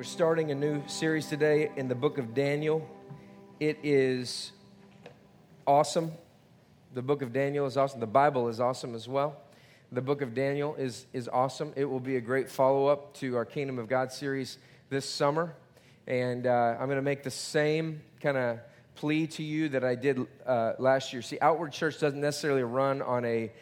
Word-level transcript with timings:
We're 0.00 0.04
starting 0.04 0.50
a 0.50 0.54
new 0.54 0.82
series 0.86 1.26
today 1.26 1.70
in 1.76 1.86
the 1.86 1.94
book 1.94 2.16
of 2.16 2.32
Daniel. 2.32 2.88
It 3.60 3.80
is 3.82 4.52
awesome. 5.66 6.12
The 6.94 7.02
book 7.02 7.20
of 7.20 7.34
Daniel 7.34 7.66
is 7.66 7.76
awesome. 7.76 8.00
The 8.00 8.06
Bible 8.06 8.48
is 8.48 8.60
awesome 8.60 8.94
as 8.94 9.06
well. 9.06 9.36
The 9.92 10.00
book 10.00 10.22
of 10.22 10.32
Daniel 10.32 10.74
is, 10.76 11.04
is 11.12 11.28
awesome. 11.28 11.74
It 11.76 11.84
will 11.84 12.00
be 12.00 12.16
a 12.16 12.20
great 12.22 12.48
follow 12.48 12.86
up 12.86 13.12
to 13.16 13.36
our 13.36 13.44
Kingdom 13.44 13.78
of 13.78 13.88
God 13.88 14.10
series 14.10 14.56
this 14.88 15.06
summer. 15.06 15.54
And 16.06 16.46
uh, 16.46 16.78
I'm 16.80 16.86
going 16.86 16.96
to 16.96 17.02
make 17.02 17.22
the 17.22 17.30
same 17.30 18.00
kind 18.22 18.38
of 18.38 18.60
plea 18.94 19.26
to 19.26 19.42
you 19.42 19.68
that 19.68 19.84
I 19.84 19.96
did 19.96 20.26
uh, 20.46 20.72
last 20.78 21.12
year. 21.12 21.20
See, 21.20 21.36
Outward 21.42 21.72
Church 21.72 22.00
doesn't 22.00 22.22
necessarily 22.22 22.62
run 22.62 23.02
on 23.02 23.26
a, 23.26 23.52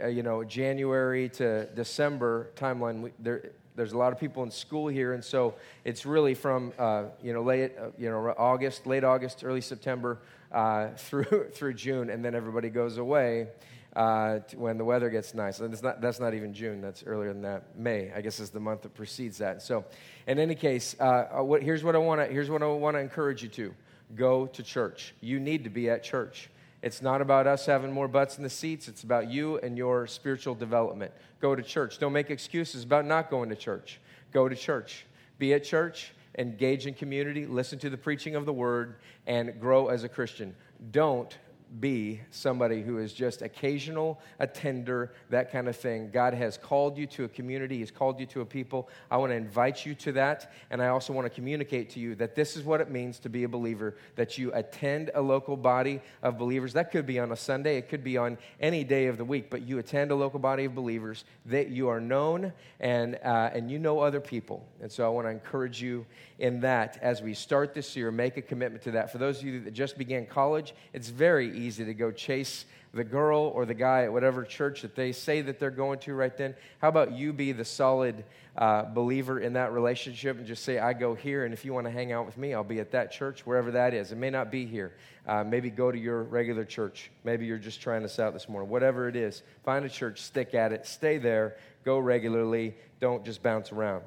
a 0.00 0.10
you 0.10 0.22
know 0.22 0.44
January 0.44 1.28
to 1.30 1.66
December 1.74 2.50
timeline. 2.54 3.02
We, 3.02 3.10
there, 3.18 3.50
there's 3.78 3.92
a 3.92 3.96
lot 3.96 4.12
of 4.12 4.18
people 4.18 4.42
in 4.42 4.50
school 4.50 4.88
here, 4.88 5.12
and 5.14 5.24
so 5.24 5.54
it's 5.84 6.04
really 6.04 6.34
from 6.34 6.72
uh, 6.78 7.04
you 7.22 7.32
know 7.32 7.42
late 7.42 7.72
uh, 7.78 7.86
you 7.96 8.10
know 8.10 8.34
August, 8.36 8.86
late 8.86 9.04
August, 9.04 9.44
early 9.44 9.60
September 9.60 10.18
uh, 10.52 10.88
through 10.96 11.50
through 11.54 11.74
June, 11.74 12.10
and 12.10 12.22
then 12.24 12.34
everybody 12.34 12.70
goes 12.70 12.98
away 12.98 13.46
uh, 13.94 14.40
when 14.56 14.78
the 14.78 14.84
weather 14.84 15.08
gets 15.10 15.32
nice. 15.32 15.60
And 15.60 15.80
not, 15.80 16.00
that's 16.00 16.18
not 16.18 16.34
even 16.34 16.52
June; 16.52 16.80
that's 16.80 17.04
earlier 17.04 17.32
than 17.32 17.42
that. 17.42 17.78
May, 17.78 18.12
I 18.12 18.20
guess, 18.20 18.40
is 18.40 18.50
the 18.50 18.60
month 18.60 18.82
that 18.82 18.94
precedes 18.94 19.38
that. 19.38 19.62
So, 19.62 19.84
in 20.26 20.40
any 20.40 20.56
case, 20.56 20.96
uh, 20.98 21.38
uh, 21.38 21.44
what, 21.44 21.62
here's 21.62 21.84
what 21.84 21.94
I 21.94 21.98
want 21.98 22.20
to 22.20 22.26
here's 22.26 22.50
what 22.50 22.62
I 22.62 22.66
want 22.66 22.96
to 22.96 23.00
encourage 23.00 23.44
you 23.44 23.48
to: 23.50 23.74
go 24.16 24.48
to 24.48 24.62
church. 24.64 25.14
You 25.20 25.38
need 25.38 25.62
to 25.64 25.70
be 25.70 25.88
at 25.88 26.02
church. 26.02 26.50
It's 26.82 27.02
not 27.02 27.20
about 27.20 27.46
us 27.46 27.66
having 27.66 27.92
more 27.92 28.08
butts 28.08 28.36
in 28.36 28.44
the 28.44 28.50
seats. 28.50 28.88
It's 28.88 29.02
about 29.02 29.28
you 29.28 29.58
and 29.58 29.76
your 29.76 30.06
spiritual 30.06 30.54
development. 30.54 31.12
Go 31.40 31.54
to 31.54 31.62
church. 31.62 31.98
Don't 31.98 32.12
make 32.12 32.30
excuses 32.30 32.84
about 32.84 33.04
not 33.04 33.30
going 33.30 33.48
to 33.48 33.56
church. 33.56 34.00
Go 34.32 34.48
to 34.48 34.54
church. 34.54 35.04
Be 35.38 35.54
at 35.54 35.64
church, 35.64 36.12
engage 36.38 36.86
in 36.86 36.94
community, 36.94 37.46
listen 37.46 37.78
to 37.80 37.90
the 37.90 37.96
preaching 37.96 38.34
of 38.34 38.44
the 38.44 38.52
word, 38.52 38.96
and 39.26 39.60
grow 39.60 39.88
as 39.88 40.04
a 40.04 40.08
Christian. 40.08 40.54
Don't 40.90 41.36
be 41.80 42.20
somebody 42.30 42.82
who 42.82 42.98
is 42.98 43.12
just 43.12 43.42
occasional 43.42 44.20
attender, 44.38 45.12
that 45.30 45.52
kind 45.52 45.68
of 45.68 45.76
thing. 45.76 46.10
God 46.10 46.34
has 46.34 46.56
called 46.56 46.96
you 46.96 47.06
to 47.08 47.24
a 47.24 47.28
community, 47.28 47.78
He's 47.78 47.90
called 47.90 48.18
you 48.18 48.26
to 48.26 48.40
a 48.40 48.44
people. 48.44 48.88
I 49.10 49.16
want 49.16 49.32
to 49.32 49.36
invite 49.36 49.84
you 49.84 49.94
to 49.96 50.12
that, 50.12 50.52
and 50.70 50.82
I 50.82 50.88
also 50.88 51.12
want 51.12 51.26
to 51.26 51.30
communicate 51.30 51.90
to 51.90 52.00
you 52.00 52.14
that 52.16 52.34
this 52.34 52.56
is 52.56 52.64
what 52.64 52.80
it 52.80 52.90
means 52.90 53.18
to 53.20 53.28
be 53.28 53.44
a 53.44 53.48
believer, 53.48 53.96
that 54.16 54.38
you 54.38 54.52
attend 54.54 55.10
a 55.14 55.20
local 55.20 55.56
body 55.56 56.00
of 56.22 56.38
believers. 56.38 56.72
That 56.72 56.90
could 56.90 57.06
be 57.06 57.18
on 57.18 57.32
a 57.32 57.36
Sunday, 57.36 57.76
it 57.76 57.88
could 57.88 58.02
be 58.02 58.16
on 58.16 58.38
any 58.60 58.84
day 58.84 59.06
of 59.06 59.18
the 59.18 59.24
week, 59.24 59.50
but 59.50 59.62
you 59.62 59.78
attend 59.78 60.10
a 60.10 60.14
local 60.14 60.38
body 60.38 60.64
of 60.64 60.74
believers, 60.74 61.24
that 61.46 61.68
you 61.68 61.88
are 61.88 62.00
known 62.00 62.52
and, 62.80 63.18
uh, 63.22 63.50
and 63.52 63.70
you 63.70 63.78
know 63.78 64.00
other 64.00 64.20
people. 64.20 64.66
And 64.80 64.90
so 64.90 65.04
I 65.04 65.08
want 65.08 65.26
to 65.26 65.30
encourage 65.30 65.82
you 65.82 66.06
in 66.38 66.60
that 66.60 66.98
as 67.02 67.20
we 67.20 67.34
start 67.34 67.74
this 67.74 67.96
year, 67.96 68.10
make 68.10 68.36
a 68.36 68.42
commitment 68.42 68.84
to 68.84 68.92
that. 68.92 69.10
For 69.10 69.18
those 69.18 69.40
of 69.40 69.46
you 69.46 69.60
that 69.60 69.72
just 69.72 69.98
began 69.98 70.26
college, 70.26 70.74
it's 70.92 71.08
very 71.08 71.56
easy 71.56 71.84
to 71.84 71.94
go 71.94 72.10
chase 72.10 72.64
the 72.94 73.04
girl 73.04 73.52
or 73.54 73.66
the 73.66 73.74
guy 73.74 74.04
at 74.04 74.12
whatever 74.12 74.44
church 74.44 74.82
that 74.82 74.94
they 74.94 75.12
say 75.12 75.40
that 75.42 75.58
they're 75.58 75.70
going 75.70 75.98
to 76.00 76.14
right 76.14 76.36
then. 76.36 76.54
How 76.80 76.88
about 76.88 77.12
you 77.12 77.32
be 77.32 77.52
the 77.52 77.64
solid 77.64 78.24
uh, 78.56 78.84
believer 78.84 79.40
in 79.40 79.52
that 79.54 79.72
relationship 79.72 80.38
and 80.38 80.46
just 80.46 80.64
say, 80.64 80.78
I 80.78 80.92
go 80.92 81.14
here, 81.14 81.44
and 81.44 81.52
if 81.52 81.64
you 81.64 81.74
want 81.74 81.86
to 81.86 81.90
hang 81.90 82.12
out 82.12 82.24
with 82.24 82.38
me, 82.38 82.54
I'll 82.54 82.64
be 82.64 82.80
at 82.80 82.92
that 82.92 83.12
church, 83.12 83.44
wherever 83.44 83.70
that 83.72 83.92
is. 83.92 84.10
It 84.10 84.16
may 84.16 84.30
not 84.30 84.50
be 84.50 84.64
here. 84.64 84.94
Uh, 85.26 85.44
maybe 85.44 85.70
go 85.70 85.92
to 85.92 85.98
your 85.98 86.22
regular 86.22 86.64
church. 86.64 87.10
Maybe 87.24 87.44
you're 87.46 87.58
just 87.58 87.82
trying 87.82 88.02
this 88.02 88.18
out 88.18 88.32
this 88.32 88.48
morning. 88.48 88.70
Whatever 88.70 89.08
it 89.08 89.16
is, 89.16 89.42
find 89.64 89.84
a 89.84 89.88
church, 89.88 90.22
stick 90.22 90.54
at 90.54 90.72
it, 90.72 90.86
stay 90.86 91.18
there, 91.18 91.56
go 91.84 91.98
regularly, 91.98 92.74
don't 93.00 93.24
just 93.24 93.42
bounce 93.42 93.70
around. 93.70 94.02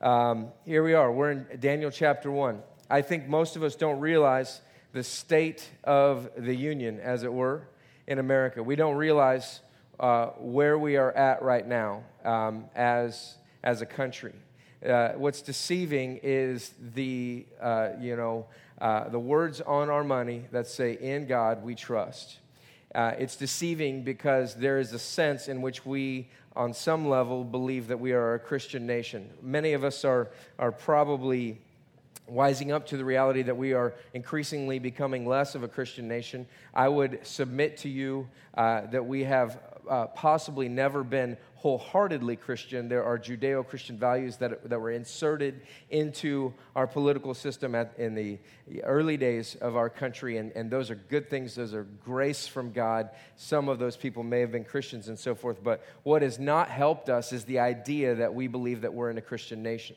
Um, 0.00 0.48
here 0.64 0.82
we 0.82 0.94
are. 0.94 1.12
We're 1.12 1.30
in 1.30 1.46
Daniel 1.60 1.90
chapter 1.90 2.30
1. 2.30 2.62
I 2.90 3.02
think 3.02 3.28
most 3.28 3.56
of 3.56 3.62
us 3.62 3.76
don't 3.76 4.00
realize 4.00 4.60
the 4.92 5.02
state 5.02 5.68
of 5.84 6.30
the 6.36 6.54
union, 6.54 7.00
as 7.00 7.22
it 7.22 7.32
were, 7.32 7.68
in 8.06 8.18
America. 8.18 8.62
We 8.62 8.76
don't 8.76 8.96
realize 8.96 9.60
uh, 9.98 10.26
where 10.38 10.78
we 10.78 10.96
are 10.96 11.12
at 11.12 11.42
right 11.42 11.66
now 11.66 12.02
um, 12.24 12.64
as, 12.74 13.36
as 13.62 13.80
a 13.80 13.86
country. 13.86 14.34
Uh, 14.86 15.12
what's 15.12 15.42
deceiving 15.42 16.18
is 16.22 16.72
the, 16.94 17.46
uh, 17.60 17.90
you 18.00 18.16
know, 18.16 18.46
uh, 18.80 19.08
the 19.08 19.18
words 19.18 19.60
on 19.60 19.88
our 19.88 20.02
money 20.02 20.46
that 20.50 20.66
say, 20.66 20.98
In 21.00 21.26
God 21.26 21.62
we 21.62 21.74
trust. 21.74 22.38
Uh, 22.94 23.12
it's 23.16 23.36
deceiving 23.36 24.02
because 24.02 24.54
there 24.56 24.78
is 24.78 24.92
a 24.92 24.98
sense 24.98 25.48
in 25.48 25.62
which 25.62 25.86
we 25.86 26.28
on 26.54 26.72
some 26.74 27.08
level, 27.08 27.44
believe 27.44 27.88
that 27.88 27.98
we 27.98 28.12
are 28.12 28.34
a 28.34 28.38
Christian 28.38 28.86
nation. 28.86 29.30
Many 29.42 29.72
of 29.72 29.84
us 29.84 30.04
are, 30.04 30.30
are 30.58 30.72
probably 30.72 31.60
wising 32.30 32.72
up 32.72 32.86
to 32.86 32.96
the 32.96 33.04
reality 33.04 33.42
that 33.42 33.56
we 33.56 33.72
are 33.72 33.94
increasingly 34.14 34.78
becoming 34.78 35.26
less 35.26 35.54
of 35.54 35.62
a 35.62 35.68
Christian 35.68 36.08
nation. 36.08 36.46
I 36.72 36.88
would 36.88 37.20
submit 37.22 37.78
to 37.78 37.88
you 37.88 38.28
uh, 38.54 38.86
that 38.86 39.04
we 39.04 39.24
have 39.24 39.60
uh, 39.88 40.06
possibly 40.06 40.68
never 40.68 41.02
been 41.02 41.36
wholeheartedly 41.62 42.34
Christian. 42.34 42.88
There 42.88 43.04
are 43.04 43.16
Judeo 43.16 43.64
Christian 43.64 43.96
values 43.96 44.36
that, 44.38 44.68
that 44.68 44.80
were 44.80 44.90
inserted 44.90 45.60
into 45.90 46.52
our 46.74 46.88
political 46.88 47.34
system 47.34 47.76
at, 47.76 47.94
in 47.98 48.16
the 48.16 48.40
early 48.82 49.16
days 49.16 49.54
of 49.60 49.76
our 49.76 49.88
country, 49.88 50.38
and, 50.38 50.50
and 50.56 50.68
those 50.68 50.90
are 50.90 50.96
good 50.96 51.30
things. 51.30 51.54
Those 51.54 51.72
are 51.72 51.84
grace 51.84 52.48
from 52.48 52.72
God. 52.72 53.10
Some 53.36 53.68
of 53.68 53.78
those 53.78 53.96
people 53.96 54.24
may 54.24 54.40
have 54.40 54.50
been 54.50 54.64
Christians 54.64 55.06
and 55.06 55.16
so 55.16 55.36
forth, 55.36 55.62
but 55.62 55.86
what 56.02 56.22
has 56.22 56.40
not 56.40 56.68
helped 56.68 57.08
us 57.08 57.32
is 57.32 57.44
the 57.44 57.60
idea 57.60 58.16
that 58.16 58.34
we 58.34 58.48
believe 58.48 58.80
that 58.80 58.92
we're 58.92 59.10
in 59.10 59.18
a 59.18 59.22
Christian 59.22 59.62
nation. 59.62 59.94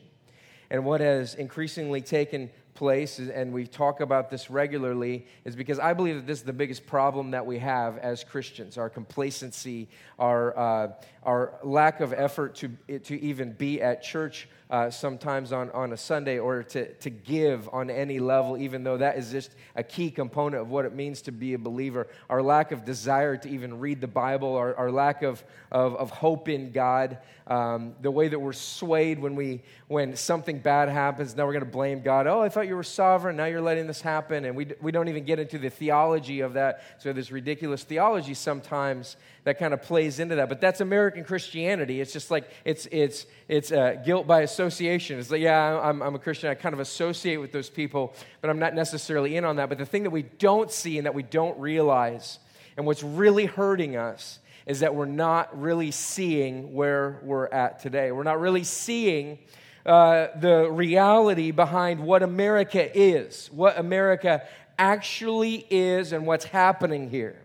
And 0.70 0.84
what 0.84 1.00
has 1.00 1.34
increasingly 1.34 2.00
taken 2.00 2.50
place, 2.76 3.18
and 3.18 3.52
we 3.52 3.66
talk 3.66 4.00
about 4.00 4.30
this 4.30 4.50
regularly, 4.50 5.26
is 5.44 5.56
because 5.56 5.78
I 5.80 5.94
believe 5.94 6.14
that 6.16 6.26
this 6.26 6.38
is 6.38 6.44
the 6.44 6.52
biggest 6.52 6.86
problem 6.86 7.32
that 7.32 7.44
we 7.44 7.58
have 7.58 7.98
as 7.98 8.22
Christians. 8.22 8.78
Our 8.78 8.88
complacency, 8.88 9.88
our, 10.18 10.56
uh, 10.56 10.92
our 11.24 11.58
lack 11.64 12.00
of 12.00 12.12
effort 12.12 12.54
to, 12.56 12.68
to 13.00 13.20
even 13.20 13.52
be 13.52 13.82
at 13.82 14.02
church 14.02 14.48
uh, 14.70 14.90
sometimes 14.90 15.52
on, 15.52 15.70
on 15.70 15.92
a 15.92 15.96
Sunday 15.96 16.38
or 16.38 16.62
to, 16.64 16.92
to 16.94 17.10
give 17.10 17.68
on 17.72 17.88
any 17.88 18.18
level, 18.18 18.56
even 18.56 18.82
though 18.82 18.96
that 18.96 19.16
is 19.16 19.30
just 19.30 19.52
a 19.76 19.82
key 19.82 20.10
component 20.10 20.60
of 20.60 20.70
what 20.70 20.84
it 20.84 20.94
means 20.94 21.22
to 21.22 21.32
be 21.32 21.54
a 21.54 21.58
believer. 21.58 22.08
Our 22.28 22.42
lack 22.42 22.72
of 22.72 22.84
desire 22.84 23.36
to 23.36 23.48
even 23.48 23.78
read 23.78 24.00
the 24.00 24.08
Bible, 24.08 24.56
our, 24.56 24.74
our 24.74 24.90
lack 24.90 25.22
of, 25.22 25.44
of, 25.70 25.94
of 25.96 26.10
hope 26.10 26.48
in 26.48 26.72
God, 26.72 27.18
um, 27.46 27.94
the 28.00 28.10
way 28.10 28.26
that 28.26 28.38
we're 28.38 28.52
swayed 28.52 29.20
when, 29.20 29.36
we, 29.36 29.62
when 29.86 30.16
something 30.16 30.58
bad 30.58 30.88
happens. 30.88 31.36
Now 31.36 31.46
we're 31.46 31.52
going 31.52 31.64
to 31.64 31.70
blame 31.70 32.02
God. 32.02 32.26
Oh, 32.26 32.42
I 32.42 32.48
thought 32.48 32.66
you 32.66 32.74
were 32.74 32.82
sovereign. 32.82 33.36
Now 33.36 33.44
you're 33.44 33.60
letting 33.60 33.86
this 33.86 34.00
happen. 34.00 34.44
And 34.44 34.56
we, 34.56 34.72
we 34.80 34.90
don't 34.90 35.08
even 35.08 35.24
get 35.24 35.38
into 35.38 35.58
the 35.58 35.70
theology 35.70 36.40
of 36.40 36.54
that. 36.54 36.82
So 36.98 37.12
this 37.12 37.30
ridiculous 37.30 37.84
theology 37.84 38.34
sometimes 38.34 39.16
that 39.46 39.60
kind 39.60 39.72
of 39.72 39.80
plays 39.80 40.18
into 40.18 40.34
that. 40.34 40.48
But 40.48 40.60
that's 40.60 40.80
American 40.80 41.22
Christianity. 41.22 42.00
It's 42.00 42.12
just 42.12 42.32
like 42.32 42.50
it's, 42.64 42.88
it's, 42.90 43.26
it's 43.46 43.70
uh, 43.70 43.94
guilt 44.04 44.26
by 44.26 44.40
association. 44.40 45.20
It's 45.20 45.30
like, 45.30 45.40
yeah, 45.40 45.80
I'm, 45.80 46.02
I'm 46.02 46.16
a 46.16 46.18
Christian. 46.18 46.50
I 46.50 46.56
kind 46.56 46.72
of 46.72 46.80
associate 46.80 47.36
with 47.36 47.52
those 47.52 47.70
people, 47.70 48.12
but 48.40 48.50
I'm 48.50 48.58
not 48.58 48.74
necessarily 48.74 49.36
in 49.36 49.44
on 49.44 49.54
that. 49.56 49.68
But 49.68 49.78
the 49.78 49.86
thing 49.86 50.02
that 50.02 50.10
we 50.10 50.22
don't 50.22 50.68
see 50.68 50.98
and 50.98 51.06
that 51.06 51.14
we 51.14 51.22
don't 51.22 51.56
realize, 51.60 52.40
and 52.76 52.86
what's 52.86 53.04
really 53.04 53.46
hurting 53.46 53.96
us, 53.96 54.40
is 54.66 54.80
that 54.80 54.96
we're 54.96 55.06
not 55.06 55.56
really 55.56 55.92
seeing 55.92 56.74
where 56.74 57.20
we're 57.22 57.46
at 57.46 57.78
today. 57.78 58.10
We're 58.10 58.24
not 58.24 58.40
really 58.40 58.64
seeing 58.64 59.38
uh, 59.86 60.26
the 60.40 60.68
reality 60.68 61.52
behind 61.52 62.00
what 62.00 62.24
America 62.24 62.90
is, 62.98 63.48
what 63.52 63.78
America 63.78 64.42
actually 64.76 65.64
is, 65.70 66.12
and 66.12 66.26
what's 66.26 66.46
happening 66.46 67.10
here. 67.10 67.40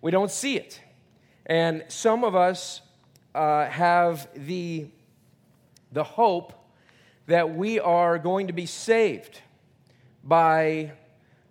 We 0.00 0.10
don't 0.10 0.30
see 0.30 0.56
it. 0.56 0.80
And 1.46 1.84
some 1.88 2.24
of 2.24 2.34
us 2.34 2.80
uh, 3.34 3.66
have 3.66 4.28
the, 4.34 4.86
the 5.92 6.04
hope 6.04 6.52
that 7.26 7.54
we 7.54 7.80
are 7.80 8.18
going 8.18 8.46
to 8.46 8.52
be 8.52 8.66
saved 8.66 9.40
by 10.22 10.92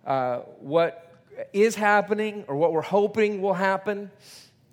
uh, 0.06 0.38
what 0.58 1.12
is 1.52 1.74
happening 1.74 2.44
or 2.48 2.56
what 2.56 2.72
we're 2.72 2.82
hoping 2.82 3.40
will 3.40 3.54
happen 3.54 4.10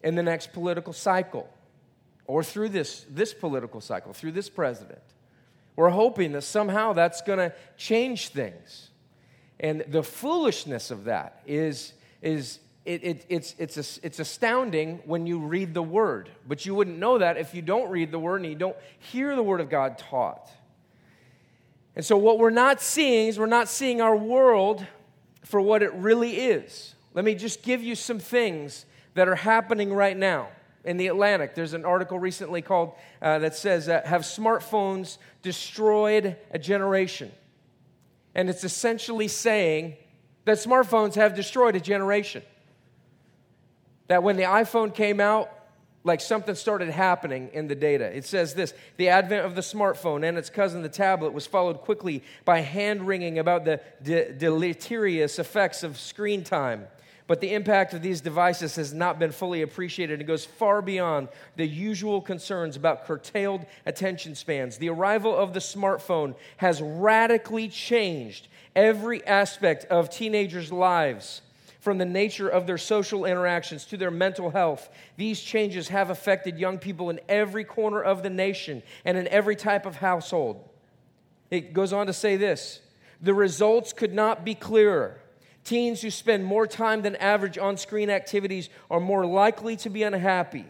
in 0.04 0.16
the 0.16 0.24
next 0.24 0.54
political 0.54 0.94
cycle 0.94 1.50
or 2.26 2.44
through 2.44 2.70
this, 2.70 3.06
this 3.10 3.34
political 3.34 3.82
cycle, 3.82 4.14
through 4.14 4.32
this 4.32 4.50
president. 4.50 5.02
We're 5.76 5.90
hoping 5.90 6.34
that 6.34 6.44
somehow 6.44 6.94
that's 6.94 7.22
going 7.22 7.40
to 7.40 7.54
change 7.78 8.30
things. 8.30 8.90
And 9.60 9.84
the 9.88 10.04
foolishness 10.04 10.92
of 10.92 11.06
that 11.06 11.42
is, 11.46 11.94
is 12.22 12.60
it, 12.84 13.04
it, 13.04 13.26
it's, 13.30 13.56
it's, 13.60 14.00
it's 14.02 14.20
astounding 14.20 15.02
when 15.06 15.28
you 15.28 15.40
read 15.40 15.74
the 15.74 15.84
Word, 15.84 16.32
but 16.48 16.66
you 16.66 16.74
wouldn't 16.74 16.98
know 16.98 17.20
that 17.20 17.38
if 17.38 17.54
you 17.54 17.62
don't 17.62 17.92
read 17.92 18.12
the 18.12 18.20
Word 18.20 18.42
and 18.42 18.50
you 18.50 18.58
don't 18.58 18.78
hear 18.98 19.36
the 19.36 19.44
Word 19.44 19.62
of 19.62 19.70
God 19.70 19.98
taught. 20.00 20.50
And 21.96 22.04
so, 22.04 22.18
what 22.18 22.40
we're 22.40 22.50
not 22.50 22.82
seeing 22.82 23.28
is 23.28 23.38
we're 23.38 23.46
not 23.46 23.68
seeing 23.68 24.02
our 24.02 24.16
world 24.16 24.86
for 25.44 25.62
what 25.62 25.84
it 25.84 25.94
really 25.94 26.38
is. 26.38 26.96
Let 27.14 27.26
me 27.26 27.36
just 27.36 27.62
give 27.62 27.84
you 27.84 27.96
some 27.96 28.20
things 28.20 28.86
that 29.14 29.28
are 29.28 29.36
happening 29.36 29.94
right 29.94 30.18
now. 30.18 30.50
in 30.84 30.98
the 30.98 31.08
Atlantic. 31.08 31.54
There's 31.54 31.74
an 31.74 31.86
article 31.86 32.18
recently 32.18 32.64
called 32.64 32.94
uh, 33.22 33.38
that 33.40 33.56
says, 33.56 33.88
uh, 33.88 34.02
Have 34.04 34.24
smartphones 34.24 35.20
destroyed 35.44 36.38
a 36.50 36.58
generation? 36.58 37.32
And 38.34 38.50
it's 38.50 38.64
essentially 38.64 39.28
saying 39.28 39.98
that 40.46 40.58
smartphones 40.58 41.14
have 41.16 41.36
destroyed 41.36 41.76
a 41.76 41.80
generation. 41.80 42.42
That 44.12 44.24
when 44.24 44.36
the 44.36 44.44
iPhone 44.44 44.94
came 44.94 45.22
out, 45.22 45.50
like 46.04 46.20
something 46.20 46.54
started 46.54 46.90
happening 46.90 47.50
in 47.54 47.70
the 47.70 47.76
data. 47.76 48.04
It 48.14 48.26
says 48.26 48.54
this 48.54 48.74
The 48.98 49.08
advent 49.08 49.46
of 49.46 49.56
the 49.56 49.62
smartphone 49.62 50.28
and 50.28 50.38
its 50.38 50.50
cousin, 50.50 50.82
the 50.82 50.90
tablet, 50.90 51.32
was 51.32 51.48
followed 51.48 51.78
quickly 51.78 52.22
by 52.44 52.60
hand 52.60 53.08
wringing 53.08 53.40
about 53.40 53.64
the 53.64 53.80
de- 54.04 54.34
deleterious 54.34 55.40
effects 55.40 55.82
of 55.82 55.98
screen 55.98 56.44
time. 56.44 56.88
But 57.26 57.40
the 57.40 57.54
impact 57.54 57.94
of 57.94 58.02
these 58.02 58.20
devices 58.20 58.76
has 58.76 58.94
not 58.94 59.18
been 59.18 59.32
fully 59.32 59.62
appreciated 59.62 60.20
and 60.20 60.28
goes 60.28 60.44
far 60.44 60.82
beyond 60.82 61.30
the 61.56 61.66
usual 61.66 62.20
concerns 62.20 62.76
about 62.76 63.06
curtailed 63.06 63.66
attention 63.86 64.36
spans. 64.36 64.78
The 64.78 64.90
arrival 64.90 65.34
of 65.34 65.54
the 65.54 65.62
smartphone 65.62 66.36
has 66.58 66.82
radically 66.82 67.70
changed 67.70 68.50
every 68.76 69.26
aspect 69.26 69.86
of 69.86 70.10
teenagers' 70.10 70.74
lives 70.74 71.44
from 71.82 71.98
the 71.98 72.06
nature 72.06 72.48
of 72.48 72.68
their 72.68 72.78
social 72.78 73.26
interactions 73.26 73.86
to 73.86 73.98
their 73.98 74.12
mental 74.12 74.52
health. 74.52 74.88
These 75.18 75.42
changes 75.42 75.90
have 75.90 76.12
affected 76.12 76.60
young 76.60 76.78
people 76.78 77.10
in 77.10 77.20
every 77.28 77.64
corner 77.64 78.02
of 78.02 78.22
the 78.22 78.30
nation 78.30 78.84
and 79.04 79.18
in 79.18 79.28
every 79.28 79.56
type 79.56 79.88
of 79.88 79.98
household. 79.98 80.70
It 81.50 81.74
goes 81.74 81.92
on 81.92 82.08
to 82.08 82.14
say 82.14 82.38
this 82.38 82.80
the 83.20 83.34
results 83.34 83.94
could 83.94 84.14
not 84.14 84.46
be 84.46 84.56
clearer. 84.56 85.20
Teens 85.64 86.02
who 86.02 86.10
spend 86.10 86.46
more 86.46 86.66
time 86.66 87.02
than 87.02 87.16
average 87.18 87.58
on 87.58 87.78
screen 87.78 88.10
activities 88.10 88.70
are 88.90 89.00
more 89.00 89.26
likely 89.26 89.76
to 89.78 89.90
be 89.90 90.04
unhappy. 90.04 90.66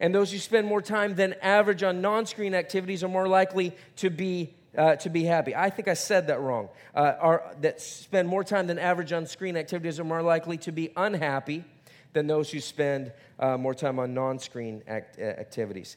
And 0.00 0.14
those 0.14 0.32
who 0.32 0.38
spend 0.38 0.66
more 0.66 0.82
time 0.82 1.14
than 1.14 1.34
average 1.42 1.82
on 1.82 2.00
non 2.00 2.24
screen 2.24 2.54
activities 2.54 3.04
are 3.04 3.08
more 3.08 3.28
likely 3.28 3.76
to 3.96 4.10
be 4.10 4.54
uh, 4.78 4.96
to 4.96 5.10
be 5.10 5.24
happy. 5.24 5.54
I 5.54 5.70
think 5.70 5.88
I 5.88 5.94
said 5.94 6.28
that 6.28 6.40
wrong. 6.40 6.68
Uh, 6.94 7.14
are, 7.20 7.54
that 7.60 7.80
spend 7.80 8.28
more 8.28 8.44
time 8.44 8.68
than 8.68 8.78
average 8.78 9.12
on 9.12 9.26
screen 9.26 9.56
activities 9.56 9.98
are 9.98 10.04
more 10.04 10.22
likely 10.22 10.56
to 10.58 10.72
be 10.72 10.90
unhappy 10.96 11.64
than 12.12 12.26
those 12.26 12.50
who 12.50 12.60
spend 12.60 13.12
uh, 13.38 13.58
more 13.58 13.74
time 13.74 13.98
on 13.98 14.14
non 14.14 14.38
screen 14.38 14.82
act- 14.86 15.18
uh, 15.18 15.24
activities. 15.24 15.96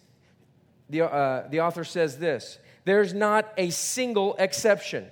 The, 0.89 1.05
uh, 1.05 1.47
the 1.49 1.61
author 1.61 1.83
says 1.83 2.17
this 2.17 2.57
there's 2.83 3.13
not 3.13 3.53
a 3.57 3.69
single 3.69 4.35
exception. 4.37 5.09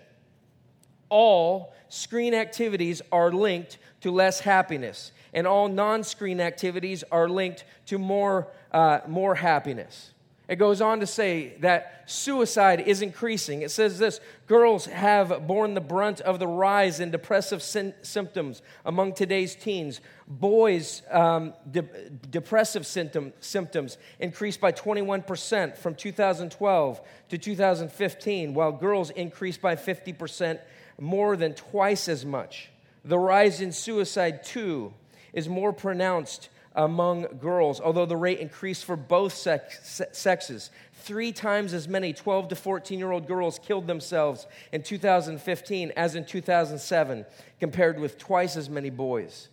All 1.09 1.73
screen 1.87 2.33
activities 2.33 3.01
are 3.11 3.31
linked 3.31 3.77
to 4.01 4.11
less 4.11 4.39
happiness, 4.39 5.11
and 5.31 5.45
all 5.45 5.67
non 5.67 6.03
screen 6.03 6.41
activities 6.41 7.03
are 7.11 7.29
linked 7.29 7.65
to 7.85 7.99
more, 7.99 8.47
uh, 8.71 9.01
more 9.07 9.35
happiness. 9.35 10.11
It 10.49 10.55
goes 10.55 10.81
on 10.81 10.99
to 11.01 11.05
say 11.05 11.53
that 11.59 12.05
suicide 12.07 12.81
is 12.81 13.03
increasing. 13.03 13.61
It 13.61 13.69
says 13.69 13.99
this 13.99 14.19
girls 14.47 14.87
have 14.87 15.45
borne 15.45 15.75
the 15.75 15.79
brunt 15.81 16.21
of 16.21 16.39
the 16.39 16.47
rise 16.47 16.99
in 16.99 17.11
depressive 17.11 17.61
sy- 17.61 17.93
symptoms 18.01 18.63
among 18.83 19.13
today's 19.13 19.55
teens. 19.55 20.01
Boys' 20.27 21.03
um, 21.11 21.53
de- 21.69 22.09
depressive 22.31 22.87
symptom- 22.87 23.31
symptoms 23.39 23.99
increased 24.19 24.59
by 24.59 24.71
21% 24.71 25.77
from 25.77 25.93
2012 25.93 27.01
to 27.29 27.37
2015, 27.37 28.53
while 28.55 28.71
girls 28.71 29.11
increased 29.11 29.61
by 29.61 29.75
50%, 29.75 30.59
more 30.99 31.37
than 31.37 31.53
twice 31.53 32.09
as 32.09 32.25
much. 32.25 32.71
The 33.05 33.19
rise 33.19 33.61
in 33.61 33.71
suicide, 33.71 34.43
too, 34.43 34.95
is 35.31 35.47
more 35.47 35.71
pronounced 35.71 36.49
among 36.79 37.23
girls, 37.41 37.81
although 37.81 38.05
the 38.05 38.15
rate 38.15 38.39
increased 38.39 38.85
for 38.85 38.95
both 38.95 39.33
sex, 39.33 40.01
sexes. 40.13 40.71
Three 40.93 41.33
times 41.33 41.73
as 41.73 41.89
many 41.89 42.13
12 42.13 42.47
to 42.49 42.55
14 42.55 42.97
year 42.97 43.11
old 43.11 43.27
girls 43.27 43.59
killed 43.59 43.85
themselves 43.85 44.47
in 44.71 44.81
2015 44.81 45.91
as 45.97 46.15
in 46.15 46.23
2007, 46.23 47.25
compared 47.59 47.99
with 47.99 48.17
twice 48.17 48.55
as 48.55 48.69
many 48.69 48.89
boys. 48.89 49.49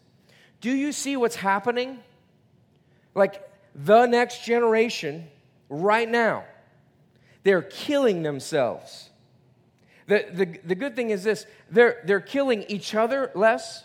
Do 0.60 0.70
you 0.70 0.92
see 0.92 1.16
what's 1.16 1.34
happening? 1.34 1.98
Like 3.14 3.42
the 3.74 4.06
next 4.06 4.44
generation, 4.44 5.26
right 5.68 6.08
now, 6.08 6.44
they're 7.42 7.62
killing 7.62 8.22
themselves. 8.22 9.10
The, 10.06 10.26
the, 10.32 10.58
the 10.64 10.74
good 10.76 10.94
thing 10.94 11.10
is 11.10 11.24
this 11.24 11.44
they're, 11.72 12.02
they're 12.04 12.20
killing 12.20 12.62
each 12.68 12.94
other 12.94 13.32
less 13.34 13.84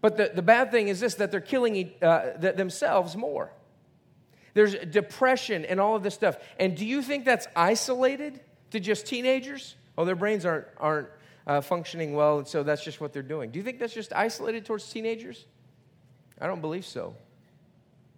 but 0.00 0.16
the, 0.16 0.30
the 0.34 0.42
bad 0.42 0.70
thing 0.70 0.88
is 0.88 1.00
this 1.00 1.16
that 1.16 1.30
they're 1.30 1.40
killing 1.40 1.92
uh, 2.00 2.32
themselves 2.38 3.16
more. 3.16 3.52
There's 4.54 4.74
depression 4.74 5.64
and 5.64 5.78
all 5.78 5.96
of 5.96 6.02
this 6.02 6.14
stuff. 6.14 6.36
And 6.58 6.76
do 6.76 6.84
you 6.84 7.02
think 7.02 7.24
that's 7.24 7.46
isolated 7.54 8.40
to 8.70 8.80
just 8.80 9.06
teenagers? 9.06 9.76
Oh, 9.96 10.04
their 10.04 10.16
brains 10.16 10.44
aren't, 10.44 10.66
aren't 10.78 11.08
uh, 11.46 11.60
functioning 11.60 12.14
well, 12.14 12.38
and 12.38 12.48
so 12.48 12.62
that's 12.62 12.82
just 12.82 13.00
what 13.00 13.12
they're 13.12 13.22
doing. 13.22 13.50
Do 13.50 13.58
you 13.58 13.64
think 13.64 13.78
that's 13.78 13.94
just 13.94 14.12
isolated 14.12 14.64
towards 14.64 14.88
teenagers? 14.90 15.44
I 16.40 16.46
don't 16.46 16.60
believe 16.60 16.86
so. 16.86 17.14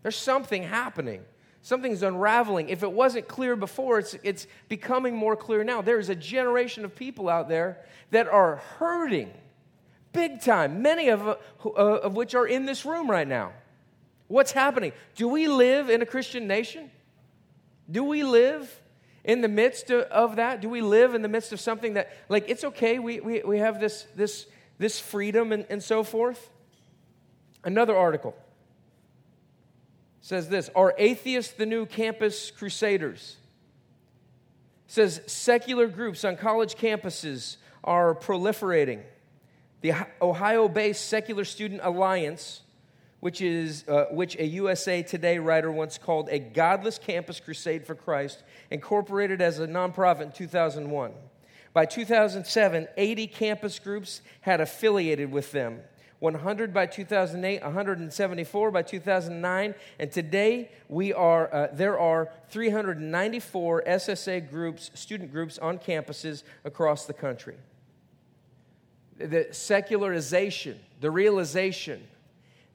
There's 0.02 0.17
something 0.17 0.62
happening. 0.62 1.23
Something's 1.62 2.02
unraveling. 2.02 2.69
If 2.69 2.82
it 2.82 2.90
wasn't 2.90 3.28
clear 3.28 3.55
before, 3.55 4.00
it's, 4.00 4.17
it's 4.23 4.46
becoming 4.69 5.14
more 5.14 5.37
clear 5.37 5.62
now. 5.64 5.81
There's 5.81 6.08
a 6.08 6.14
generation 6.14 6.85
of 6.85 6.94
people 6.94 7.28
out 7.28 7.49
there 7.49 7.85
that 8.11 8.26
are 8.26 8.56
hurting 8.78 9.31
big 10.12 10.41
time, 10.41 10.82
many 10.82 11.09
of, 11.09 11.26
uh, 11.26 11.37
of 11.67 12.14
which 12.14 12.35
are 12.35 12.47
in 12.47 12.67
this 12.67 12.85
room 12.85 13.11
right 13.11 13.26
now. 13.26 13.53
What's 14.29 14.53
happening? 14.53 14.93
Do 15.14 15.29
we 15.29 15.49
live 15.49 15.91
in 15.91 16.03
a 16.03 16.06
Christian 16.06 16.47
nation? 16.47 16.91
Do 17.91 18.05
we 18.05 18.23
live 18.23 18.81
in 19.25 19.41
the 19.41 19.49
midst 19.49 19.91
of, 19.91 20.37
that? 20.37 20.61
Do 20.61 20.69
we 20.69 20.81
live 20.81 21.14
in 21.14 21.23
the 21.23 21.29
midst 21.29 21.53
of 21.53 21.61
something 21.61 21.94
that, 21.94 22.11
like, 22.29 22.49
it's 22.49 22.64
okay, 22.64 22.99
we, 22.99 23.20
we, 23.20 23.43
we 23.43 23.59
have 23.59 23.81
this, 23.81 24.06
this, 24.17 24.47
this 24.79 24.99
freedom 24.99 25.53
and, 25.53 25.67
and 25.69 25.82
so 25.82 26.03
forth? 26.03 26.50
Another 27.64 27.97
article 27.97 28.35
says 30.20 30.49
this 30.49 30.70
Are 30.75 30.94
atheists 30.99 31.53
the 31.53 31.67
new 31.67 31.87
campus 31.87 32.50
crusaders? 32.50 33.37
says 34.93 35.23
secular 35.26 35.87
groups 35.87 36.23
on 36.23 36.37
college 36.37 36.75
campuses 36.75 37.56
are 37.82 38.14
proliferating. 38.14 39.00
The 39.82 39.94
Ohio 40.23 40.69
based 40.69 41.06
Secular 41.06 41.44
Student 41.44 41.81
Alliance, 41.82 42.61
which, 43.19 43.40
is, 43.40 43.84
uh, 43.88 44.05
which 44.12 44.37
a 44.37 44.46
USA 44.46 45.02
Today 45.02 45.40
writer 45.40 45.73
once 45.73 45.99
called 45.99 46.29
a 46.31 46.38
godless 46.38 46.99
campus 46.99 47.40
crusade 47.40 47.84
for 47.84 47.96
Christ, 47.96 48.44
incorporated 48.70 49.43
as 49.43 49.58
a 49.58 49.67
nonprofit 49.67 50.23
in 50.23 50.31
2001. 50.31 51.12
By 51.75 51.84
2007, 51.84 52.87
80 52.96 53.26
campus 53.26 53.80
groups 53.80 54.21
had 54.42 54.61
affiliated 54.61 55.33
with 55.33 55.50
them. 55.50 55.80
100 56.21 56.73
by 56.73 56.87
2008, 56.87 57.64
174 57.64 58.71
by 58.71 58.83
2009, 58.83 59.75
and 59.99 60.12
today 60.12 60.71
we 60.88 61.12
are, 61.12 61.52
uh, 61.52 61.66
there 61.73 61.99
are 61.99 62.30
394 62.50 63.83
SSA 63.83 64.49
groups, 64.49 64.92
student 64.95 65.33
groups 65.33 65.59
on 65.59 65.80
campuses 65.80 66.45
across 66.64 67.07
the 67.07 67.12
country 67.12 67.57
the 69.26 69.49
secularization, 69.50 70.79
the 71.00 71.11
realization 71.11 72.02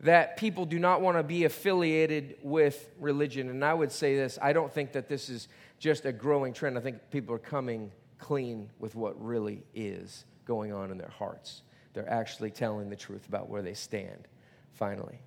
that 0.01 0.37
people 0.37 0.65
do 0.65 0.77
not 0.77 1.01
want 1.01 1.17
to 1.17 1.23
be 1.23 1.45
affiliated 1.45 2.35
with 2.43 2.91
religion. 2.99 3.49
And 3.49 3.65
I 3.65 3.73
would 3.73 3.91
say 3.91 4.15
this 4.15 4.37
I 4.41 4.53
don't 4.53 4.71
think 4.71 4.91
that 4.93 5.07
this 5.07 5.29
is 5.29 5.47
just 5.79 6.05
a 6.05 6.11
growing 6.11 6.53
trend. 6.53 6.77
I 6.77 6.81
think 6.81 7.09
people 7.11 7.33
are 7.35 7.39
coming 7.39 7.91
clean 8.19 8.69
with 8.79 8.95
what 8.95 9.21
really 9.23 9.63
is 9.73 10.25
going 10.45 10.73
on 10.73 10.91
in 10.91 10.97
their 10.97 11.09
hearts. 11.09 11.61
They're 11.93 12.09
actually 12.09 12.51
telling 12.51 12.89
the 12.89 12.95
truth 12.95 13.27
about 13.27 13.49
where 13.49 13.61
they 13.61 13.73
stand, 13.73 14.27
finally. 14.73 15.19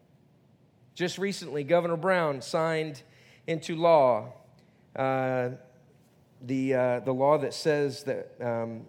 Just 0.94 1.18
recently, 1.18 1.64
Governor 1.64 1.96
Brown 1.96 2.42
signed 2.42 3.02
into 3.46 3.74
law 3.74 4.32
uh, 4.96 5.50
the, 6.42 6.74
uh, 6.74 7.00
the 7.00 7.12
law 7.12 7.38
that 7.38 7.54
says 7.54 8.04
that 8.04 8.32
um, 8.40 8.86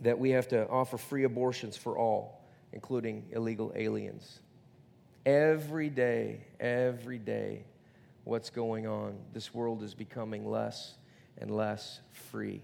that 0.00 0.18
we 0.18 0.30
have 0.30 0.48
to 0.48 0.68
offer 0.68 0.98
free 0.98 1.24
abortions 1.24 1.76
for 1.76 1.96
all, 1.98 2.44
including 2.72 3.26
illegal 3.32 3.72
aliens. 3.74 4.40
Every 5.24 5.90
day, 5.90 6.40
every 6.60 7.18
day, 7.18 7.64
what's 8.24 8.50
going 8.50 8.86
on? 8.86 9.16
This 9.32 9.54
world 9.54 9.82
is 9.82 9.94
becoming 9.94 10.48
less 10.48 10.94
and 11.38 11.50
less 11.50 12.00
free. 12.30 12.62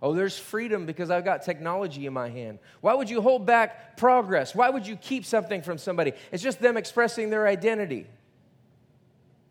Oh, 0.00 0.14
there's 0.14 0.38
freedom 0.38 0.86
because 0.86 1.10
I've 1.10 1.24
got 1.24 1.42
technology 1.42 2.06
in 2.06 2.12
my 2.12 2.28
hand. 2.28 2.60
Why 2.80 2.94
would 2.94 3.10
you 3.10 3.20
hold 3.20 3.46
back 3.46 3.96
progress? 3.96 4.54
Why 4.54 4.70
would 4.70 4.86
you 4.86 4.96
keep 4.96 5.24
something 5.24 5.60
from 5.62 5.76
somebody? 5.76 6.12
It's 6.30 6.42
just 6.42 6.60
them 6.60 6.76
expressing 6.76 7.30
their 7.30 7.48
identity. 7.48 8.06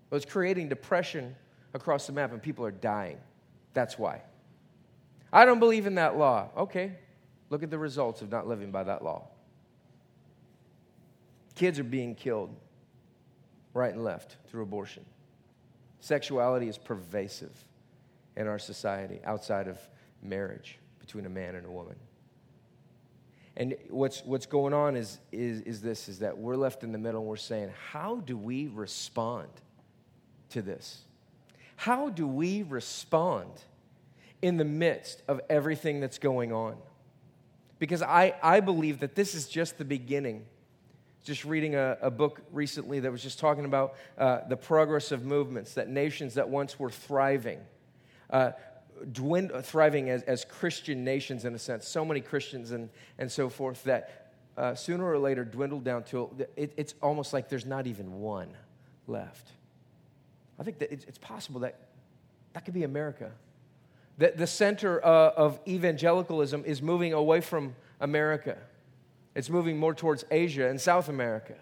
Well, 0.09 0.17
it's 0.17 0.25
creating 0.25 0.69
depression 0.69 1.35
across 1.73 2.07
the 2.07 2.13
map, 2.13 2.31
and 2.31 2.41
people 2.41 2.65
are 2.65 2.71
dying. 2.71 3.17
That's 3.73 3.99
why. 3.99 4.21
I 5.31 5.45
don't 5.45 5.59
believe 5.59 5.85
in 5.85 5.95
that 5.95 6.17
law. 6.17 6.49
Okay, 6.57 6.93
look 7.49 7.63
at 7.63 7.69
the 7.69 7.77
results 7.77 8.21
of 8.21 8.31
not 8.31 8.47
living 8.47 8.71
by 8.71 8.83
that 8.83 9.03
law. 9.03 9.27
Kids 11.55 11.79
are 11.79 11.83
being 11.83 12.15
killed 12.15 12.55
right 13.73 13.93
and 13.93 14.03
left 14.03 14.37
through 14.47 14.63
abortion. 14.63 15.05
Sexuality 15.99 16.67
is 16.67 16.77
pervasive 16.77 17.55
in 18.35 18.47
our 18.47 18.59
society 18.59 19.19
outside 19.25 19.67
of 19.67 19.79
marriage 20.21 20.77
between 20.99 21.25
a 21.25 21.29
man 21.29 21.55
and 21.55 21.65
a 21.65 21.71
woman. 21.71 21.95
And 23.55 23.75
what's, 23.89 24.23
what's 24.23 24.45
going 24.45 24.73
on 24.73 24.95
is, 24.95 25.17
is, 25.31 25.61
is 25.61 25.81
this 25.81 26.07
is 26.07 26.19
that 26.19 26.37
we're 26.37 26.55
left 26.55 26.83
in 26.83 26.91
the 26.91 26.99
middle 26.99 27.21
and 27.21 27.29
we're 27.29 27.37
saying, 27.37 27.71
how 27.91 28.17
do 28.17 28.37
we 28.37 28.67
respond 28.67 29.47
to 30.49 30.61
this? 30.61 31.01
How 31.75 32.09
do 32.09 32.27
we 32.27 32.61
respond 32.61 33.49
in 34.41 34.57
the 34.57 34.65
midst 34.65 35.23
of 35.27 35.41
everything 35.49 35.99
that's 35.99 36.19
going 36.19 36.51
on? 36.51 36.77
Because 37.79 38.01
I, 38.01 38.35
I 38.41 38.59
believe 38.59 38.99
that 38.99 39.15
this 39.15 39.35
is 39.35 39.47
just 39.47 39.77
the 39.77 39.85
beginning. 39.85 40.45
Just 41.23 41.45
reading 41.45 41.75
a, 41.75 41.97
a 42.01 42.09
book 42.09 42.41
recently 42.51 43.01
that 43.01 43.11
was 43.11 43.21
just 43.21 43.39
talking 43.39 43.65
about 43.65 43.95
uh, 44.17 44.47
the 44.47 44.57
progress 44.57 45.11
of 45.11 45.25
movements, 45.25 45.73
that 45.73 45.89
nations 45.89 46.35
that 46.35 46.47
once 46.49 46.79
were 46.79 46.89
thriving, 46.89 47.59
uh, 48.29 48.51
dwind- 49.11 49.63
thriving 49.63 50.09
as, 50.09 50.23
as 50.23 50.45
Christian 50.45 51.03
nations 51.03 51.43
in 51.43 51.53
a 51.53 51.59
sense, 51.59 51.87
so 51.87 52.05
many 52.05 52.21
Christians 52.21 52.71
and, 52.71 52.89
and 53.17 53.31
so 53.31 53.49
forth, 53.49 53.83
that 53.83 54.31
uh, 54.57 54.73
sooner 54.73 55.05
or 55.05 55.19
later 55.19 55.43
dwindled 55.43 55.83
down 55.83 56.03
to 56.03 56.31
it, 56.55 56.73
it's 56.77 56.95
almost 57.01 57.33
like 57.33 57.49
there's 57.49 57.65
not 57.65 57.87
even 57.87 58.21
one 58.21 58.49
left. 59.05 59.49
I 60.57 60.63
think 60.63 60.79
that 60.79 60.91
it's, 60.91 61.05
it's 61.05 61.19
possible 61.19 61.59
that 61.61 61.75
that 62.53 62.65
could 62.65 62.73
be 62.73 62.83
America. 62.83 63.31
That 64.17 64.37
the 64.37 64.47
center 64.47 65.03
uh, 65.03 65.31
of 65.35 65.59
evangelicalism 65.67 66.63
is 66.65 66.81
moving 66.81 67.13
away 67.13 67.41
from 67.41 67.75
America. 67.99 68.57
It's 69.35 69.49
moving 69.49 69.77
more 69.77 69.93
towards 69.93 70.25
Asia 70.31 70.67
and 70.67 70.81
South 70.81 71.09
America. 71.09 71.53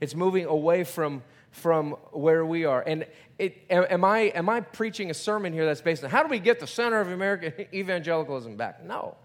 It's 0.00 0.14
moving 0.14 0.46
away 0.46 0.84
from, 0.84 1.22
from 1.50 1.92
where 2.12 2.46
we 2.46 2.64
are. 2.64 2.82
And 2.86 3.06
it, 3.38 3.56
am, 3.70 4.04
I, 4.04 4.20
am 4.20 4.48
I 4.48 4.60
preaching 4.60 5.10
a 5.10 5.14
sermon 5.14 5.52
here 5.52 5.66
that's 5.66 5.80
based 5.80 6.04
on 6.04 6.10
how 6.10 6.22
do 6.22 6.28
we 6.28 6.38
get 6.38 6.60
the 6.60 6.66
center 6.66 7.00
of 7.00 7.10
American 7.10 7.52
evangelicalism 7.74 8.56
back? 8.56 8.84
No. 8.84 9.16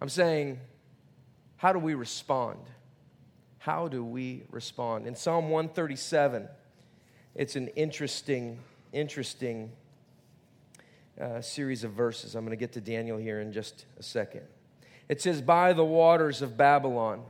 I'm 0.00 0.08
saying, 0.08 0.60
how 1.56 1.72
do 1.72 1.78
we 1.78 1.94
respond? 1.94 2.58
How 3.58 3.86
do 3.88 4.04
we 4.04 4.42
respond? 4.50 5.06
In 5.06 5.14
Psalm 5.14 5.50
137, 5.50 6.48
it's 7.34 7.56
an 7.56 7.68
interesting, 7.68 8.58
interesting 8.92 9.72
uh, 11.22 11.40
series 11.40 11.84
of 11.84 11.92
verses. 11.92 12.34
I'm 12.34 12.44
going 12.44 12.56
to 12.56 12.60
get 12.60 12.72
to 12.72 12.80
Daniel 12.80 13.16
here 13.16 13.40
in 13.40 13.52
just 13.52 13.86
a 13.98 14.02
second. 14.02 14.42
It 15.08 15.20
says, 15.20 15.40
By 15.40 15.72
the 15.72 15.84
waters 15.84 16.42
of 16.42 16.56
Babylon, 16.56 17.22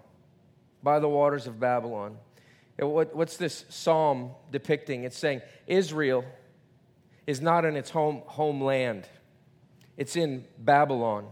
by 0.83 0.99
the 0.99 1.09
waters 1.09 1.47
of 1.47 1.61
Babylon. 1.61 2.17
What, 2.79 3.15
what's 3.15 3.37
this 3.37 3.65
psalm 3.69 4.31
depicting? 4.51 5.05
It's 5.05 5.17
saying 5.17 5.43
Israel 5.67 6.25
is 7.27 7.41
not 7.41 7.65
in 7.65 7.77
its 7.77 7.91
home, 7.91 8.23
homeland, 8.27 9.07
it's 9.97 10.17
in 10.17 10.45
Babylon. 10.59 11.27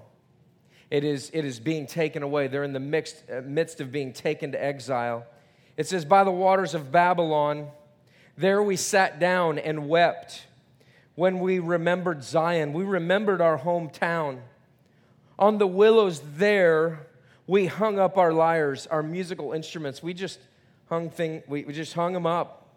It 0.90 1.04
is, 1.04 1.30
it 1.32 1.44
is 1.44 1.60
being 1.60 1.86
taken 1.86 2.24
away. 2.24 2.48
They're 2.48 2.64
in 2.64 2.72
the 2.72 2.80
mixed, 2.80 3.22
uh, 3.32 3.42
midst 3.42 3.80
of 3.80 3.92
being 3.92 4.12
taken 4.12 4.52
to 4.52 4.62
exile. 4.62 5.24
It 5.76 5.86
says, 5.86 6.04
By 6.04 6.24
the 6.24 6.32
waters 6.32 6.74
of 6.74 6.90
Babylon, 6.90 7.68
there 8.36 8.60
we 8.60 8.74
sat 8.74 9.20
down 9.20 9.58
and 9.58 9.88
wept 9.88 10.46
when 11.20 11.38
we 11.38 11.58
remembered 11.58 12.24
Zion. 12.24 12.72
We 12.72 12.82
remembered 12.82 13.42
our 13.42 13.58
hometown. 13.58 14.38
On 15.38 15.58
the 15.58 15.66
willows 15.66 16.22
there, 16.36 17.08
we 17.46 17.66
hung 17.66 17.98
up 17.98 18.16
our 18.16 18.32
lyres, 18.32 18.86
our 18.86 19.02
musical 19.02 19.52
instruments. 19.52 20.02
We 20.02 20.14
just 20.14 20.38
hung 20.88 21.10
thing, 21.10 21.42
we, 21.46 21.64
we 21.64 21.74
just 21.74 21.92
hung 21.92 22.14
them 22.14 22.24
up. 22.24 22.74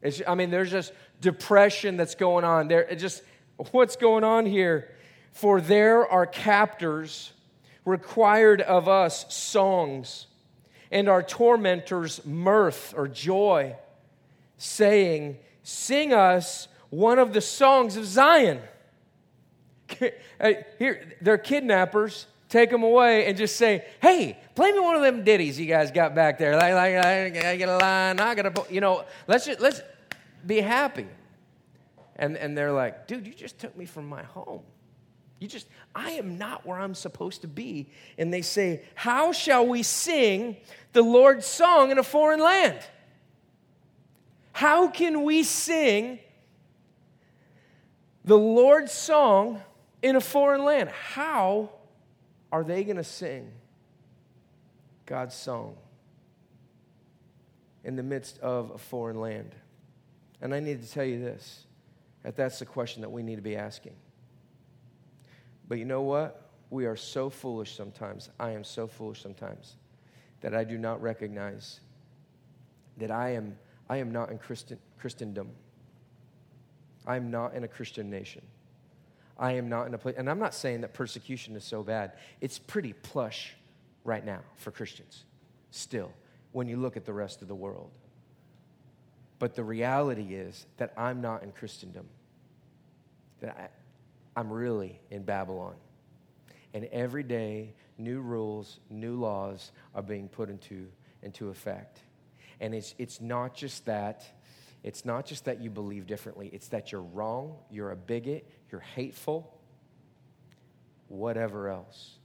It's, 0.00 0.22
I 0.26 0.34
mean, 0.34 0.50
there's 0.50 0.70
just 0.70 0.94
depression 1.20 1.98
that's 1.98 2.14
going 2.14 2.46
on. 2.46 2.66
There, 2.66 2.80
it 2.80 2.96
just 2.96 3.24
what's 3.72 3.96
going 3.96 4.24
on 4.24 4.46
here? 4.46 4.90
For 5.32 5.60
there 5.60 6.10
are 6.10 6.24
captors 6.24 7.34
required 7.84 8.62
of 8.62 8.88
us 8.88 9.30
songs, 9.34 10.28
and 10.90 11.10
our 11.10 11.22
tormentors 11.22 12.24
mirth 12.24 12.94
or 12.96 13.06
joy, 13.06 13.76
saying, 14.56 15.36
Sing 15.62 16.14
us 16.14 16.68
one 16.92 17.18
of 17.18 17.32
the 17.32 17.40
songs 17.40 17.96
of 17.96 18.04
Zion. 18.04 18.60
Here, 20.78 21.14
they're 21.22 21.38
kidnappers. 21.38 22.26
Take 22.50 22.68
them 22.68 22.82
away 22.82 23.24
and 23.26 23.38
just 23.38 23.56
say, 23.56 23.86
"Hey, 24.02 24.38
play 24.54 24.72
me 24.72 24.78
one 24.78 24.94
of 24.94 25.00
them 25.00 25.24
ditties 25.24 25.58
you 25.58 25.64
guys 25.64 25.90
got 25.90 26.14
back 26.14 26.36
there. 26.36 26.54
Like, 26.54 26.74
like 26.74 26.96
I, 27.02 27.56
get 27.56 27.70
a 27.70 27.78
line, 27.78 28.20
I 28.20 28.34
got 28.34 28.46
a, 28.46 28.72
you 28.72 28.82
know. 28.82 29.06
Let's 29.26 29.46
just 29.46 29.58
let's 29.58 29.80
be 30.44 30.60
happy." 30.60 31.06
And 32.16 32.36
and 32.36 32.56
they're 32.56 32.72
like, 32.72 33.06
"Dude, 33.06 33.26
you 33.26 33.32
just 33.32 33.58
took 33.58 33.74
me 33.74 33.86
from 33.86 34.06
my 34.06 34.24
home. 34.24 34.60
You 35.38 35.48
just, 35.48 35.66
I 35.94 36.10
am 36.12 36.36
not 36.36 36.66
where 36.66 36.78
I'm 36.78 36.94
supposed 36.94 37.40
to 37.40 37.48
be." 37.48 37.88
And 38.18 38.30
they 38.34 38.42
say, 38.42 38.82
"How 38.94 39.32
shall 39.32 39.66
we 39.66 39.82
sing 39.82 40.58
the 40.92 41.02
Lord's 41.02 41.46
song 41.46 41.90
in 41.90 41.98
a 41.98 42.02
foreign 42.02 42.40
land? 42.40 42.80
How 44.52 44.88
can 44.88 45.24
we 45.24 45.42
sing?" 45.42 46.18
The 48.24 48.38
Lord's 48.38 48.92
song 48.92 49.60
in 50.02 50.16
a 50.16 50.20
foreign 50.20 50.64
land. 50.64 50.90
How 50.90 51.70
are 52.50 52.64
they 52.64 52.84
going 52.84 52.96
to 52.96 53.04
sing 53.04 53.50
God's 55.06 55.34
song 55.34 55.76
in 57.84 57.96
the 57.96 58.02
midst 58.02 58.38
of 58.38 58.70
a 58.70 58.78
foreign 58.78 59.20
land? 59.20 59.54
And 60.40 60.54
I 60.54 60.60
need 60.60 60.82
to 60.82 60.90
tell 60.90 61.04
you 61.04 61.20
this 61.20 61.66
that 62.22 62.36
that's 62.36 62.60
the 62.60 62.66
question 62.66 63.02
that 63.02 63.10
we 63.10 63.22
need 63.22 63.36
to 63.36 63.42
be 63.42 63.56
asking. 63.56 63.94
But 65.68 65.78
you 65.78 65.84
know 65.84 66.02
what? 66.02 66.50
We 66.70 66.86
are 66.86 66.96
so 66.96 67.28
foolish 67.28 67.76
sometimes. 67.76 68.30
I 68.38 68.50
am 68.50 68.64
so 68.64 68.86
foolish 68.86 69.22
sometimes 69.22 69.76
that 70.40 70.54
I 70.54 70.64
do 70.64 70.78
not 70.78 71.02
recognize 71.02 71.80
that 72.98 73.10
I 73.10 73.30
am, 73.30 73.56
I 73.88 73.96
am 73.96 74.12
not 74.12 74.30
in 74.30 74.38
Christen, 74.38 74.78
Christendom. 74.98 75.50
I 77.06 77.16
am 77.16 77.30
not 77.30 77.54
in 77.54 77.64
a 77.64 77.68
Christian 77.68 78.10
nation. 78.10 78.42
I 79.38 79.52
am 79.52 79.68
not 79.68 79.86
in 79.86 79.94
a 79.94 79.98
place, 79.98 80.14
and 80.18 80.30
I'm 80.30 80.38
not 80.38 80.54
saying 80.54 80.82
that 80.82 80.92
persecution 80.92 81.56
is 81.56 81.64
so 81.64 81.82
bad. 81.82 82.12
It's 82.40 82.58
pretty 82.58 82.92
plush 82.92 83.54
right 84.04 84.24
now 84.24 84.40
for 84.56 84.70
Christians, 84.70 85.24
still, 85.70 86.12
when 86.52 86.68
you 86.68 86.76
look 86.76 86.96
at 86.96 87.04
the 87.04 87.12
rest 87.12 87.42
of 87.42 87.48
the 87.48 87.54
world. 87.54 87.90
But 89.38 89.56
the 89.56 89.64
reality 89.64 90.34
is 90.34 90.66
that 90.76 90.92
I'm 90.96 91.20
not 91.20 91.42
in 91.42 91.50
Christendom, 91.50 92.06
that 93.40 93.56
I, 93.58 94.40
I'm 94.40 94.52
really 94.52 95.00
in 95.10 95.24
Babylon. 95.24 95.74
And 96.74 96.84
every 96.86 97.22
day, 97.22 97.74
new 97.98 98.20
rules, 98.20 98.78
new 98.88 99.16
laws 99.18 99.72
are 99.94 100.02
being 100.02 100.28
put 100.28 100.48
into, 100.48 100.86
into 101.22 101.48
effect. 101.48 101.98
And 102.60 102.74
it's, 102.74 102.94
it's 102.98 103.20
not 103.20 103.54
just 103.54 103.86
that 103.86 104.24
it's 104.82 105.04
not 105.04 105.26
just 105.26 105.44
that 105.44 105.60
you 105.60 105.70
believe 105.70 106.06
differently, 106.06 106.50
it's 106.52 106.68
that 106.68 106.90
you're 106.90 107.02
wrong, 107.02 107.56
you're 107.70 107.92
a 107.92 107.96
bigot, 107.96 108.48
you're 108.70 108.80
hateful, 108.80 109.58
whatever 111.08 111.68
else. 111.68 112.18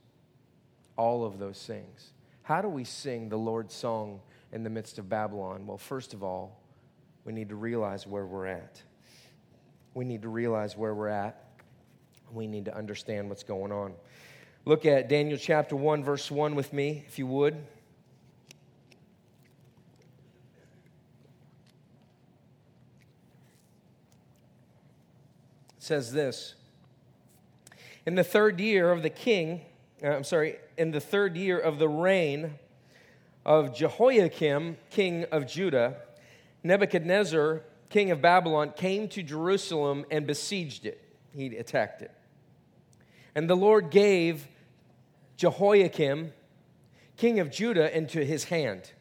All 0.96 1.26
of 1.26 1.38
those 1.38 1.64
things. 1.64 2.14
How 2.42 2.62
do 2.62 2.68
we 2.70 2.84
sing 2.84 3.30
the 3.30 3.38
Lord's 3.38 3.76
song 3.76 4.22
in 4.52 4.64
the 4.64 4.70
midst 4.70 4.98
of 4.98 5.10
Babylon? 5.10 5.68
Well, 5.68 5.78
first 5.78 6.14
of 6.14 6.24
all, 6.24 6.60
we 7.26 7.34
need 7.34 7.50
to 7.50 7.56
realize 7.56 8.08
where 8.08 8.26
we're 8.26 8.48
at. 8.48 8.82
We 9.94 10.06
need 10.06 10.22
to 10.24 10.30
realize 10.30 10.76
where 10.76 10.96
we're 10.96 11.10
at. 11.10 11.44
We 12.32 12.48
need 12.48 12.66
to 12.66 12.76
understand 12.76 13.30
what's 13.30 13.44
going 13.44 13.72
on. 13.72 13.94
Look 14.66 14.86
at 14.86 15.10
Daniel 15.10 15.38
chapter 15.38 15.76
1, 15.76 16.04
verse 16.04 16.32
1 16.32 16.56
with 16.56 16.74
me, 16.74 17.04
if 17.06 17.20
you 17.20 17.28
would. 17.28 17.58
Says 25.88 26.12
this 26.12 26.54
In 28.06 28.16
the 28.16 28.24
third 28.24 28.60
year 28.60 28.92
of 28.92 29.02
the 29.02 29.10
king, 29.10 29.62
uh, 30.04 30.10
I'm 30.10 30.24
sorry, 30.24 30.58
in 30.78 30.92
the 30.92 31.00
third 31.00 31.36
year 31.38 31.58
of 31.58 31.80
the 31.80 31.88
reign 31.88 32.56
of 33.46 33.74
Jehoiakim, 33.74 34.78
king 34.90 35.26
of 35.32 35.48
Judah, 35.48 35.96
Nebuchadnezzar, 36.64 37.64
king 37.90 38.12
of 38.12 38.22
Babylon, 38.22 38.74
came 38.76 39.08
to 39.10 39.24
Jerusalem 39.24 40.06
and 40.12 40.28
besieged 40.28 40.86
it. 40.86 41.02
He 41.34 41.56
attacked 41.56 42.02
it. 42.02 42.12
And 43.34 43.50
the 43.50 43.56
Lord 43.56 43.90
gave 43.90 44.48
Jehoiakim, 45.38 46.34
king 47.16 47.40
of 47.40 47.50
Judah, 47.50 47.96
into 47.96 48.26
his 48.26 48.46
hand 48.46 48.92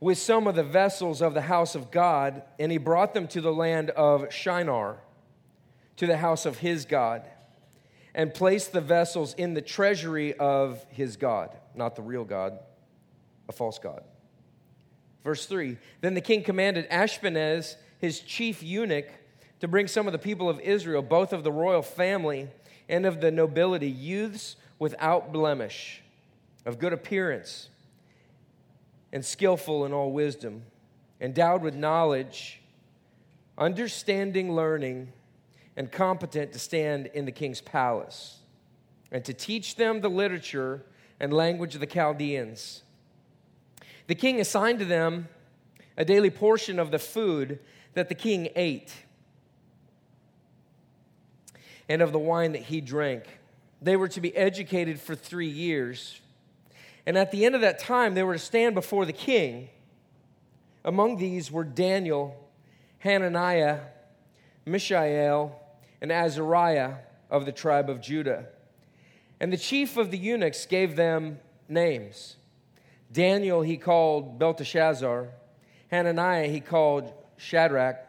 with 0.00 0.16
some 0.16 0.46
of 0.46 0.54
the 0.54 0.64
vessels 0.64 1.20
of 1.20 1.34
the 1.34 1.42
house 1.42 1.74
of 1.74 1.90
God, 1.90 2.42
and 2.58 2.72
he 2.72 2.78
brought 2.78 3.12
them 3.12 3.28
to 3.28 3.40
the 3.40 3.52
land 3.52 3.90
of 3.90 4.32
Shinar, 4.32 4.96
to 5.96 6.06
the 6.06 6.16
house 6.16 6.46
of 6.46 6.58
his 6.58 6.86
God, 6.86 7.22
and 8.14 8.32
placed 8.32 8.72
the 8.72 8.80
vessels 8.80 9.34
in 9.34 9.54
the 9.54 9.60
treasury 9.60 10.34
of 10.34 10.84
his 10.88 11.16
God, 11.16 11.56
not 11.74 11.96
the 11.96 12.02
real 12.02 12.24
God, 12.24 12.58
a 13.48 13.52
false 13.52 13.78
God. 13.78 14.02
Verse 15.22 15.46
3 15.46 15.76
Then 16.00 16.14
the 16.14 16.20
king 16.20 16.42
commanded 16.42 16.88
Ashpenaz, 16.90 17.76
his 17.98 18.20
chief 18.20 18.62
eunuch, 18.62 19.08
to 19.60 19.68
bring 19.68 19.86
some 19.86 20.06
of 20.06 20.12
the 20.12 20.18
people 20.18 20.48
of 20.48 20.58
Israel, 20.60 21.02
both 21.02 21.32
of 21.32 21.44
the 21.44 21.52
royal 21.52 21.82
family 21.82 22.48
and 22.88 23.04
of 23.04 23.20
the 23.20 23.30
nobility, 23.30 23.90
youths 23.90 24.56
without 24.78 25.32
blemish, 25.32 26.02
of 26.64 26.78
good 26.78 26.92
appearance, 26.92 27.69
and 29.12 29.24
skillful 29.24 29.84
in 29.84 29.92
all 29.92 30.12
wisdom, 30.12 30.62
endowed 31.20 31.62
with 31.62 31.74
knowledge, 31.74 32.60
understanding 33.58 34.54
learning, 34.54 35.12
and 35.76 35.90
competent 35.90 36.52
to 36.52 36.58
stand 36.58 37.06
in 37.06 37.24
the 37.24 37.32
king's 37.32 37.60
palace, 37.60 38.38
and 39.10 39.24
to 39.24 39.34
teach 39.34 39.76
them 39.76 40.00
the 40.00 40.08
literature 40.08 40.84
and 41.18 41.32
language 41.32 41.74
of 41.74 41.80
the 41.80 41.86
Chaldeans 41.86 42.82
the 44.10 44.16
king 44.16 44.40
assigned 44.40 44.80
to 44.80 44.84
them 44.84 45.28
a 45.96 46.04
daily 46.04 46.30
portion 46.30 46.80
of 46.80 46.90
the 46.90 46.98
food 46.98 47.60
that 47.94 48.08
the 48.08 48.14
king 48.16 48.48
ate 48.56 48.92
and 51.88 52.02
of 52.02 52.10
the 52.10 52.18
wine 52.18 52.50
that 52.50 52.62
he 52.62 52.80
drank. 52.80 53.22
They 53.80 53.94
were 53.94 54.08
to 54.08 54.20
be 54.20 54.36
educated 54.36 54.98
for 54.98 55.14
three 55.14 55.46
years. 55.46 56.20
And 57.10 57.18
at 57.18 57.32
the 57.32 57.44
end 57.44 57.56
of 57.56 57.62
that 57.62 57.80
time, 57.80 58.14
they 58.14 58.22
were 58.22 58.34
to 58.34 58.38
stand 58.38 58.76
before 58.76 59.04
the 59.04 59.12
king. 59.12 59.68
Among 60.84 61.16
these 61.16 61.50
were 61.50 61.64
Daniel, 61.64 62.36
Hananiah, 63.00 63.80
Mishael, 64.64 65.60
and 66.00 66.12
Azariah 66.12 66.98
of 67.28 67.46
the 67.46 67.50
tribe 67.50 67.90
of 67.90 68.00
Judah. 68.00 68.46
And 69.40 69.52
the 69.52 69.56
chief 69.56 69.96
of 69.96 70.12
the 70.12 70.18
eunuchs 70.18 70.66
gave 70.66 70.94
them 70.94 71.40
names. 71.68 72.36
Daniel 73.10 73.62
he 73.62 73.76
called 73.76 74.38
Belteshazzar. 74.38 75.30
Hananiah 75.90 76.46
he 76.46 76.60
called 76.60 77.12
Shadrach. 77.36 78.06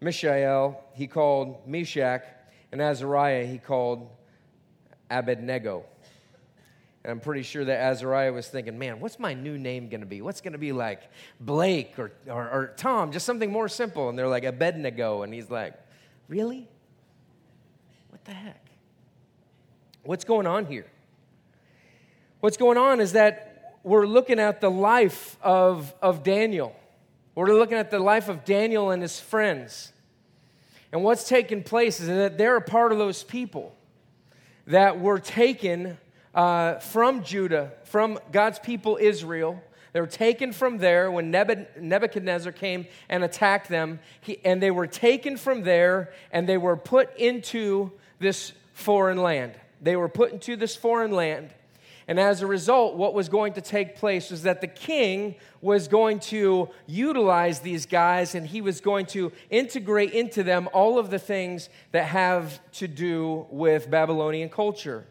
Mishael 0.00 0.82
he 0.94 1.06
called 1.06 1.68
Meshach. 1.68 2.24
And 2.72 2.80
Azariah 2.80 3.44
he 3.44 3.58
called 3.58 4.08
Abednego. 5.10 5.84
And 7.06 7.12
I'm 7.12 7.20
pretty 7.20 7.44
sure 7.44 7.64
that 7.64 7.78
Azariah 7.78 8.32
was 8.32 8.48
thinking, 8.48 8.80
man, 8.80 8.98
what's 8.98 9.20
my 9.20 9.32
new 9.32 9.56
name 9.56 9.88
going 9.88 10.00
to 10.00 10.06
be? 10.08 10.22
What's 10.22 10.40
going 10.40 10.54
to 10.54 10.58
be 10.58 10.72
like 10.72 11.02
Blake 11.38 12.00
or, 12.00 12.10
or, 12.26 12.50
or 12.50 12.74
Tom? 12.76 13.12
Just 13.12 13.24
something 13.24 13.52
more 13.52 13.68
simple. 13.68 14.08
And 14.08 14.18
they're 14.18 14.26
like, 14.26 14.42
Abednego. 14.42 15.22
And 15.22 15.32
he's 15.32 15.48
like, 15.48 15.74
really? 16.26 16.68
What 18.08 18.24
the 18.24 18.32
heck? 18.32 18.60
What's 20.02 20.24
going 20.24 20.48
on 20.48 20.66
here? 20.66 20.86
What's 22.40 22.56
going 22.56 22.76
on 22.76 22.98
is 22.98 23.12
that 23.12 23.78
we're 23.84 24.06
looking 24.06 24.40
at 24.40 24.60
the 24.60 24.68
life 24.68 25.38
of, 25.42 25.94
of 26.02 26.24
Daniel. 26.24 26.74
We're 27.36 27.54
looking 27.54 27.78
at 27.78 27.92
the 27.92 28.00
life 28.00 28.28
of 28.28 28.44
Daniel 28.44 28.90
and 28.90 29.00
his 29.00 29.20
friends. 29.20 29.92
And 30.90 31.04
what's 31.04 31.28
taking 31.28 31.62
place 31.62 32.00
is 32.00 32.08
that 32.08 32.36
they're 32.36 32.56
a 32.56 32.60
part 32.60 32.90
of 32.90 32.98
those 32.98 33.22
people 33.22 33.76
that 34.66 34.98
were 34.98 35.20
taken 35.20 35.98
uh, 36.36 36.78
from 36.78 37.24
Judah, 37.24 37.72
from 37.84 38.20
God's 38.30 38.58
people 38.60 38.98
Israel. 39.00 39.60
They 39.92 40.00
were 40.02 40.06
taken 40.06 40.52
from 40.52 40.76
there 40.76 41.10
when 41.10 41.30
Nebuchadnezzar 41.30 42.52
came 42.52 42.86
and 43.08 43.24
attacked 43.24 43.70
them. 43.70 43.98
He, 44.20 44.38
and 44.44 44.62
they 44.62 44.70
were 44.70 44.86
taken 44.86 45.38
from 45.38 45.62
there 45.62 46.12
and 46.30 46.46
they 46.46 46.58
were 46.58 46.76
put 46.76 47.16
into 47.16 47.90
this 48.18 48.52
foreign 48.74 49.16
land. 49.16 49.54
They 49.80 49.96
were 49.96 50.10
put 50.10 50.32
into 50.32 50.54
this 50.56 50.76
foreign 50.76 51.12
land. 51.12 51.48
And 52.08 52.20
as 52.20 52.42
a 52.42 52.46
result, 52.46 52.96
what 52.96 53.14
was 53.14 53.30
going 53.30 53.54
to 53.54 53.62
take 53.62 53.96
place 53.96 54.30
was 54.30 54.42
that 54.42 54.60
the 54.60 54.68
king 54.68 55.36
was 55.62 55.88
going 55.88 56.20
to 56.20 56.68
utilize 56.86 57.60
these 57.60 57.86
guys 57.86 58.34
and 58.34 58.46
he 58.46 58.60
was 58.60 58.82
going 58.82 59.06
to 59.06 59.32
integrate 59.48 60.12
into 60.12 60.42
them 60.42 60.68
all 60.74 60.98
of 60.98 61.08
the 61.08 61.18
things 61.18 61.70
that 61.92 62.04
have 62.04 62.60
to 62.72 62.86
do 62.86 63.46
with 63.50 63.90
Babylonian 63.90 64.50
culture 64.50 65.06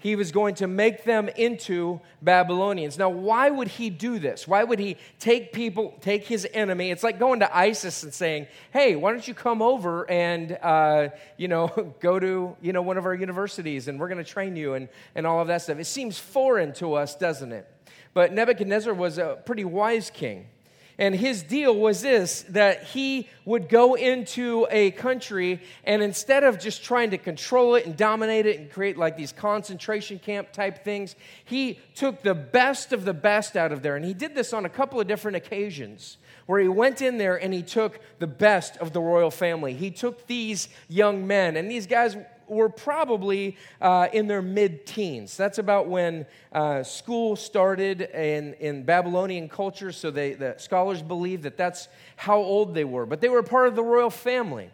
he 0.00 0.16
was 0.16 0.32
going 0.32 0.56
to 0.56 0.66
make 0.66 1.04
them 1.04 1.28
into 1.28 2.00
Babylonians. 2.22 2.98
Now, 2.98 3.10
why 3.10 3.50
would 3.50 3.68
he 3.68 3.90
do 3.90 4.18
this? 4.18 4.48
Why 4.48 4.64
would 4.64 4.78
he 4.78 4.96
take 5.18 5.52
people, 5.52 5.96
take 6.00 6.26
his 6.26 6.48
enemy? 6.52 6.90
It's 6.90 7.04
like 7.04 7.18
going 7.18 7.40
to 7.40 7.56
ISIS 7.56 8.02
and 8.02 8.12
saying, 8.12 8.48
hey, 8.72 8.96
why 8.96 9.12
don't 9.12 9.28
you 9.28 9.34
come 9.34 9.60
over 9.60 10.10
and, 10.10 10.58
uh, 10.62 11.10
you 11.36 11.48
know, 11.48 11.68
go 12.00 12.18
to, 12.18 12.56
you 12.60 12.72
know, 12.72 12.82
one 12.82 12.96
of 12.96 13.04
our 13.04 13.14
universities 13.14 13.88
and 13.88 14.00
we're 14.00 14.08
going 14.08 14.24
to 14.24 14.30
train 14.30 14.56
you 14.56 14.74
and, 14.74 14.88
and 15.14 15.26
all 15.26 15.40
of 15.40 15.48
that 15.48 15.62
stuff. 15.62 15.78
It 15.78 15.84
seems 15.84 16.18
foreign 16.18 16.72
to 16.74 16.94
us, 16.94 17.14
doesn't 17.14 17.52
it? 17.52 17.68
But 18.14 18.32
Nebuchadnezzar 18.32 18.94
was 18.94 19.18
a 19.18 19.38
pretty 19.44 19.64
wise 19.64 20.10
king. 20.10 20.46
And 21.00 21.14
his 21.14 21.42
deal 21.42 21.74
was 21.74 22.02
this 22.02 22.42
that 22.50 22.84
he 22.84 23.26
would 23.46 23.70
go 23.70 23.94
into 23.94 24.66
a 24.70 24.90
country 24.90 25.62
and 25.82 26.02
instead 26.02 26.44
of 26.44 26.60
just 26.60 26.84
trying 26.84 27.10
to 27.12 27.18
control 27.18 27.74
it 27.74 27.86
and 27.86 27.96
dominate 27.96 28.44
it 28.44 28.60
and 28.60 28.70
create 28.70 28.98
like 28.98 29.16
these 29.16 29.32
concentration 29.32 30.18
camp 30.18 30.52
type 30.52 30.84
things, 30.84 31.16
he 31.46 31.80
took 31.94 32.22
the 32.22 32.34
best 32.34 32.92
of 32.92 33.06
the 33.06 33.14
best 33.14 33.56
out 33.56 33.72
of 33.72 33.80
there. 33.80 33.96
And 33.96 34.04
he 34.04 34.12
did 34.12 34.34
this 34.34 34.52
on 34.52 34.66
a 34.66 34.68
couple 34.68 35.00
of 35.00 35.08
different 35.08 35.38
occasions 35.38 36.18
where 36.44 36.60
he 36.60 36.68
went 36.68 37.00
in 37.00 37.16
there 37.16 37.36
and 37.36 37.54
he 37.54 37.62
took 37.62 37.98
the 38.18 38.26
best 38.26 38.76
of 38.76 38.92
the 38.92 39.00
royal 39.00 39.30
family. 39.30 39.72
He 39.72 39.90
took 39.90 40.26
these 40.26 40.68
young 40.88 41.26
men, 41.26 41.56
and 41.56 41.70
these 41.70 41.86
guys 41.86 42.16
were 42.50 42.68
probably 42.68 43.56
uh, 43.80 44.08
in 44.12 44.26
their 44.26 44.42
mid 44.42 44.84
teens. 44.84 45.36
That's 45.36 45.58
about 45.58 45.88
when 45.88 46.26
uh, 46.52 46.82
school 46.82 47.36
started 47.36 48.02
in, 48.02 48.54
in 48.54 48.82
Babylonian 48.82 49.48
culture, 49.48 49.92
so 49.92 50.10
they, 50.10 50.34
the 50.34 50.56
scholars 50.58 51.00
believe 51.00 51.42
that 51.42 51.56
that's 51.56 51.88
how 52.16 52.38
old 52.38 52.74
they 52.74 52.84
were. 52.84 53.06
But 53.06 53.20
they 53.20 53.28
were 53.28 53.42
part 53.42 53.68
of 53.68 53.76
the 53.76 53.82
royal 53.82 54.10
family. 54.10 54.70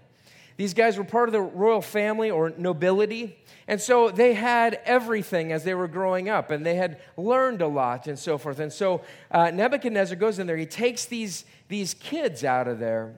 These 0.57 0.75
guys 0.75 0.97
were 0.97 1.05
part 1.05 1.29
of 1.29 1.33
the 1.33 1.43
royal 1.43 1.83
family 1.83 2.31
or 2.31 2.51
nobility. 2.57 3.37
And 3.69 3.81
so 3.81 4.11
they 4.11 4.35
had 4.35 4.81
everything 4.85 5.53
as 5.53 5.65
they 5.65 5.75
were 5.75 5.89
growing 5.89 6.29
up, 6.29 6.51
and 6.51 6.65
they 6.65 6.77
had 6.77 7.01
learned 7.17 7.61
a 7.63 7.67
lot 7.67 8.07
and 8.07 8.19
so 8.19 8.39
forth. 8.39 8.61
And 8.61 8.73
so 8.73 9.03
uh, 9.31 9.51
Nebuchadnezzar 9.51 10.17
goes 10.17 10.39
in 10.39 10.47
there, 10.47 10.57
he 10.57 10.67
takes 10.67 11.05
these, 11.05 11.45
these 11.69 11.95
kids 11.95 12.45
out 12.45 12.69
of 12.69 12.79
there, 12.79 13.15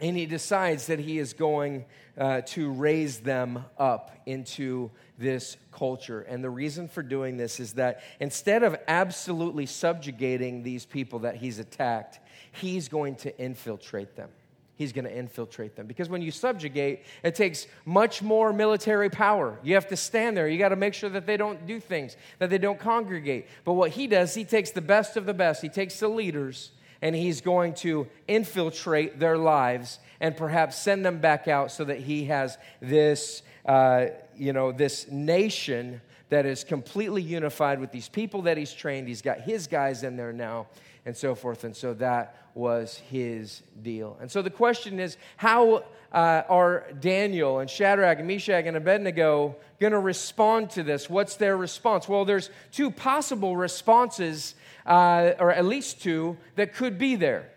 and 0.00 0.16
he 0.16 0.26
decides 0.26 0.86
that 0.86 0.98
he 0.98 1.18
is 1.18 1.32
going 1.32 1.84
uh, 2.18 2.42
to 2.42 2.70
raise 2.70 3.20
them 3.20 3.64
up 3.78 4.16
into 4.26 4.90
this 5.18 5.56
culture. 5.72 6.22
And 6.22 6.42
the 6.42 6.50
reason 6.50 6.88
for 6.88 7.02
doing 7.02 7.36
this 7.36 7.60
is 7.60 7.74
that 7.74 8.02
instead 8.20 8.62
of 8.62 8.76
absolutely 8.88 9.66
subjugating 9.66 10.62
these 10.62 10.86
people 10.86 11.20
that 11.20 11.36
he's 11.36 11.58
attacked, 11.58 12.20
he's 12.52 12.88
going 12.88 13.16
to 13.16 13.38
infiltrate 13.38 14.16
them. 14.16 14.30
He's 14.74 14.94
going 14.94 15.04
to 15.04 15.14
infiltrate 15.14 15.76
them. 15.76 15.86
Because 15.86 16.08
when 16.08 16.22
you 16.22 16.30
subjugate, 16.30 17.04
it 17.22 17.34
takes 17.34 17.66
much 17.84 18.22
more 18.22 18.50
military 18.50 19.10
power. 19.10 19.58
You 19.62 19.74
have 19.74 19.88
to 19.88 19.96
stand 19.96 20.38
there. 20.38 20.48
You 20.48 20.58
got 20.58 20.70
to 20.70 20.76
make 20.76 20.94
sure 20.94 21.10
that 21.10 21.26
they 21.26 21.36
don't 21.36 21.66
do 21.66 21.80
things, 21.80 22.16
that 22.38 22.48
they 22.48 22.56
don't 22.56 22.78
congregate. 22.78 23.46
But 23.66 23.74
what 23.74 23.90
he 23.90 24.06
does, 24.06 24.34
he 24.34 24.44
takes 24.44 24.70
the 24.70 24.80
best 24.80 25.18
of 25.18 25.26
the 25.26 25.34
best. 25.34 25.60
He 25.60 25.68
takes 25.68 26.00
the 26.00 26.08
leaders 26.08 26.70
and 27.02 27.14
he's 27.14 27.40
going 27.40 27.74
to 27.74 28.06
infiltrate 28.28 29.18
their 29.18 29.38
lives 29.38 29.98
and 30.20 30.36
perhaps 30.36 30.76
send 30.76 31.04
them 31.04 31.18
back 31.18 31.48
out 31.48 31.70
so 31.70 31.84
that 31.84 31.98
he 31.98 32.26
has 32.26 32.58
this, 32.80 33.42
uh, 33.66 34.06
you 34.36 34.52
know, 34.52 34.72
this 34.72 35.10
nation 35.10 36.00
that 36.28 36.46
is 36.46 36.62
completely 36.62 37.22
unified 37.22 37.80
with 37.80 37.90
these 37.90 38.08
people 38.08 38.42
that 38.42 38.56
he's 38.56 38.72
trained. 38.72 39.08
He's 39.08 39.22
got 39.22 39.40
his 39.40 39.66
guys 39.66 40.02
in 40.02 40.16
there 40.16 40.32
now 40.32 40.68
and 41.06 41.16
so 41.16 41.34
forth. 41.34 41.64
And 41.64 41.74
so 41.74 41.94
that 41.94 42.36
was 42.54 42.96
his 43.10 43.62
deal. 43.82 44.16
And 44.20 44.30
so 44.30 44.42
the 44.42 44.50
question 44.50 45.00
is 45.00 45.16
how 45.36 45.84
uh, 46.12 46.42
are 46.48 46.86
Daniel 47.00 47.60
and 47.60 47.70
Shadrach 47.70 48.18
and 48.18 48.28
Meshach 48.28 48.66
and 48.66 48.76
Abednego 48.76 49.56
going 49.78 49.92
to 49.92 49.98
respond 49.98 50.70
to 50.70 50.82
this? 50.82 51.08
What's 51.08 51.36
their 51.36 51.56
response? 51.56 52.08
Well, 52.08 52.24
there's 52.24 52.50
two 52.72 52.90
possible 52.90 53.56
responses 53.56 54.54
uh, 54.86 55.32
or 55.38 55.52
at 55.52 55.64
least 55.64 56.02
two, 56.02 56.36
that 56.56 56.74
could 56.74 56.98
be 56.98 57.16
there. 57.16 57.50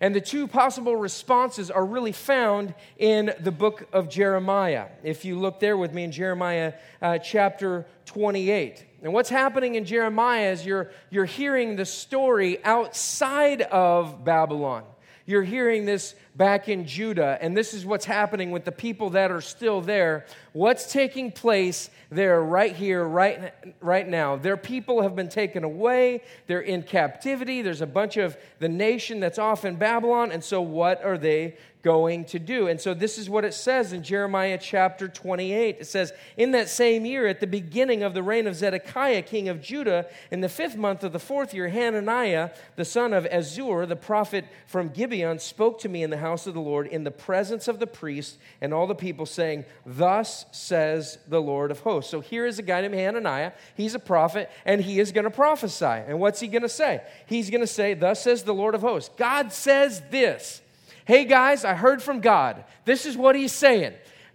And 0.00 0.14
the 0.14 0.20
two 0.20 0.46
possible 0.46 0.94
responses 0.94 1.70
are 1.70 1.84
really 1.84 2.12
found 2.12 2.74
in 2.98 3.34
the 3.40 3.50
book 3.50 3.88
of 3.92 4.08
Jeremiah. 4.08 4.86
If 5.02 5.24
you 5.24 5.38
look 5.38 5.58
there 5.58 5.76
with 5.76 5.92
me 5.92 6.04
in 6.04 6.12
Jeremiah 6.12 6.74
uh, 7.02 7.18
chapter 7.18 7.84
28. 8.06 8.84
And 9.02 9.12
what's 9.12 9.28
happening 9.28 9.74
in 9.74 9.84
Jeremiah 9.84 10.52
is 10.52 10.64
you're, 10.64 10.90
you're 11.10 11.24
hearing 11.24 11.76
the 11.76 11.84
story 11.84 12.62
outside 12.64 13.62
of 13.62 14.24
Babylon. 14.24 14.84
You're 15.28 15.42
hearing 15.42 15.84
this 15.84 16.14
back 16.36 16.70
in 16.70 16.86
Judah, 16.86 17.36
and 17.42 17.54
this 17.54 17.74
is 17.74 17.84
what's 17.84 18.06
happening 18.06 18.50
with 18.50 18.64
the 18.64 18.72
people 18.72 19.10
that 19.10 19.30
are 19.30 19.42
still 19.42 19.82
there. 19.82 20.24
What's 20.54 20.90
taking 20.90 21.32
place 21.32 21.90
there, 22.10 22.40
right 22.40 22.74
here, 22.74 23.04
right, 23.04 23.52
right 23.82 24.08
now? 24.08 24.36
Their 24.36 24.56
people 24.56 25.02
have 25.02 25.14
been 25.14 25.28
taken 25.28 25.64
away, 25.64 26.22
they're 26.46 26.62
in 26.62 26.82
captivity. 26.82 27.60
There's 27.60 27.82
a 27.82 27.86
bunch 27.86 28.16
of 28.16 28.38
the 28.58 28.70
nation 28.70 29.20
that's 29.20 29.38
off 29.38 29.66
in 29.66 29.76
Babylon, 29.76 30.32
and 30.32 30.42
so 30.42 30.62
what 30.62 31.04
are 31.04 31.18
they 31.18 31.58
going 31.82 32.24
to 32.24 32.38
do. 32.38 32.66
And 32.66 32.80
so 32.80 32.92
this 32.92 33.18
is 33.18 33.30
what 33.30 33.44
it 33.44 33.54
says 33.54 33.92
in 33.92 34.02
Jeremiah 34.02 34.58
chapter 34.60 35.08
28. 35.08 35.76
It 35.80 35.86
says, 35.86 36.12
In 36.36 36.50
that 36.52 36.68
same 36.68 37.06
year, 37.06 37.26
at 37.26 37.40
the 37.40 37.46
beginning 37.46 38.02
of 38.02 38.14
the 38.14 38.22
reign 38.22 38.46
of 38.46 38.56
Zedekiah, 38.56 39.22
king 39.22 39.48
of 39.48 39.60
Judah, 39.60 40.06
in 40.30 40.40
the 40.40 40.48
fifth 40.48 40.76
month 40.76 41.04
of 41.04 41.12
the 41.12 41.18
fourth 41.18 41.54
year, 41.54 41.68
Hananiah, 41.68 42.50
the 42.76 42.84
son 42.84 43.12
of 43.12 43.24
Azur, 43.24 43.86
the 43.86 43.96
prophet 43.96 44.44
from 44.66 44.88
Gibeon, 44.88 45.38
spoke 45.38 45.80
to 45.80 45.88
me 45.88 46.02
in 46.02 46.10
the 46.10 46.16
house 46.16 46.46
of 46.46 46.54
the 46.54 46.60
Lord 46.60 46.86
in 46.88 47.04
the 47.04 47.10
presence 47.10 47.68
of 47.68 47.78
the 47.78 47.86
priests 47.86 48.38
and 48.60 48.74
all 48.74 48.86
the 48.86 48.94
people, 48.94 49.26
saying, 49.26 49.64
Thus 49.86 50.46
says 50.50 51.18
the 51.28 51.40
Lord 51.40 51.70
of 51.70 51.80
hosts. 51.80 52.10
So 52.10 52.20
here 52.20 52.44
is 52.44 52.58
a 52.58 52.62
guy 52.62 52.80
named 52.80 52.94
Hananiah. 52.94 53.52
He's 53.76 53.94
a 53.94 54.00
prophet, 54.00 54.50
and 54.64 54.80
he 54.80 54.98
is 54.98 55.12
going 55.12 55.24
to 55.24 55.30
prophesy. 55.30 55.84
And 55.84 56.18
what's 56.18 56.40
he 56.40 56.48
going 56.48 56.62
to 56.62 56.68
say? 56.68 57.02
He's 57.26 57.50
going 57.50 57.60
to 57.60 57.66
say, 57.66 57.94
Thus 57.94 58.22
says 58.22 58.42
the 58.42 58.54
Lord 58.54 58.74
of 58.74 58.80
hosts. 58.80 59.10
God 59.16 59.52
says 59.52 60.02
this. 60.10 60.60
Hey 61.08 61.24
guys, 61.24 61.64
I 61.64 61.72
heard 61.72 62.02
from 62.02 62.20
God. 62.20 62.64
This 62.84 63.06
is 63.06 63.16
what 63.16 63.34
he's 63.34 63.50
saying. 63.50 63.94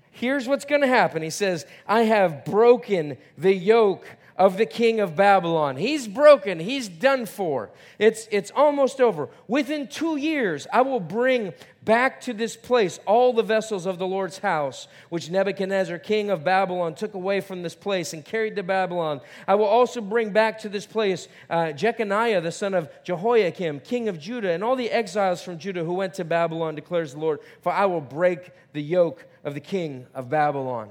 Here's 0.09 0.47
what's 0.47 0.65
going 0.65 0.81
to 0.81 0.87
happen. 0.87 1.21
He 1.21 1.29
says, 1.29 1.67
I 1.87 2.01
have 2.01 2.43
broken 2.45 3.19
the 3.37 3.53
yoke 3.53 4.07
of 4.37 4.57
the 4.57 4.65
king 4.65 4.99
of 4.99 5.15
Babylon. 5.15 5.77
He's 5.77 6.07
broken, 6.07 6.59
he's 6.59 6.87
done 6.87 7.25
for. 7.25 7.69
It's, 7.99 8.27
it's 8.31 8.51
almost 8.55 8.99
over. 8.99 9.29
Within 9.47 9.87
two 9.87 10.17
years, 10.17 10.65
I 10.73 10.81
will 10.81 10.99
bring 10.99 11.53
back 11.83 12.21
to 12.21 12.33
this 12.33 12.55
place 12.55 12.99
all 13.05 13.33
the 13.33 13.43
vessels 13.43 13.85
of 13.85 13.99
the 13.99 14.07
Lord's 14.07 14.39
house, 14.39 14.87
which 15.09 15.29
Nebuchadnezzar, 15.29 15.99
king 15.99 16.29
of 16.29 16.43
Babylon, 16.43 16.95
took 16.95 17.13
away 17.13 17.41
from 17.41 17.61
this 17.61 17.75
place 17.75 18.13
and 18.13 18.23
carried 18.23 18.55
to 18.55 18.63
Babylon. 18.63 19.21
I 19.47 19.55
will 19.55 19.65
also 19.65 20.01
bring 20.01 20.31
back 20.31 20.59
to 20.59 20.69
this 20.69 20.85
place 20.85 21.27
uh, 21.49 21.73
Jeconiah, 21.73 22.41
the 22.41 22.51
son 22.51 22.73
of 22.73 22.89
Jehoiakim, 23.03 23.81
king 23.81 24.07
of 24.07 24.19
Judah, 24.19 24.51
and 24.51 24.63
all 24.63 24.75
the 24.75 24.89
exiles 24.89 25.41
from 25.43 25.59
Judah 25.59 25.83
who 25.83 25.93
went 25.93 26.13
to 26.15 26.25
Babylon, 26.25 26.75
declares 26.75 27.13
the 27.13 27.19
Lord, 27.19 27.39
for 27.61 27.71
I 27.71 27.85
will 27.85 28.01
break 28.01 28.51
the 28.71 28.81
yoke 28.81 29.25
of 29.43 29.53
the 29.53 29.59
king 29.59 30.07
of 30.13 30.29
Babylon. 30.29 30.89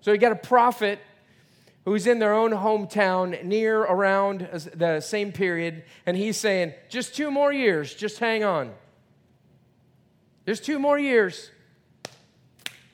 So 0.00 0.12
you 0.12 0.18
got 0.18 0.32
a 0.32 0.36
prophet 0.36 0.98
who's 1.84 2.06
in 2.06 2.18
their 2.18 2.32
own 2.32 2.50
hometown 2.50 3.44
near 3.44 3.80
around 3.80 4.48
the 4.74 5.00
same 5.00 5.32
period, 5.32 5.84
and 6.06 6.16
he's 6.16 6.36
saying, 6.36 6.72
just 6.88 7.14
two 7.14 7.30
more 7.30 7.52
years, 7.52 7.94
just 7.94 8.18
hang 8.18 8.42
on. 8.42 8.72
There's 10.44 10.60
two 10.60 10.78
more 10.78 10.98
years. 10.98 11.50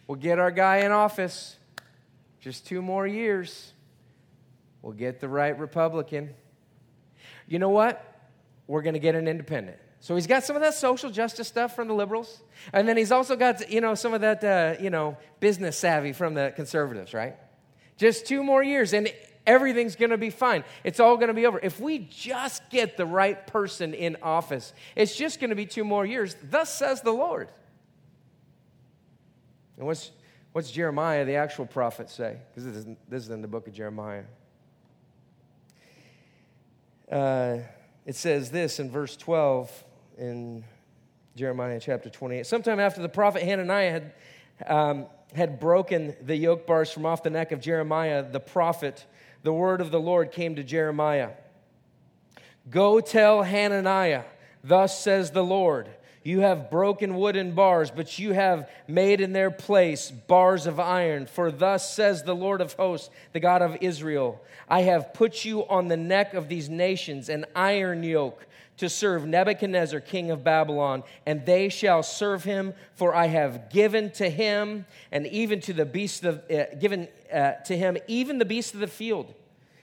We'll 0.07 0.19
get 0.19 0.39
our 0.39 0.51
guy 0.51 0.79
in 0.79 0.93
office. 0.93 1.57
Just 2.41 2.67
two 2.67 2.81
more 2.83 3.07
years. 3.07 3.73
We'll 4.83 4.95
get 4.95 5.21
the 5.21 5.29
right 5.29 5.57
Republican. 5.59 6.31
You 7.47 7.59
know 7.59 7.69
what? 7.69 8.05
We're 8.67 8.83
going 8.83 8.95
to 8.95 9.01
get 9.01 9.15
an 9.15 9.29
independent. 9.29 9.79
So 10.01 10.15
he's 10.15 10.27
got 10.27 10.45
some 10.45 10.57
of 10.57 10.63
that 10.63 10.75
social 10.75 11.11
justice 11.11 11.47
stuff 11.47 11.77
from 11.77 11.87
the 11.87 11.95
liberals, 11.95 12.41
and 12.73 12.89
then 12.89 12.97
he's 12.97 13.13
also 13.13 13.37
got 13.37 13.71
you 13.71 13.83
know 13.83 13.95
some 13.95 14.15
of 14.15 14.23
that 14.23 14.43
uh, 14.43 14.83
you 14.83 14.89
know 14.89 15.19
business 15.41 15.77
savvy 15.77 16.15
from 16.15 16.33
the 16.33 16.55
conservatives, 16.57 17.13
right? 17.13 17.37
Just 18.01 18.25
two 18.25 18.43
more 18.43 18.63
years, 18.63 18.95
and 18.95 19.13
everything's 19.47 19.95
going 19.95 20.11
to 20.11 20.17
be 20.17 20.31
fine. 20.31 20.65
It's 20.85 21.01
all 21.01 21.17
going 21.17 21.29
to 21.29 21.35
be 21.35 21.45
over. 21.45 21.61
If 21.63 21.79
we 21.81 21.99
just 21.99 22.63
get 22.71 22.97
the 22.97 23.05
right 23.05 23.47
person 23.47 23.93
in 23.93 24.17
office, 24.23 24.73
it's 24.97 25.15
just 25.15 25.39
going 25.39 25.51
to 25.51 25.57
be 25.57 25.67
two 25.67 25.85
more 25.85 26.07
years. 26.07 26.35
Thus 26.43 26.75
says 26.75 27.03
the 27.03 27.13
Lord. 27.13 27.51
And 29.77 29.87
what's, 29.87 30.13
what's 30.53 30.71
Jeremiah, 30.71 31.27
the 31.27 31.35
actual 31.35 31.67
prophet, 31.67 32.09
say? 32.09 32.39
Because 32.49 32.73
this, 32.73 32.97
this, 33.07 33.25
is 33.25 33.29
in 33.29 33.43
the 33.43 33.49
book 33.49 33.67
of 33.67 33.75
Jeremiah. 33.75 34.25
Uh, 37.13 37.59
it 38.07 38.17
says 38.17 38.51
this 38.51 38.81
in 38.81 38.91
verse 38.91 39.15
12 39.15 39.85
in 40.17 40.65
Jeremiah 41.37 41.79
chapter 41.79 42.09
28. 42.09 42.47
Sometime 42.47 42.81
after 42.81 43.03
the 43.03 43.11
prophet 43.11 43.43
Hananiah 43.43 43.91
had. 43.91 44.13
Um, 44.67 45.07
had 45.35 45.61
broken 45.61 46.15
the 46.23 46.37
yoke 46.37 46.67
bars 46.67 46.91
from 46.91 47.07
off 47.07 47.23
the 47.23 47.31
neck 47.31 47.53
of 47.53 47.61
Jeremiah 47.61 48.23
the 48.31 48.41
prophet, 48.41 49.05
the 49.43 49.53
word 49.53 49.81
of 49.81 49.91
the 49.91 50.01
Lord 50.01 50.33
came 50.33 50.57
to 50.57 50.65
Jeremiah 50.65 51.31
Go 52.69 53.01
tell 53.01 53.43
Hananiah, 53.43 54.25
thus 54.63 55.01
says 55.01 55.31
the 55.31 55.45
Lord. 55.45 55.89
You 56.23 56.41
have 56.41 56.71
broken 56.71 57.17
wooden 57.17 57.53
bars, 57.53 57.91
but 57.91 58.19
you 58.19 58.33
have 58.33 58.69
made 58.87 59.23
in 59.23 59.33
their 59.33 59.51
place 59.51 60.11
bars 60.11 60.67
of 60.67 60.79
iron. 60.79 61.25
For 61.25 61.51
thus 61.51 61.91
says 61.91 62.23
the 62.23 62.35
Lord 62.35 62.61
of 62.61 62.75
hosts, 62.75 63.09
the 63.33 63.41
God 63.41 63.63
of 63.63 63.79
Israel 63.81 64.43
I 64.69 64.83
have 64.83 65.15
put 65.15 65.45
you 65.45 65.67
on 65.67 65.89
the 65.89 65.97
neck 65.97 66.35
of 66.35 66.49
these 66.49 66.69
nations, 66.69 67.29
an 67.29 67.47
iron 67.57 68.03
yoke 68.03 68.47
to 68.81 68.89
serve 68.89 69.27
Nebuchadnezzar, 69.27 70.01
king 70.01 70.31
of 70.31 70.43
Babylon, 70.43 71.05
and 71.27 71.45
they 71.45 71.69
shall 71.69 72.03
serve 72.03 72.45
him, 72.45 72.73
for 72.95 73.15
I 73.15 73.27
have 73.27 73.69
given 73.69 74.11
to 74.13 74.31
him, 74.31 74.87
and 75.13 75.27
even 75.27 75.61
to 75.61 75.75
the 75.75 75.85
beast 75.85 76.25
of, 76.25 76.43
uh, 76.51 76.65
given 76.79 77.07
uh, 77.31 77.53
to 77.67 77.77
him, 77.77 77.99
even 78.09 78.39
the 78.39 78.47
beast 78.47 78.73
of 78.73 78.81
the 78.81 78.87
field. 78.87 79.35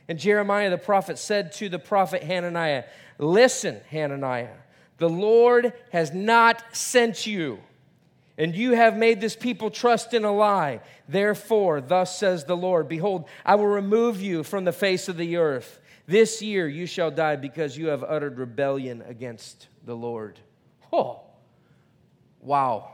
And 0.08 0.18
Jeremiah 0.18 0.72
the 0.72 0.80
prophet 0.80 1.20
said 1.20 1.52
to 1.54 1.70
the 1.70 1.78
prophet 1.78 2.24
Hananiah, 2.24 2.86
Listen, 3.20 3.82
Hananiah, 3.92 4.56
the 4.98 5.10
Lord 5.10 5.74
has 5.92 6.12
not 6.12 6.64
sent 6.76 7.28
you, 7.28 7.60
and 8.36 8.56
you 8.56 8.72
have 8.72 8.98
made 8.98 9.22
this 9.22 9.36
people 9.36 9.70
trust 9.70 10.16
in 10.16 10.26
a 10.26 10.32
lie. 10.34 10.82
Therefore, 11.08 11.82
thus 11.82 12.18
says 12.18 12.46
the 12.46 12.58
Lord 12.58 12.90
Behold, 12.90 13.26
I 13.46 13.54
will 13.56 13.68
remove 13.68 14.24
you 14.24 14.42
from 14.42 14.66
the 14.66 14.74
face 14.74 15.08
of 15.08 15.18
the 15.18 15.38
earth 15.38 15.80
this 16.08 16.42
year 16.42 16.68
you 16.68 16.86
shall 16.86 17.12
die 17.12 17.36
because 17.36 17.78
you 17.78 17.88
have 17.88 18.04
uttered 18.04 18.40
rebellion 18.40 19.04
against 19.06 19.68
the 19.86 19.96
Lord. 19.96 20.40
Oh, 20.92 21.22
wow. 22.40 22.92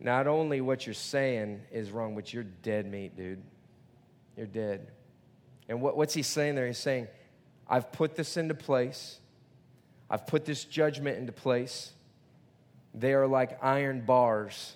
Not 0.00 0.26
only 0.26 0.60
what 0.60 0.86
you're 0.86 0.94
saying 0.94 1.62
is 1.72 1.90
wrong, 1.90 2.14
but 2.14 2.32
you're 2.32 2.44
dead 2.44 2.90
meat, 2.90 3.16
dude. 3.16 3.42
You're 4.36 4.46
dead. 4.46 4.88
And 5.68 5.80
what, 5.80 5.96
what's 5.96 6.14
he 6.14 6.22
saying 6.22 6.56
there? 6.56 6.66
He's 6.66 6.78
saying, 6.78 7.08
I've 7.68 7.92
put 7.92 8.16
this 8.16 8.36
into 8.36 8.54
place, 8.54 9.18
I've 10.10 10.26
put 10.26 10.44
this 10.44 10.64
judgment 10.64 11.18
into 11.18 11.32
place. 11.32 11.92
They 12.94 13.12
are 13.12 13.26
like 13.26 13.62
iron 13.62 14.00
bars. 14.00 14.74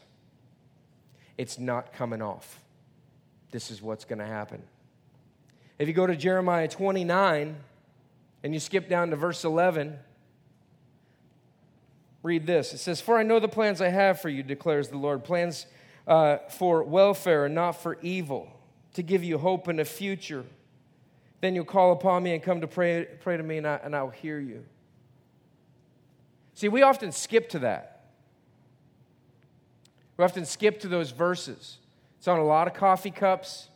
It's 1.39 1.59
not 1.59 1.95
coming 1.95 2.21
off. 2.21 2.61
This 3.51 3.71
is 3.71 3.81
what's 3.81 4.05
going 4.05 4.19
to 4.19 4.27
happen. 4.27 4.63
If 5.83 5.89
you 5.89 5.95
go 5.95 6.07
to 6.07 6.15
Jeremiah 6.15 6.69
29 6.69 7.57
and 8.45 8.55
you 8.55 8.61
skip 8.61 8.89
down 8.89 9.11
to 9.11 9.17
verse 9.17 9.43
11, 9.43 9.99
read 12.23 12.47
this. 12.47 12.73
It 12.73 12.79
says, 12.79 13.01
For 13.01 13.19
I 13.19 13.25
know 13.25 13.41
the 13.41 13.49
plans 13.49 13.81
I 13.81 13.89
have 13.89 14.21
for 14.21 14.29
you, 14.29 14.45
declares 14.45 14.91
the 14.91 14.97
Lord 14.97 15.25
plans 15.25 15.67
uh, 16.07 16.37
for 16.51 16.85
welfare 16.85 17.47
and 17.47 17.57
not 17.57 17.73
for 17.73 17.99
evil, 18.01 18.49
to 18.95 19.03
give 19.03 19.25
you 19.25 19.39
hope 19.39 19.67
and 19.67 19.81
a 19.81 19.85
future. 19.85 20.45
Then 21.41 21.57
you'll 21.57 21.65
call 21.65 21.91
upon 21.91 22.23
me 22.23 22.33
and 22.33 22.41
come 22.41 22.61
to 22.61 22.69
pray, 22.69 23.09
pray 23.19 23.37
to 23.37 23.43
me, 23.43 23.59
and, 23.59 23.67
I, 23.67 23.81
and 23.83 23.97
I'll 23.97 24.11
hear 24.11 24.39
you. 24.39 24.65
See, 26.55 26.69
we 26.69 26.83
often 26.83 27.11
skip 27.11 27.49
to 27.49 27.59
that. 27.59 28.05
We 30.17 30.25
often 30.25 30.45
skip 30.45 30.79
to 30.83 30.87
those 30.87 31.11
verses. 31.11 31.79
It's 32.19 32.29
on 32.29 32.39
a 32.39 32.45
lot 32.45 32.69
of 32.69 32.75
coffee 32.75 33.11
cups. 33.11 33.67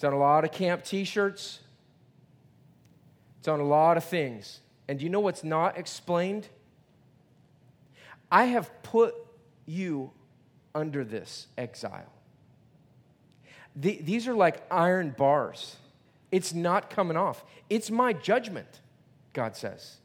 It's 0.00 0.04
on 0.06 0.14
a 0.14 0.18
lot 0.18 0.44
of 0.44 0.52
camp 0.52 0.82
t 0.82 1.04
shirts. 1.04 1.60
It's 3.38 3.48
on 3.48 3.60
a 3.60 3.64
lot 3.64 3.98
of 3.98 4.04
things. 4.04 4.60
And 4.88 4.98
do 4.98 5.04
you 5.04 5.10
know 5.10 5.20
what's 5.20 5.44
not 5.44 5.76
explained? 5.76 6.48
I 8.32 8.44
have 8.44 8.82
put 8.82 9.14
you 9.66 10.10
under 10.74 11.04
this 11.04 11.48
exile. 11.58 12.10
The, 13.76 14.00
these 14.00 14.26
are 14.26 14.32
like 14.32 14.62
iron 14.70 15.14
bars. 15.18 15.76
It's 16.32 16.54
not 16.54 16.88
coming 16.88 17.18
off. 17.18 17.44
It's 17.68 17.90
my 17.90 18.14
judgment, 18.14 18.80
God 19.34 19.54
says. 19.54 19.98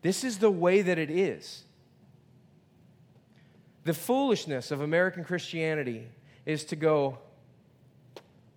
This 0.00 0.24
is 0.24 0.38
the 0.38 0.50
way 0.50 0.80
that 0.80 0.96
it 0.96 1.10
is. 1.10 1.64
The 3.84 3.92
foolishness 3.92 4.70
of 4.70 4.80
American 4.80 5.24
Christianity 5.24 6.06
is 6.46 6.64
to 6.64 6.76
go, 6.76 7.18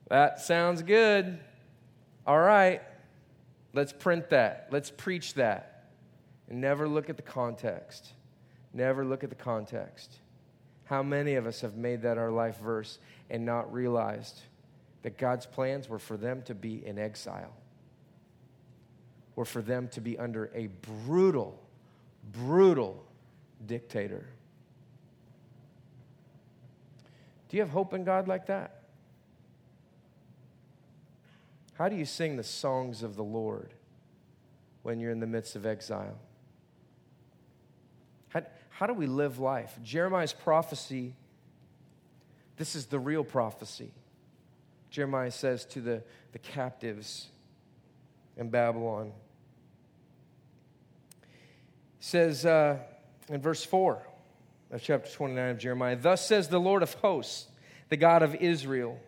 that 0.10 0.40
sounds 0.40 0.82
good. 0.82 1.40
All 2.26 2.40
right, 2.40 2.82
let's 3.74 3.94
print 3.94 4.30
that. 4.30 4.68
Let's 4.72 4.92
preach 4.92 5.34
that. 5.36 5.86
And 6.50 6.62
never 6.62 6.88
look 6.88 7.10
at 7.10 7.18
the 7.18 7.24
context. 7.24 8.14
Never 8.74 9.06
look 9.06 9.24
at 9.24 9.30
the 9.30 9.36
context. 9.36 10.18
How 10.86 11.04
many 11.04 11.36
of 11.36 11.46
us 11.46 11.62
have 11.62 11.76
made 11.76 12.04
that 12.04 12.18
our 12.18 12.32
life 12.32 12.60
verse 12.60 13.00
and 13.30 13.46
not 13.46 13.72
realized 13.74 14.40
that 15.04 15.18
God's 15.18 15.46
plans 15.46 15.90
were 15.90 16.00
for 16.00 16.16
them 16.16 16.42
to 16.44 16.56
be 16.56 16.86
in 16.86 16.98
exile? 16.98 17.54
Were 19.36 19.46
for 19.46 19.62
them 19.62 19.90
to 19.90 20.02
be 20.02 20.18
under 20.18 20.50
a 20.56 20.68
brutal, 21.06 21.62
brutal 22.32 23.04
dictator. 23.66 24.26
Do 27.50 27.58
you 27.58 27.64
have 27.64 27.70
hope 27.70 27.94
in 27.94 28.04
God 28.04 28.28
like 28.28 28.48
that? 28.48 28.77
How 31.78 31.90
do 31.90 31.96
you 31.96 32.06
sing 32.06 32.38
the 32.38 32.44
songs 32.44 33.04
of 33.04 33.16
the 33.16 33.24
Lord 33.24 33.72
when 34.82 35.00
you're 35.00 35.12
in 35.12 35.20
the 35.20 35.28
midst 35.28 35.56
of 35.56 35.66
exile? 35.66 36.18
How, 38.30 38.42
How 38.70 38.88
do 38.88 38.94
we 38.94 39.06
live 39.06 39.38
life? 39.38 39.78
Jeremiah's 39.84 40.34
prophecy, 40.34 41.14
this 42.58 42.76
is 42.76 42.88
the 42.88 42.98
real 42.98 43.24
prophecy. 43.24 43.92
Jeremiah 44.90 45.30
says 45.30 45.66
to 45.66 45.82
the, 45.82 46.04
the 46.32 46.40
captives 46.40 47.28
in 48.38 48.50
Babylon, 48.50 49.12
says 52.00 52.44
uh, 52.44 52.78
in 53.30 53.40
verse 53.40 53.64
4 53.64 54.02
of 54.72 54.82
chapter 54.82 55.12
29 55.12 55.50
of 55.52 55.58
Jeremiah, 55.60 55.96
Thus 55.96 56.26
says 56.26 56.48
the 56.48 56.60
Lord 56.60 56.82
of 56.82 56.94
hosts, 56.96 57.48
the 57.90 57.98
God 57.98 58.24
of 58.24 58.34
Israel, 58.34 59.00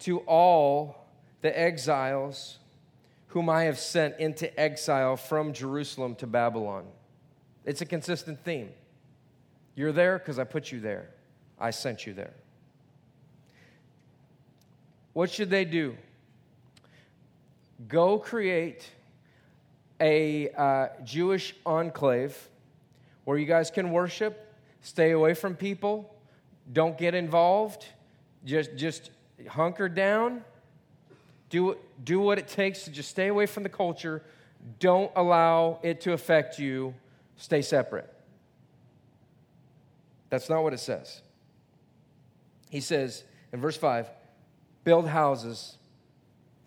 to 0.00 0.18
all 0.20 0.99
the 1.40 1.58
exiles 1.58 2.58
whom 3.28 3.48
I 3.48 3.64
have 3.64 3.78
sent 3.78 4.18
into 4.18 4.58
exile 4.58 5.16
from 5.16 5.52
Jerusalem 5.52 6.16
to 6.16 6.26
Babylon. 6.26 6.84
It's 7.64 7.80
a 7.80 7.86
consistent 7.86 8.44
theme. 8.44 8.70
You're 9.76 9.92
there 9.92 10.18
because 10.18 10.38
I 10.38 10.44
put 10.44 10.72
you 10.72 10.80
there, 10.80 11.10
I 11.58 11.70
sent 11.70 12.06
you 12.06 12.12
there. 12.12 12.34
What 15.12 15.30
should 15.30 15.50
they 15.50 15.64
do? 15.64 15.96
Go 17.88 18.18
create 18.18 18.88
a 20.00 20.50
uh, 20.50 20.88
Jewish 21.04 21.54
enclave 21.64 22.48
where 23.24 23.38
you 23.38 23.46
guys 23.46 23.70
can 23.70 23.90
worship, 23.90 24.54
stay 24.80 25.12
away 25.12 25.34
from 25.34 25.54
people, 25.54 26.14
don't 26.72 26.96
get 26.96 27.14
involved, 27.14 27.86
just, 28.44 28.74
just 28.76 29.10
hunker 29.48 29.88
down, 29.88 30.42
do, 31.50 31.76
do 32.02 32.20
what 32.20 32.38
it 32.38 32.48
takes 32.48 32.84
to 32.84 32.90
just 32.90 33.10
stay 33.10 33.26
away 33.26 33.46
from 33.46 33.62
the 33.64 33.68
culture, 33.68 34.22
don't 34.78 35.10
allow 35.16 35.80
it 35.82 36.00
to 36.02 36.12
affect 36.12 36.58
you, 36.58 36.94
stay 37.36 37.60
separate. 37.60 38.12
That's 40.30 40.48
not 40.48 40.62
what 40.62 40.72
it 40.72 40.80
says. 40.80 41.22
He 42.70 42.80
says 42.80 43.24
in 43.52 43.60
verse 43.60 43.76
5 43.76 44.08
build 44.84 45.08
houses 45.08 45.76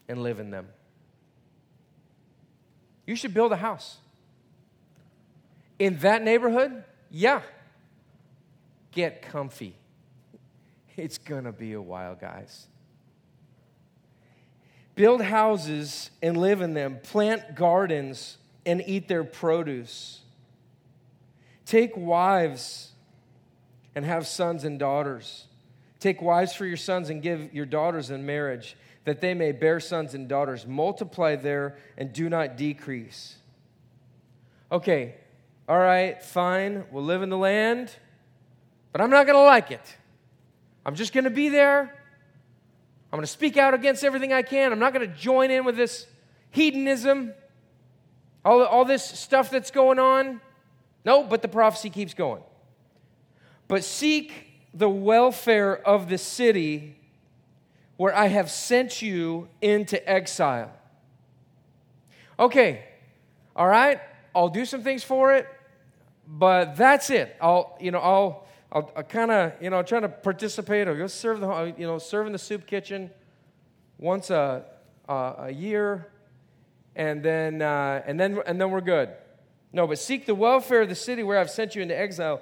and 0.08 0.22
live 0.22 0.40
in 0.40 0.52
them. 0.52 0.68
You 3.08 3.16
should 3.16 3.34
build 3.34 3.52
a 3.52 3.58
house. 3.58 3.98
In 5.80 5.98
that 6.00 6.24
neighborhood, 6.24 6.84
yeah. 7.10 7.42
Get 8.92 9.22
comfy. 9.22 9.76
It's 10.96 11.18
to 11.46 11.52
be 11.52 11.74
a 11.74 11.82
while, 11.82 12.16
guys. 12.16 12.68
Build 14.96 15.22
houses 15.22 16.12
and 16.22 16.38
live 16.38 16.62
in 16.62 16.74
them. 16.74 17.00
Plant 17.02 17.56
gardens 17.56 18.38
and 18.66 18.84
eat 18.86 19.08
their 19.08 19.24
produce. 19.24 20.22
Take 21.66 21.96
wives 21.96 22.92
and 23.96 24.06
have 24.06 24.28
sons 24.28 24.64
and 24.64 24.78
daughters. 24.78 25.46
Take 26.00 26.22
wives 26.22 26.54
for 26.54 26.66
your 26.66 26.78
sons 26.78 27.10
and 27.10 27.22
give 27.22 27.54
your 27.54 27.66
daughters 27.66 28.10
in 28.10 28.26
marriage 28.26 28.76
that 29.06 29.22
they 29.22 29.34
may 29.34 29.52
bear 29.52 29.80
sons 29.80 30.14
and 30.14 30.28
daughters. 30.28 30.66
Multiply 30.66 31.36
there 31.36 31.78
and 31.98 32.14
do 32.14 32.30
not 32.30 32.58
decrease. 32.58 33.36
Okay, 34.72 35.16
all 35.68 35.78
right, 35.78 36.22
fine, 36.22 36.86
we'll 36.92 37.04
live 37.04 37.22
in 37.22 37.30
the 37.30 37.38
land, 37.38 37.94
but 38.92 39.02
I'm 39.02 39.10
not 39.10 39.26
going 39.26 39.38
to 39.38 39.44
like 39.44 39.72
it. 39.72 39.98
I'm 40.86 40.96
just 40.96 41.14
going 41.14 41.24
to 41.24 41.30
be 41.30 41.50
there. 41.50 41.96
I'm 43.14 43.18
going 43.18 43.28
to 43.28 43.32
speak 43.32 43.58
out 43.58 43.76
against 43.76 44.04
everything 44.04 44.34
I 44.34 44.42
can. 44.42 44.72
I'm 44.74 44.80
not 44.80 44.92
going 44.92 45.08
to 45.08 45.16
join 45.16 45.52
in 45.52 45.66
with 45.66 45.78
this 45.78 46.08
hedonism, 46.50 47.36
all, 48.44 48.64
all 48.64 48.86
this 48.86 49.06
stuff 49.06 49.52
that's 49.52 49.70
going 49.70 50.00
on. 50.00 50.42
No, 51.06 51.24
but 51.24 51.44
the 51.44 51.48
prophecy 51.48 51.92
keeps 51.92 52.16
going. 52.16 52.42
But 53.68 53.84
seek 53.84 54.64
the 54.74 54.90
welfare 54.90 55.78
of 55.78 56.10
the 56.10 56.18
city 56.18 56.96
where 57.98 58.16
I 58.16 58.30
have 58.30 58.50
sent 58.50 59.04
you 59.04 59.48
into 59.62 60.10
exile. 60.10 60.72
Okay, 62.40 62.84
all 63.56 63.68
right, 63.68 64.02
I'll 64.34 64.50
do 64.50 64.66
some 64.66 64.82
things 64.82 65.04
for 65.04 65.36
it, 65.36 65.48
but 66.28 66.76
that's 66.78 67.12
it. 67.12 67.36
I'll, 67.40 67.78
you 67.80 67.92
know, 67.92 68.00
I'll, 68.00 68.48
I'll, 68.74 68.92
I'll 68.96 69.04
kind 69.04 69.30
of, 69.30 69.54
you 69.62 69.70
know, 69.70 69.84
trying 69.84 70.02
to 70.02 70.10
participate. 70.10 70.88
I'll 70.88 70.98
go 70.98 71.06
serve 71.06 71.40
the, 71.40 71.76
you 71.78 71.86
know, 71.86 72.00
serve 72.00 72.26
in 72.26 72.34
the 72.34 72.40
soup 72.40 72.66
kitchen 72.66 73.12
once 74.00 74.32
a, 74.32 74.66
a, 75.08 75.14
a 75.38 75.52
year, 75.52 76.08
and 76.96 77.22
then, 77.22 77.62
uh, 77.62 78.02
and 78.08 78.20
then, 78.20 78.40
and 78.48 78.60
then 78.60 78.72
we're 78.72 78.82
good. 78.82 79.10
No, 79.72 79.86
but 79.86 80.00
seek 80.00 80.26
the 80.26 80.34
welfare 80.34 80.82
of 80.82 80.90
the 80.90 80.96
city 80.96 81.22
where 81.22 81.38
I've 81.38 81.52
sent 81.52 81.76
you 81.76 81.84
into 81.84 81.96
exile, 81.96 82.42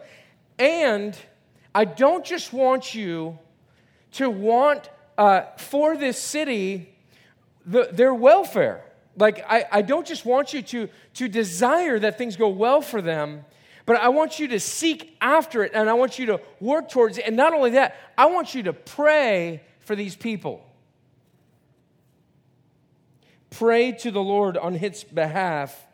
and 0.58 1.18
I 1.76 1.84
don't 1.84 2.24
just 2.24 2.54
want 2.54 2.96
you 2.96 3.38
to 4.14 4.30
want 4.30 4.90
uh, 5.18 5.42
for 5.58 5.98
this 5.98 6.18
city 6.18 6.96
the, 7.66 7.90
their 7.92 8.14
welfare. 8.14 8.86
Like, 9.18 9.44
I, 9.50 9.66
I 9.70 9.82
don't 9.82 10.08
just 10.08 10.26
want 10.26 10.54
you 10.54 10.62
to, 10.62 10.90
to 11.16 11.28
desire 11.28 12.00
that 12.00 12.18
things 12.18 12.38
go 12.38 12.48
well 12.48 12.82
for 12.82 13.02
them, 13.02 13.44
but 13.86 13.98
I 13.98 14.10
want 14.10 14.40
you 14.40 14.48
to 14.50 14.60
seek 14.60 15.18
after 15.22 15.64
it 15.64 15.72
and 15.74 15.90
I 15.90 15.94
want 15.94 16.20
you 16.20 16.28
to 16.28 16.42
work 16.60 16.90
towards 16.90 17.18
it. 17.18 17.26
And 17.26 17.36
not 17.36 17.54
only 17.54 17.72
that, 17.72 17.96
I 18.18 18.28
want 18.28 18.54
you 18.54 18.64
to 18.64 18.74
pray 18.74 19.64
for 19.80 19.96
these 19.96 20.16
people. 20.16 20.66
Pray 23.50 23.92
to 23.92 24.12
the 24.12 24.22
Lord 24.22 24.58
on 24.58 24.76
its 24.76 25.04
behalf, 25.04 25.86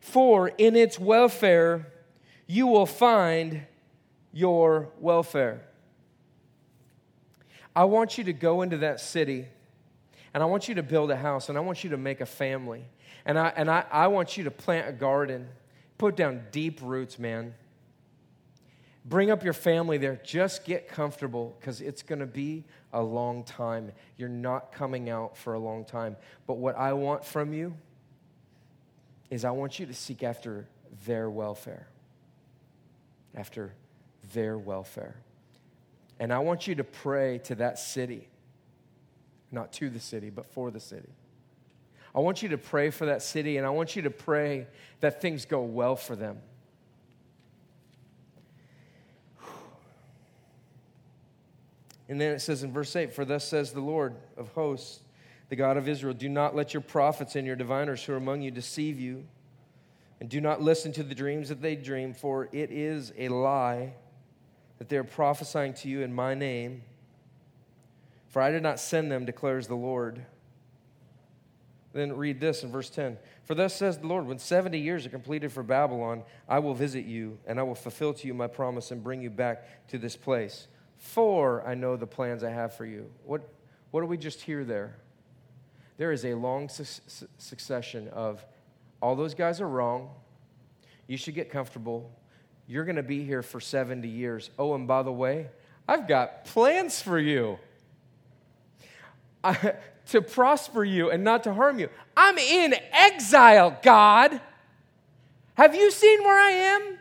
for 0.00 0.48
in 0.48 0.74
its 0.74 0.98
welfare 0.98 1.92
you 2.46 2.66
will 2.66 2.86
find 2.86 3.62
your 4.32 4.90
welfare. 4.98 5.62
I 7.74 7.84
want 7.84 8.18
you 8.18 8.24
to 8.24 8.32
go 8.32 8.62
into 8.62 8.78
that 8.78 9.00
city 9.00 9.46
and 10.34 10.42
I 10.42 10.46
want 10.46 10.68
you 10.68 10.74
to 10.76 10.82
build 10.82 11.10
a 11.10 11.16
house 11.16 11.48
and 11.48 11.58
I 11.58 11.60
want 11.60 11.84
you 11.84 11.90
to 11.90 11.96
make 11.96 12.20
a 12.20 12.26
family. 12.26 12.84
And 13.24 13.38
I, 13.38 13.52
and 13.56 13.70
I, 13.70 13.84
I 13.90 14.08
want 14.08 14.36
you 14.36 14.44
to 14.44 14.50
plant 14.50 14.88
a 14.88 14.92
garden, 14.92 15.48
put 16.02 16.16
down 16.16 16.42
deep 16.50 16.80
roots, 16.82 17.16
man. 17.16 17.54
Bring 19.04 19.30
up 19.30 19.44
your 19.44 19.52
family 19.52 19.98
there. 19.98 20.20
Just 20.24 20.64
get 20.64 20.88
comfortable 20.88 21.54
because 21.60 21.80
it's 21.80 22.02
going 22.02 22.18
to 22.18 22.26
be 22.26 22.64
a 22.92 23.00
long 23.00 23.44
time. 23.44 23.92
You're 24.16 24.28
not 24.28 24.72
coming 24.72 25.10
out 25.10 25.36
for 25.36 25.54
a 25.54 25.60
long 25.60 25.84
time. 25.84 26.16
But 26.48 26.54
what 26.54 26.76
I 26.76 26.92
want 26.94 27.24
from 27.24 27.52
you 27.52 27.76
is 29.30 29.44
I 29.44 29.52
want 29.52 29.78
you 29.78 29.86
to 29.86 29.94
seek 29.94 30.24
after 30.24 30.66
their 31.06 31.30
welfare, 31.30 31.86
after 33.36 33.72
their 34.32 34.58
welfare. 34.58 35.14
And 36.18 36.32
I 36.32 36.40
want 36.40 36.66
you 36.66 36.74
to 36.74 36.84
pray 36.84 37.38
to 37.44 37.54
that 37.54 37.78
city, 37.78 38.26
not 39.52 39.72
to 39.74 39.88
the 39.88 40.00
city, 40.00 40.30
but 40.30 40.46
for 40.46 40.72
the 40.72 40.80
city. 40.80 41.10
I 42.14 42.20
want 42.20 42.42
you 42.42 42.50
to 42.50 42.58
pray 42.58 42.90
for 42.90 43.06
that 43.06 43.22
city, 43.22 43.56
and 43.56 43.66
I 43.66 43.70
want 43.70 43.96
you 43.96 44.02
to 44.02 44.10
pray 44.10 44.66
that 45.00 45.22
things 45.22 45.44
go 45.44 45.62
well 45.62 45.96
for 45.96 46.14
them. 46.14 46.38
And 52.08 52.20
then 52.20 52.34
it 52.34 52.40
says 52.40 52.62
in 52.62 52.72
verse 52.72 52.94
8, 52.94 53.14
For 53.14 53.24
thus 53.24 53.48
says 53.48 53.72
the 53.72 53.80
Lord 53.80 54.14
of 54.36 54.48
hosts, 54.48 55.00
the 55.48 55.56
God 55.56 55.78
of 55.78 55.88
Israel, 55.88 56.12
do 56.12 56.28
not 56.28 56.54
let 56.54 56.74
your 56.74 56.82
prophets 56.82 57.36
and 57.36 57.46
your 57.46 57.56
diviners 57.56 58.04
who 58.04 58.12
are 58.12 58.16
among 58.16 58.42
you 58.42 58.50
deceive 58.50 59.00
you, 59.00 59.24
and 60.20 60.28
do 60.28 60.40
not 60.40 60.60
listen 60.60 60.92
to 60.92 61.02
the 61.02 61.14
dreams 61.14 61.48
that 61.48 61.62
they 61.62 61.74
dream, 61.74 62.12
for 62.12 62.50
it 62.52 62.70
is 62.70 63.12
a 63.16 63.28
lie 63.28 63.94
that 64.78 64.88
they 64.88 64.96
are 64.96 65.04
prophesying 65.04 65.72
to 65.74 65.88
you 65.88 66.02
in 66.02 66.12
my 66.12 66.34
name. 66.34 66.82
For 68.28 68.42
I 68.42 68.50
did 68.50 68.62
not 68.62 68.78
send 68.78 69.10
them, 69.10 69.24
declares 69.24 69.66
the 69.66 69.74
Lord. 69.74 70.24
Then 71.92 72.16
read 72.16 72.40
this 72.40 72.62
in 72.62 72.70
verse 72.70 72.88
10. 72.88 73.18
For 73.44 73.54
thus 73.54 73.74
says 73.74 73.98
the 73.98 74.06
Lord, 74.06 74.26
when 74.26 74.38
70 74.38 74.78
years 74.78 75.04
are 75.04 75.10
completed 75.10 75.52
for 75.52 75.62
Babylon, 75.62 76.22
I 76.48 76.58
will 76.58 76.74
visit 76.74 77.04
you, 77.04 77.38
and 77.46 77.60
I 77.60 77.62
will 77.62 77.74
fulfill 77.74 78.14
to 78.14 78.26
you 78.26 78.32
my 78.32 78.46
promise 78.46 78.90
and 78.90 79.04
bring 79.04 79.20
you 79.20 79.30
back 79.30 79.88
to 79.88 79.98
this 79.98 80.16
place. 80.16 80.68
For 80.96 81.66
I 81.66 81.74
know 81.74 81.96
the 81.96 82.06
plans 82.06 82.44
I 82.44 82.50
have 82.50 82.74
for 82.74 82.86
you. 82.86 83.10
What, 83.24 83.46
what 83.90 84.00
do 84.00 84.06
we 84.06 84.16
just 84.16 84.40
hear 84.40 84.64
there? 84.64 84.96
There 85.98 86.12
is 86.12 86.24
a 86.24 86.34
long 86.34 86.68
su- 86.68 87.26
succession 87.36 88.08
of 88.08 88.44
all 89.02 89.14
those 89.14 89.34
guys 89.34 89.60
are 89.60 89.68
wrong. 89.68 90.10
You 91.06 91.16
should 91.18 91.34
get 91.34 91.50
comfortable. 91.50 92.10
You're 92.66 92.84
going 92.84 92.96
to 92.96 93.02
be 93.02 93.24
here 93.24 93.42
for 93.42 93.60
70 93.60 94.08
years. 94.08 94.50
Oh, 94.58 94.74
and 94.74 94.88
by 94.88 95.02
the 95.02 95.12
way, 95.12 95.48
I've 95.86 96.08
got 96.08 96.44
plans 96.46 97.02
for 97.02 97.18
you 97.18 97.58
I, 99.44 99.74
to 100.06 100.20
prosper 100.20 100.84
you 100.84 101.10
and 101.10 101.24
not 101.24 101.44
to 101.44 101.54
harm 101.54 101.78
you. 101.78 101.88
I'm 102.16 102.38
in 102.38 102.74
exile, 102.92 103.78
God. 103.82 104.40
Have 105.54 105.74
you 105.74 105.90
seen 105.90 106.22
where 106.22 106.38
I 106.38 106.50
am? 106.50 106.98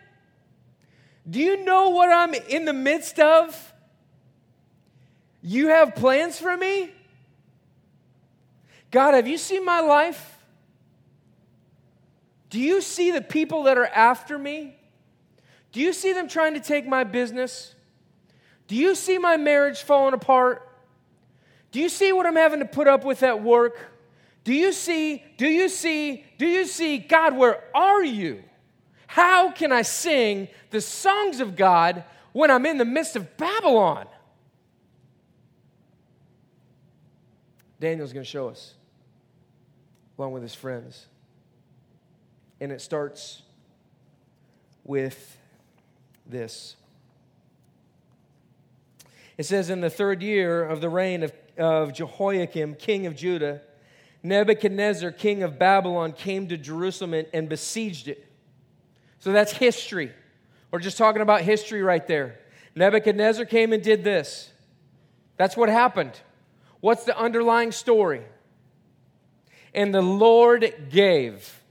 Do 1.29 1.39
you 1.39 1.63
know 1.63 1.89
what 1.89 2.11
I'm 2.11 2.33
in 2.33 2.65
the 2.65 2.73
midst 2.73 3.19
of? 3.19 3.73
You 5.41 5.69
have 5.69 5.95
plans 5.95 6.37
for 6.37 6.55
me? 6.55 6.91
God, 8.91 9.13
have 9.13 9.27
you 9.27 9.37
seen 9.37 9.65
my 9.65 9.79
life? 9.79 10.37
Do 12.49 12.59
you 12.59 12.81
see 12.81 13.11
the 13.11 13.21
people 13.21 13.63
that 13.63 13.77
are 13.77 13.87
after 13.87 14.37
me? 14.37 14.75
Do 15.71 15.79
you 15.79 15.93
see 15.93 16.11
them 16.11 16.27
trying 16.27 16.53
to 16.55 16.59
take 16.59 16.85
my 16.85 17.05
business? 17.05 17.73
Do 18.67 18.75
you 18.75 18.93
see 18.93 19.17
my 19.17 19.37
marriage 19.37 19.81
falling 19.81 20.13
apart? 20.13 20.67
Do 21.71 21.79
you 21.79 21.89
see 21.89 22.11
what 22.11 22.25
I'm 22.25 22.35
having 22.35 22.59
to 22.59 22.65
put 22.65 22.87
up 22.87 23.03
with 23.05 23.23
at 23.23 23.41
work? 23.41 23.77
Do 24.43 24.53
you 24.53 24.73
see, 24.73 25.23
do 25.37 25.47
you 25.47 25.69
see, 25.69 26.25
do 26.37 26.45
you 26.45 26.65
see, 26.65 26.97
God, 26.97 27.37
where 27.37 27.63
are 27.75 28.03
you? 28.03 28.43
How 29.07 29.51
can 29.51 29.71
I 29.71 29.81
sing 29.81 30.47
the 30.69 30.81
songs 30.81 31.39
of 31.39 31.55
God 31.55 32.03
when 32.33 32.49
I'm 32.49 32.65
in 32.65 32.77
the 32.77 32.85
midst 32.85 33.15
of 33.15 33.37
Babylon? 33.37 34.07
Daniel's 37.79 38.13
going 38.13 38.23
to 38.23 38.29
show 38.29 38.47
us, 38.47 38.75
along 40.17 40.33
with 40.33 40.43
his 40.43 40.55
friends. 40.55 41.07
And 42.59 42.71
it 42.71 42.79
starts 42.79 43.41
with 44.83 45.37
this. 46.25 46.75
It 49.37 49.45
says, 49.45 49.69
In 49.69 49.81
the 49.81 49.89
third 49.89 50.21
year 50.21 50.63
of 50.63 50.79
the 50.79 50.89
reign 50.89 51.23
of, 51.23 51.33
of 51.61 51.93
Jehoiakim, 51.93 52.75
king 52.75 53.05
of 53.05 53.15
Judah, 53.15 53.61
Nebuchadnezzar, 54.23 55.11
king 55.11 55.43
of 55.43 55.57
Babylon, 55.57 56.11
came 56.11 56.47
to 56.49 56.57
Jerusalem 56.57 57.25
and, 57.33 57.47
besieged 57.47 58.07
it. 58.07 58.25
So 59.19 59.31
that's 59.31 59.51
history. 59.51 60.11
We're 60.69 60.79
just 60.79 60.97
talking 60.97 61.21
about 61.21 61.41
history 61.41 61.81
right 61.81 62.05
there. 62.05 62.39
Nebuchadnezzar 62.75 63.45
came 63.45 63.73
and 63.73 63.81
did 63.83 64.03
this. 64.03 64.49
That's 65.37 65.57
what 65.57 65.69
happened. 65.69 66.19
What's 66.79 67.03
the 67.03 67.17
underlying 67.17 67.71
story? 67.71 68.21
And 69.73 69.93
the 69.93 70.01
Lord 70.01 70.89
gave. 70.89 71.61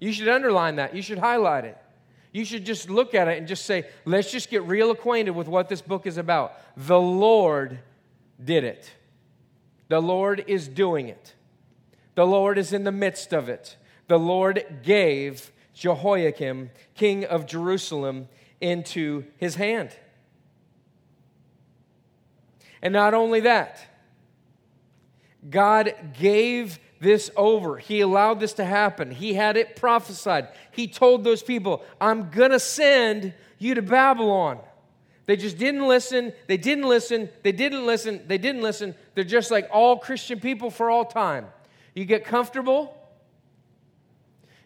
You 0.00 0.12
should 0.12 0.28
underline 0.28 0.76
that. 0.76 0.94
You 0.94 1.02
should 1.02 1.18
highlight 1.18 1.64
it. 1.64 1.78
You 2.32 2.44
should 2.44 2.66
just 2.66 2.90
look 2.90 3.14
at 3.14 3.28
it 3.28 3.38
and 3.38 3.48
just 3.48 3.64
say, 3.64 3.86
let's 4.04 4.30
just 4.30 4.50
get 4.50 4.62
real 4.64 4.90
acquainted 4.90 5.30
with 5.30 5.48
what 5.48 5.68
this 5.68 5.80
book 5.80 6.06
is 6.06 6.18
about. 6.18 6.54
The 6.76 7.00
Lord 7.00 7.78
did 8.42 8.64
it. 8.64 8.90
The 9.88 10.00
Lord 10.00 10.44
is 10.46 10.68
doing 10.68 11.08
it. 11.08 11.34
The 12.14 12.26
Lord 12.26 12.58
is 12.58 12.72
in 12.72 12.84
the 12.84 12.92
midst 12.92 13.32
of 13.32 13.48
it. 13.48 13.76
The 14.08 14.18
Lord 14.18 14.80
gave 14.82 15.52
Jehoiakim, 15.74 16.70
king 16.94 17.24
of 17.24 17.46
Jerusalem, 17.46 18.28
into 18.60 19.24
his 19.36 19.56
hand. 19.56 19.90
And 22.82 22.92
not 22.92 23.14
only 23.14 23.40
that, 23.40 23.80
God 25.48 25.94
gave 26.18 26.78
this 27.00 27.30
over. 27.36 27.78
He 27.78 28.00
allowed 28.00 28.40
this 28.40 28.54
to 28.54 28.64
happen. 28.64 29.10
He 29.10 29.34
had 29.34 29.56
it 29.56 29.76
prophesied. 29.76 30.48
He 30.70 30.88
told 30.88 31.24
those 31.24 31.42
people, 31.42 31.84
I'm 32.00 32.30
going 32.30 32.50
to 32.50 32.60
send 32.60 33.34
you 33.58 33.74
to 33.74 33.82
Babylon. 33.82 34.60
They 35.26 35.36
just 35.36 35.58
didn't 35.58 35.86
listen. 35.86 36.32
They 36.46 36.56
didn't 36.56 36.88
listen. 36.88 37.28
They 37.42 37.52
didn't 37.52 37.84
listen. 37.84 38.22
They 38.26 38.38
didn't 38.38 38.62
listen. 38.62 38.94
They're 39.14 39.24
just 39.24 39.50
like 39.50 39.68
all 39.72 39.98
Christian 39.98 40.40
people 40.40 40.70
for 40.70 40.88
all 40.88 41.04
time. 41.04 41.46
You 41.94 42.04
get 42.04 42.24
comfortable. 42.24 42.96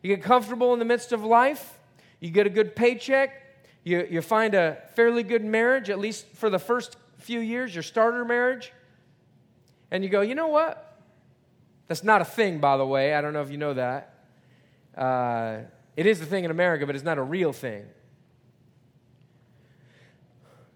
You 0.02 0.14
get 0.14 0.22
comfortable 0.22 0.72
in 0.72 0.78
the 0.78 0.84
midst 0.84 1.12
of 1.12 1.24
life. 1.24 1.78
You 2.20 2.30
get 2.30 2.46
a 2.46 2.50
good 2.50 2.76
paycheck. 2.76 3.42
You, 3.84 4.06
you 4.10 4.20
find 4.20 4.54
a 4.54 4.78
fairly 4.94 5.22
good 5.22 5.44
marriage, 5.44 5.88
at 5.88 5.98
least 5.98 6.26
for 6.34 6.50
the 6.50 6.58
first 6.58 6.96
few 7.18 7.40
years, 7.40 7.74
your 7.74 7.82
starter 7.82 8.24
marriage 8.24 8.72
and 9.90 10.04
you 10.04 10.10
go, 10.10 10.20
you 10.20 10.34
know 10.34 10.48
what? 10.48 10.98
That's 11.88 12.04
not 12.04 12.20
a 12.20 12.24
thing, 12.24 12.60
by 12.60 12.76
the 12.76 12.86
way. 12.86 13.14
I 13.14 13.20
don't 13.20 13.32
know 13.32 13.42
if 13.42 13.50
you 13.50 13.56
know 13.56 13.74
that. 13.74 14.14
Uh, 14.96 15.58
it 15.96 16.06
is 16.06 16.20
a 16.20 16.26
thing 16.26 16.44
in 16.44 16.50
America, 16.50 16.86
but 16.86 16.94
it's 16.94 17.04
not 17.04 17.18
a 17.18 17.22
real 17.22 17.52
thing. 17.52 17.84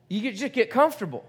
You 0.08 0.32
just 0.32 0.52
get 0.52 0.70
comfortable. 0.70 1.24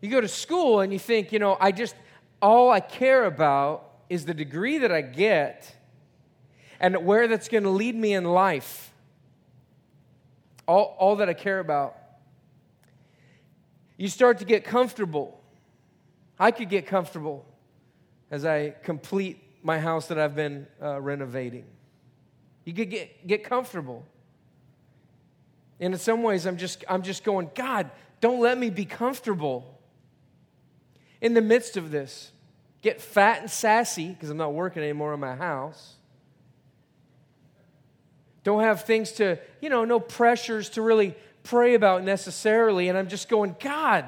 You 0.00 0.10
go 0.10 0.20
to 0.20 0.28
school 0.28 0.80
and 0.80 0.92
you 0.92 0.98
think, 0.98 1.32
you 1.32 1.38
know, 1.38 1.56
I 1.60 1.72
just, 1.72 1.94
all 2.40 2.70
I 2.70 2.80
care 2.80 3.24
about 3.24 3.84
is 4.08 4.24
the 4.24 4.34
degree 4.34 4.78
that 4.78 4.92
I 4.92 5.02
get 5.02 5.74
and 6.80 7.04
where 7.04 7.26
that's 7.26 7.48
going 7.48 7.64
to 7.64 7.70
lead 7.70 7.94
me 7.94 8.14
in 8.14 8.24
life. 8.24 8.92
All, 10.66 10.96
all 10.98 11.16
that 11.16 11.28
I 11.28 11.34
care 11.34 11.58
about. 11.58 11.96
You 13.96 14.08
start 14.08 14.38
to 14.38 14.44
get 14.44 14.64
comfortable. 14.64 15.40
I 16.38 16.52
could 16.52 16.68
get 16.68 16.86
comfortable 16.86 17.44
as 18.30 18.44
I 18.44 18.74
complete 18.82 19.42
my 19.62 19.78
house 19.78 20.06
that 20.08 20.18
I've 20.18 20.36
been 20.36 20.66
uh, 20.80 21.00
renovating. 21.00 21.64
You 22.64 22.74
could 22.74 22.90
get, 22.90 23.26
get 23.26 23.44
comfortable. 23.44 24.04
And 25.80 25.94
in 25.94 26.00
some 26.00 26.22
ways, 26.22 26.46
I'm 26.46 26.56
just, 26.56 26.84
I'm 26.88 27.02
just 27.02 27.24
going, 27.24 27.50
God, 27.54 27.90
don't 28.20 28.40
let 28.40 28.58
me 28.58 28.70
be 28.70 28.84
comfortable 28.84 29.78
in 31.20 31.34
the 31.34 31.40
midst 31.40 31.76
of 31.76 31.90
this. 31.90 32.32
Get 32.82 33.00
fat 33.00 33.40
and 33.40 33.50
sassy 33.50 34.08
because 34.08 34.30
I'm 34.30 34.36
not 34.36 34.54
working 34.54 34.82
anymore 34.82 35.14
in 35.14 35.20
my 35.20 35.34
house. 35.34 35.94
Don't 38.44 38.62
have 38.62 38.84
things 38.84 39.12
to, 39.12 39.38
you 39.60 39.68
know, 39.68 39.84
no 39.84 40.00
pressures 40.00 40.70
to 40.70 40.82
really 40.82 41.14
pray 41.42 41.74
about 41.74 42.04
necessarily. 42.04 42.88
And 42.88 42.96
I'm 42.96 43.08
just 43.08 43.28
going, 43.28 43.56
God, 43.60 44.04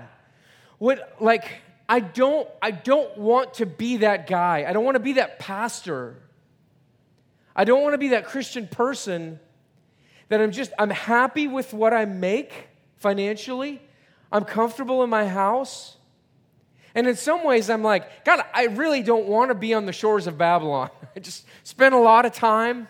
what, 0.79 1.17
like, 1.21 1.63
I 1.89 2.01
don't, 2.01 2.49
I 2.63 2.71
don't 2.71 3.19
want 3.19 3.55
to 3.55 3.67
be 3.67 3.99
that 3.99 4.27
guy. 4.27 4.65
I 4.67 4.73
don't 4.73 4.85
want 4.85 4.95
to 4.95 5.01
be 5.01 5.15
that 5.15 5.39
pastor. 5.39 6.17
I 7.55 7.65
don't 7.65 7.83
want 7.83 7.95
to 7.95 7.99
be 7.99 8.09
that 8.09 8.27
Christian 8.27 8.69
person 8.69 9.41
that 10.31 10.41
I'm 10.41 10.53
just, 10.53 10.73
I'm 10.79 10.91
happy 10.91 11.47
with 11.47 11.75
what 11.75 11.93
I 11.93 12.07
make 12.07 12.69
financially. 12.97 13.83
I'm 14.33 14.45
comfortable 14.45 15.03
in 15.03 15.11
my 15.11 15.27
house. 15.27 15.97
And 16.95 17.07
in 17.07 17.17
some 17.17 17.45
ways, 17.45 17.69
I'm 17.69 17.83
like, 17.83 18.25
God, 18.25 18.45
I 18.55 18.67
really 18.67 19.03
don't 19.03 19.27
want 19.27 19.51
to 19.51 19.55
be 19.55 19.75
on 19.75 19.87
the 19.87 19.93
shores 19.93 20.27
of 20.27 20.39
Babylon. 20.39 20.91
I 21.17 21.21
just 21.21 21.47
spent 21.65 21.95
a 21.95 21.99
lot 21.99 22.27
of 22.27 22.33
time, 22.33 22.89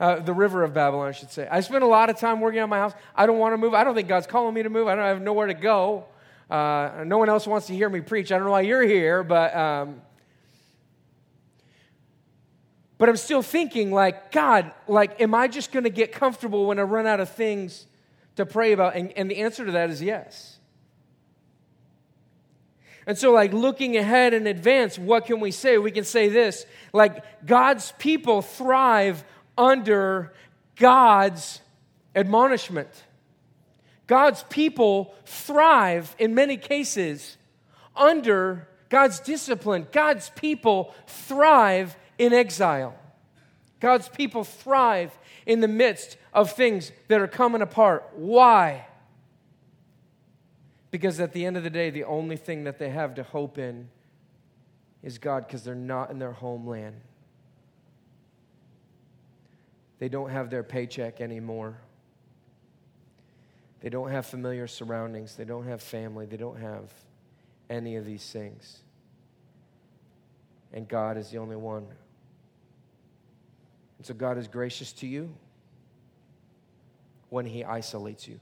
uh, 0.00 0.16
the 0.16 0.32
river 0.32 0.64
of 0.64 0.74
Babylon, 0.74 1.08
I 1.08 1.12
should 1.12 1.30
say. 1.30 1.48
I 1.50 1.60
spent 1.60 1.84
a 1.84 1.86
lot 1.86 2.10
of 2.10 2.18
time 2.18 2.40
working 2.40 2.60
on 2.60 2.68
my 2.68 2.78
house. 2.78 2.92
I 3.14 3.26
don't 3.26 3.38
want 3.38 3.52
to 3.52 3.56
move. 3.56 3.72
I 3.72 3.84
don't 3.84 3.94
think 3.94 4.08
God's 4.08 4.26
calling 4.26 4.52
me 4.52 4.64
to 4.64 4.70
move. 4.70 4.88
I 4.88 4.96
don't 4.96 5.04
I 5.04 5.08
have 5.08 5.22
nowhere 5.22 5.46
to 5.46 5.54
go. 5.54 6.06
Uh, 6.50 7.04
no 7.06 7.18
one 7.18 7.28
else 7.28 7.46
wants 7.46 7.68
to 7.68 7.74
hear 7.74 7.88
me 7.88 8.00
preach. 8.00 8.32
I 8.32 8.36
don't 8.36 8.46
know 8.46 8.52
why 8.52 8.62
you're 8.62 8.82
here, 8.82 9.22
but 9.22 9.56
um, 9.56 10.02
but 12.98 13.08
I'm 13.08 13.16
still 13.16 13.42
thinking 13.42 13.90
like, 13.90 14.30
God, 14.30 14.70
like, 14.86 15.20
am 15.20 15.34
I 15.34 15.48
just 15.48 15.72
going 15.72 15.84
to 15.84 15.90
get 15.90 16.12
comfortable 16.12 16.66
when 16.66 16.78
I 16.78 16.82
run 16.82 17.06
out 17.06 17.20
of 17.20 17.28
things 17.28 17.86
to 18.36 18.46
pray 18.46 18.72
about? 18.72 18.94
And, 18.94 19.12
and 19.16 19.30
the 19.30 19.38
answer 19.38 19.64
to 19.64 19.72
that 19.72 19.90
is 19.90 20.00
yes. 20.00 20.58
And 23.06 23.18
so, 23.18 23.32
like, 23.32 23.52
looking 23.52 23.96
ahead 23.96 24.32
in 24.32 24.46
advance, 24.46 24.98
what 24.98 25.26
can 25.26 25.40
we 25.40 25.50
say? 25.50 25.76
We 25.76 25.90
can 25.90 26.04
say 26.04 26.28
this 26.28 26.66
like, 26.92 27.24
God's 27.44 27.92
people 27.98 28.42
thrive 28.42 29.24
under 29.58 30.32
God's 30.76 31.60
admonishment. 32.14 32.88
God's 34.06 34.44
people 34.44 35.14
thrive 35.24 36.14
in 36.18 36.34
many 36.34 36.56
cases 36.56 37.36
under 37.96 38.68
God's 38.88 39.20
discipline. 39.20 39.86
God's 39.92 40.30
people 40.30 40.94
thrive 41.06 41.96
in 42.18 42.32
exile. 42.32 42.94
God's 43.80 44.08
people 44.08 44.44
thrive 44.44 45.16
in 45.46 45.60
the 45.60 45.68
midst 45.68 46.16
of 46.32 46.52
things 46.52 46.92
that 47.08 47.20
are 47.20 47.28
coming 47.28 47.62
apart. 47.62 48.10
Why? 48.14 48.86
Because 50.90 51.20
at 51.20 51.32
the 51.32 51.44
end 51.44 51.56
of 51.56 51.64
the 51.64 51.70
day, 51.70 51.90
the 51.90 52.04
only 52.04 52.36
thing 52.36 52.64
that 52.64 52.78
they 52.78 52.88
have 52.90 53.14
to 53.16 53.22
hope 53.22 53.58
in 53.58 53.88
is 55.02 55.18
God 55.18 55.46
because 55.46 55.64
they're 55.64 55.74
not 55.74 56.10
in 56.10 56.18
their 56.18 56.32
homeland. 56.32 57.00
They 59.98 60.08
don't 60.08 60.30
have 60.30 60.50
their 60.50 60.62
paycheck 60.62 61.20
anymore. 61.20 61.76
They 63.80 63.90
don't 63.90 64.10
have 64.10 64.24
familiar 64.24 64.66
surroundings. 64.66 65.34
They 65.36 65.44
don't 65.44 65.66
have 65.66 65.82
family. 65.82 66.24
They 66.24 66.38
don't 66.38 66.58
have 66.58 66.90
any 67.68 67.96
of 67.96 68.06
these 68.06 68.30
things. 68.30 68.78
And 70.72 70.88
God 70.88 71.18
is 71.18 71.30
the 71.30 71.38
only 71.38 71.56
one. 71.56 71.86
And 73.98 74.06
so 74.06 74.14
God 74.14 74.38
is 74.38 74.48
gracious 74.48 74.92
to 74.94 75.06
you 75.06 75.34
when 77.30 77.46
He 77.46 77.64
isolates 77.64 78.28
you. 78.28 78.38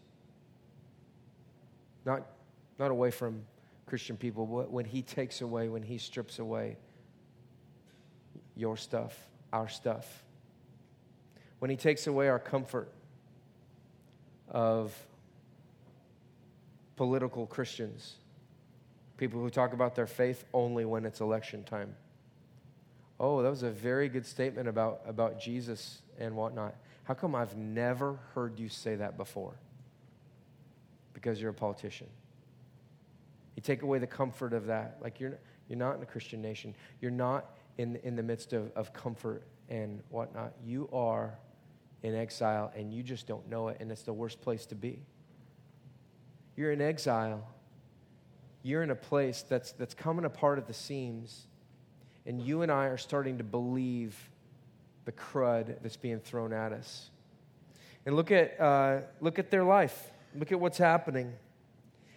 Not, 2.05 2.27
not 2.79 2.91
away 2.91 3.11
from 3.11 3.43
Christian 3.87 4.17
people, 4.17 4.47
but 4.47 4.71
when 4.71 4.85
He 4.85 5.03
takes 5.03 5.41
away, 5.41 5.69
when 5.69 5.83
He 5.83 5.99
strips 5.99 6.39
away 6.39 6.77
your 8.57 8.77
stuff, 8.77 9.17
our 9.53 9.69
stuff. 9.69 10.25
When 11.59 11.71
He 11.71 11.77
takes 11.77 12.07
away 12.07 12.29
our 12.29 12.39
comfort 12.39 12.91
of 14.49 14.95
political 16.97 17.47
Christians, 17.47 18.17
people 19.17 19.41
who 19.41 19.51
talk 19.51 19.73
about 19.73 19.95
their 19.95 20.07
faith 20.07 20.45
only 20.53 20.85
when 20.85 21.05
it's 21.05 21.21
election 21.21 21.65
time, 21.65 21.95
Oh, 23.25 23.41
that 23.41 23.49
was 23.49 23.63
a 23.63 23.71
very 23.71 24.09
good 24.09 24.27
statement 24.27 24.67
about, 24.67 25.03
about 25.07 25.41
Jesus 25.41 26.03
and 26.19 26.35
whatnot. 26.35 26.75
How 27.05 27.15
come 27.15 27.37
I've 27.37 27.57
never 27.57 28.19
heard 28.35 28.59
you 28.59 28.69
say 28.69 28.97
that 28.97 29.17
before? 29.17 29.55
Because 31.15 31.41
you're 31.41 31.53
a 31.53 31.55
politician. 31.55 32.09
You 33.55 33.63
take 33.63 33.83
away 33.83 34.01
the 34.01 34.09
comfort 34.09 34.53
of 34.53 34.67
that. 34.67 34.99
Like 35.01 35.21
you're, 35.21 35.39
you're 35.69 35.79
not 35.79 35.95
in 35.95 36.03
a 36.03 36.07
Christian 36.07 36.43
nation. 36.43 36.75
You're 37.01 37.13
not 37.13 37.57
in, 37.79 37.95
in 38.03 38.17
the 38.17 38.25
midst 38.25 38.53
of, 38.53 38.73
of 38.75 38.93
comfort 38.93 39.45
and 39.69 40.03
whatnot. 40.11 40.53
You 40.65 40.89
are 40.93 41.39
in 42.03 42.17
exile 42.17 42.73
and 42.75 42.93
you 42.93 43.05
just 43.05 43.29
don't 43.29 43.49
know 43.49 43.69
it, 43.69 43.77
and 43.79 43.93
it's 43.93 44.03
the 44.03 44.13
worst 44.13 44.41
place 44.41 44.67
to 44.67 44.75
be. 44.75 44.99
You're 46.57 46.73
in 46.73 46.81
exile. 46.81 47.47
You're 48.65 48.83
in 48.83 48.91
a 48.91 48.97
place 48.97 49.45
that's, 49.49 49.71
that's 49.71 49.95
coming 49.95 50.25
apart 50.25 50.59
at 50.59 50.67
the 50.67 50.75
seams, 50.75 51.47
and 52.27 52.41
you 52.41 52.63
and 52.63 52.71
I 52.71 52.87
are 52.87 52.97
starting 52.97 53.39
to 53.39 53.45
believe 53.45 54.17
the 55.05 55.13
crud 55.13 55.83
that's 55.83 55.97
being 55.97 56.21
thrown 56.21 56.53
at 56.53 56.73
us. 56.73 57.11
And 58.07 58.17
look 58.17 58.31
at, 58.31 58.61
uh, 58.61 59.01
look 59.21 59.39
at 59.39 59.51
their 59.51 59.65
life. 59.65 60.11
Look 60.35 60.53
at 60.53 60.61
what's 60.61 60.79
happening. 60.79 61.33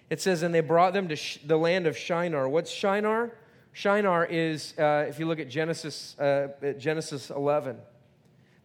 It 0.09 0.21
says, 0.21 0.43
and 0.43 0.53
they 0.53 0.61
brought 0.61 0.93
them 0.93 1.07
to 1.09 1.15
sh- 1.15 1.39
the 1.45 1.57
land 1.57 1.87
of 1.87 1.97
Shinar. 1.97 2.47
What's 2.47 2.71
Shinar? 2.71 3.31
Shinar 3.73 4.25
is, 4.25 4.77
uh, 4.77 5.05
if 5.09 5.19
you 5.19 5.25
look 5.25 5.39
at 5.39 5.49
Genesis, 5.49 6.17
uh, 6.19 6.49
at 6.61 6.79
Genesis 6.79 7.29
11, 7.29 7.77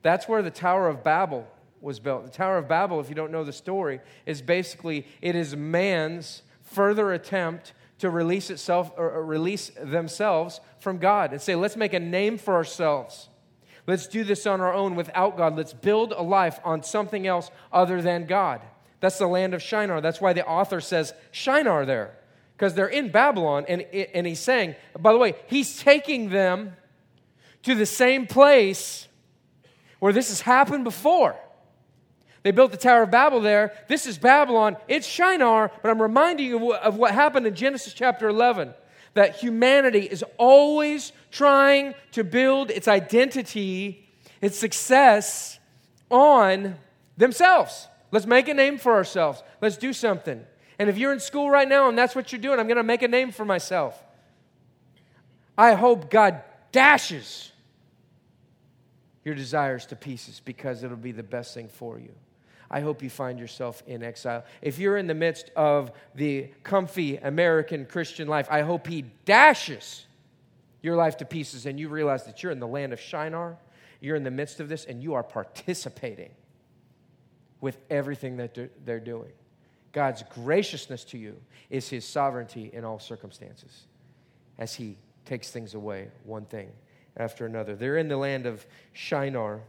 that's 0.03 0.29
where 0.29 0.43
the 0.43 0.51
Tower 0.51 0.89
of 0.89 1.03
Babel 1.03 1.47
was 1.81 1.99
built. 1.99 2.25
The 2.27 2.31
Tower 2.31 2.59
of 2.59 2.69
Babel, 2.69 3.01
if 3.01 3.09
you 3.09 3.15
don't 3.15 3.33
know 3.33 3.45
the 3.45 3.53
story, 3.53 4.01
is 4.27 4.43
basically 4.43 5.07
it 5.21 5.35
is 5.35 5.57
man's 5.57 6.43
further 6.63 7.13
attempt 7.13 7.73
to 8.01 8.11
release 8.11 8.51
itself 8.51 8.93
or 8.97 9.25
release 9.25 9.71
themselves 9.81 10.61
from 10.79 10.99
God 10.99 11.33
and 11.33 11.41
say, 11.41 11.55
let's 11.55 11.77
make 11.77 11.93
a 11.93 12.01
name 12.01 12.39
for 12.39 12.55
ourselves. 12.55 13.29
Let's 13.87 14.07
do 14.07 14.25
this 14.25 14.47
on 14.47 14.61
our 14.61 14.73
own 14.73 14.95
without 14.95 15.37
God. 15.37 15.57
Let's 15.57 15.73
build 15.73 16.13
a 16.13 16.23
life 16.23 16.59
on 16.65 16.83
something 16.83 17.27
else 17.27 17.51
other 17.73 18.03
than 18.03 18.27
God. 18.27 18.61
That's 19.01 19.19
the 19.19 19.27
land 19.27 19.55
of 19.55 19.63
Shinar. 19.63 20.01
That's 20.01 20.21
why 20.21 20.33
the 20.33 20.47
author 20.47 20.81
says 20.81 21.15
Shinar 21.31 21.87
there, 21.87 22.17
because 22.57 22.75
they're 22.75 22.87
in 22.87 23.11
Babylon. 23.11 23.65
And, 23.69 23.83
and 23.83 24.27
he's 24.27 24.41
saying, 24.41 24.77
by 24.99 25.13
the 25.13 25.19
way, 25.19 25.35
he's 25.47 25.79
taking 25.79 26.31
them 26.31 26.77
to 27.63 27.75
the 27.75 27.87
same 27.87 28.27
place 28.27 29.09
where 29.99 30.13
this 30.13 30.29
has 30.29 30.43
happened 30.43 30.85
before. 30.85 31.37
They 32.43 32.53
built 32.53 32.71
the 32.71 32.79
Tower 32.79 33.03
of 33.03 33.11
Babel 33.11 33.41
there. 33.41 33.73
This 33.89 34.07
is 34.07 34.17
Babylon. 34.17 34.77
It's 34.89 35.07
Shinar, 35.07 35.71
but 35.83 35.91
I'm 35.91 36.01
reminding 36.01 36.47
you 36.47 36.75
of 36.75 36.97
what 36.97 37.13
happened 37.13 37.47
in 37.47 37.55
Genesis 37.55 37.93
chapter 37.93 38.29
11 38.29 38.75
that 39.15 39.37
humanity 39.37 40.01
is 40.01 40.25
always 40.39 41.13
trying 41.31 41.95
to 42.13 42.25
build 42.25 42.71
its 42.71 42.89
identity, 42.89 44.09
its 44.41 44.57
success 44.59 45.59
on 46.11 46.77
themselves. 47.17 47.89
Let's 48.13 48.27
make 48.27 48.49
a 48.49 48.55
name 48.55 48.79
for 48.79 48.95
ourselves. 48.95 49.43
Let's 49.61 49.77
do 49.77 49.93
something. 49.93 50.45
And 50.79 50.89
if 50.89 50.97
you're 50.97 51.13
in 51.13 51.21
school 51.21 51.51
right 51.51 51.69
now 51.69 51.89
and 51.89 51.99
that's 51.99 52.15
what 52.15 52.33
you're 52.33 52.41
doing, 52.41 52.59
I'm 52.59 52.67
going 52.67 52.77
to 52.77 52.83
make 52.83 53.03
a 53.03 53.09
name 53.09 53.33
for 53.33 53.45
myself. 53.45 54.01
I 55.59 55.75
hope 55.75 56.11
God 56.11 56.43
dashes 56.73 57.53
your 59.25 59.35
desires 59.35 59.87
to 59.87 59.97
pieces 59.97 60.41
because 60.43 60.83
it'll 60.83 60.97
be 60.97 61.13
the 61.13 61.23
best 61.23 61.53
thing 61.53 61.69
for 61.69 61.99
you. 61.99 62.15
I 62.71 62.81
hope 62.81 63.03
you 63.03 63.11
find 63.11 63.39
yourself 63.39 63.83
in 63.87 64.03
exile. 64.03 64.45
If 64.63 64.79
you're 64.79 64.97
in 64.97 65.09
the 65.09 65.15
midst 65.15 65.51
of 65.57 65.91
the 66.15 66.51
comfy 66.63 67.17
American 67.17 67.85
Christian 67.85 68.29
life, 68.29 68.47
I 68.51 68.61
hope 68.61 68.87
He 68.87 69.03
dashes 69.25 70.07
your 70.81 70.97
life 70.97 71.17
to 71.19 71.25
pieces 71.25 71.67
and 71.67 71.81
you 71.81 71.89
realize 71.89 72.25
that 72.25 72.43
you're 72.43 72.53
in 72.53 72.61
the 72.61 72.69
land 72.69 72.93
of 72.93 73.01
Shinar. 73.01 73.59
You're 74.01 74.17
in 74.17 74.23
the 74.23 74.31
midst 74.31 74.61
of 74.61 74.69
this 74.69 74.85
and 74.85 75.03
you 75.03 75.15
are 75.15 75.25
participating 75.25 76.31
with 77.61 77.77
everything 77.91 78.37
that 78.37 78.57
they're 78.85 79.01
doing. 79.01 79.33
God's 79.93 80.23
graciousness 80.35 81.03
to 81.05 81.19
you 81.19 81.37
is 81.71 81.89
His 81.89 82.05
sovereignty 82.05 82.71
in 82.73 82.85
all 82.85 83.01
circumstances 83.01 83.87
as 84.59 84.75
He 84.75 84.97
takes 85.25 85.51
things 85.51 85.75
away, 85.75 86.09
one 86.25 86.45
thing 86.45 86.71
after 87.17 87.47
another. 87.47 87.75
They're 87.75 87.99
in 87.99 88.09
the 88.09 88.17
land 88.17 88.47
of 88.47 88.65
Shinar 88.93 89.61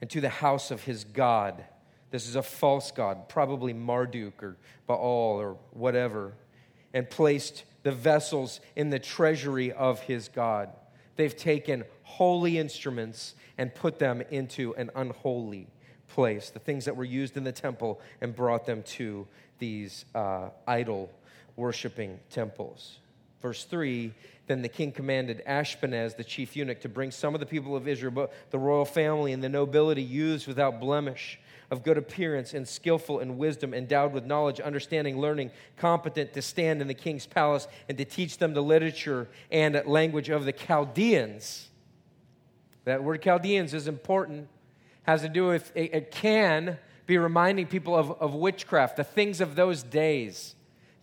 and 0.00 0.10
to 0.10 0.20
the 0.20 0.28
house 0.28 0.70
of 0.70 0.84
his 0.84 1.04
God. 1.04 1.64
This 2.10 2.28
is 2.28 2.36
a 2.36 2.42
false 2.42 2.90
God, 2.90 3.28
probably 3.28 3.72
Marduk 3.72 4.42
or 4.42 4.56
Baal 4.86 5.40
or 5.40 5.56
whatever, 5.72 6.34
and 6.94 7.08
placed 7.08 7.64
the 7.82 7.92
vessels 7.92 8.60
in 8.74 8.90
the 8.90 8.98
treasury 8.98 9.72
of 9.72 10.00
his 10.00 10.28
God. 10.28 10.70
They've 11.16 11.36
taken 11.36 11.84
holy 12.02 12.58
instruments 12.58 13.34
and 13.58 13.74
put 13.74 13.98
them 13.98 14.22
into 14.30 14.74
an 14.74 14.90
unholy 14.94 15.68
place, 16.08 16.50
the 16.50 16.58
things 16.58 16.84
that 16.84 16.96
were 16.96 17.04
used 17.04 17.36
in 17.36 17.44
the 17.44 17.52
temple, 17.52 18.00
and 18.20 18.34
brought 18.34 18.66
them 18.66 18.82
to 18.82 19.26
these 19.58 20.04
uh, 20.14 20.50
idol 20.66 21.10
worshiping 21.56 22.20
temples. 22.30 22.98
Verse 23.40 23.64
3 23.64 24.12
then 24.46 24.62
the 24.62 24.68
king 24.68 24.92
commanded 24.92 25.42
Ashpenaz, 25.46 26.16
the 26.16 26.24
chief 26.24 26.54
eunuch, 26.54 26.80
to 26.80 26.88
bring 26.88 27.10
some 27.10 27.34
of 27.34 27.40
the 27.40 27.46
people 27.46 27.74
of 27.74 27.88
Israel, 27.88 28.30
the 28.50 28.58
royal 28.58 28.84
family 28.84 29.32
and 29.32 29.42
the 29.42 29.48
nobility, 29.48 30.02
used 30.02 30.46
without 30.46 30.78
blemish, 30.80 31.38
of 31.70 31.82
good 31.82 31.98
appearance 31.98 32.54
and 32.54 32.66
skillful 32.66 33.18
in 33.18 33.38
wisdom, 33.38 33.74
endowed 33.74 34.12
with 34.12 34.24
knowledge, 34.24 34.60
understanding, 34.60 35.20
learning, 35.20 35.50
competent 35.76 36.32
to 36.32 36.40
stand 36.40 36.80
in 36.80 36.86
the 36.86 36.94
king's 36.94 37.26
palace 37.26 37.66
and 37.88 37.98
to 37.98 38.04
teach 38.04 38.38
them 38.38 38.54
the 38.54 38.62
literature 38.62 39.28
and 39.50 39.82
language 39.84 40.28
of 40.28 40.44
the 40.44 40.52
Chaldeans. 40.52 41.68
That 42.84 43.02
word 43.02 43.20
Chaldeans 43.20 43.74
is 43.74 43.88
important, 43.88 44.48
has 45.02 45.22
to 45.22 45.28
do 45.28 45.48
with, 45.48 45.72
it, 45.74 45.92
it 45.92 46.10
can 46.12 46.78
be 47.06 47.18
reminding 47.18 47.66
people 47.66 47.96
of, 47.96 48.12
of 48.20 48.34
witchcraft, 48.34 48.96
the 48.96 49.04
things 49.04 49.40
of 49.40 49.56
those 49.56 49.82
days, 49.82 50.54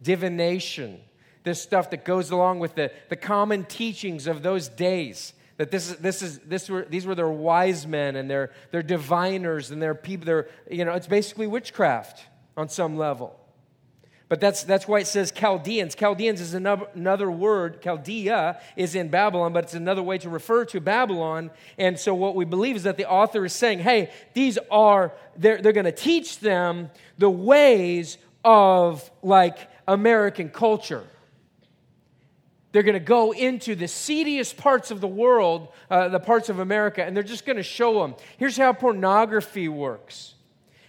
divination 0.02 1.02
this 1.44 1.62
stuff 1.62 1.90
that 1.92 2.06
goes 2.06 2.32
along 2.32 2.60
with 2.60 2.76
the, 2.76 2.92
the 3.10 3.16
common 3.16 3.66
teachings 3.66 4.28
of 4.28 4.44
those 4.44 4.68
days. 4.68 5.34
That 5.58 5.70
this 5.70 5.90
is, 5.90 5.98
this 5.98 6.22
is, 6.22 6.40
this 6.40 6.70
were, 6.70 6.86
these 6.90 7.06
were 7.06 7.16
their 7.16 7.30
wise 7.30 7.86
men 7.86 8.16
and 8.16 8.30
their, 8.30 8.52
their 8.72 8.82
diviners 8.82 9.72
and 9.72 9.82
their 9.82 9.94
people. 9.94 10.26
Their, 10.26 10.48
you 10.70 10.84
know, 10.84 10.94
it's 10.94 11.08
basically 11.08 11.48
witchcraft 11.48 12.24
on 12.58 12.70
some 12.70 12.98
level. 12.98 13.40
But 14.30 14.42
that's, 14.42 14.64
that's 14.64 14.88
why 14.88 15.00
it 15.00 15.06
says 15.06 15.32
Chaldeans. 15.32 15.94
Chaldeans 15.94 16.42
is 16.42 16.56
another, 16.56 16.88
another 16.96 17.30
word. 17.30 17.84
Chaldea 17.84 18.60
is 18.76 18.96
in 18.96 19.10
Babylon, 19.10 19.54
but 19.54 19.66
it's 19.66 19.76
another 19.76 20.02
way 20.02 20.18
to 20.18 20.30
refer 20.30 20.66
to 20.66 20.82
Babylon. 20.82 21.52
And 21.78 22.00
so 22.00 22.16
what 22.16 22.34
we 22.34 22.44
believe 22.44 22.76
is 22.76 22.84
that 22.84 22.98
the 22.98 23.08
author 23.08 23.46
is 23.46 23.54
saying, 23.54 23.80
hey, 23.80 24.10
these 24.34 24.58
are, 24.72 25.14
they're, 25.38 25.62
they're 25.62 25.72
going 25.72 25.86
to 25.86 25.92
teach 25.92 26.40
them 26.40 26.90
the 27.20 27.30
ways 27.30 28.18
of 28.44 29.12
like 29.22 29.70
American 29.88 30.50
culture. 30.50 31.04
They're 32.74 32.84
going 32.84 32.94
to 32.94 33.00
go 33.00 33.32
into 33.32 33.76
the 33.76 33.88
seediest 33.88 34.58
parts 34.58 34.90
of 34.90 35.00
the 35.00 35.08
world, 35.08 35.68
uh, 35.92 36.10
the 36.10 36.20
parts 36.20 36.50
of 36.50 36.58
America, 36.58 37.04
and 37.04 37.16
they're 37.16 37.24
just 37.24 37.46
going 37.46 37.58
to 37.58 37.64
show 37.64 38.02
them. 38.02 38.16
Here's 38.38 38.58
how 38.58 38.74
pornography 38.74 39.70
works. 39.70 40.34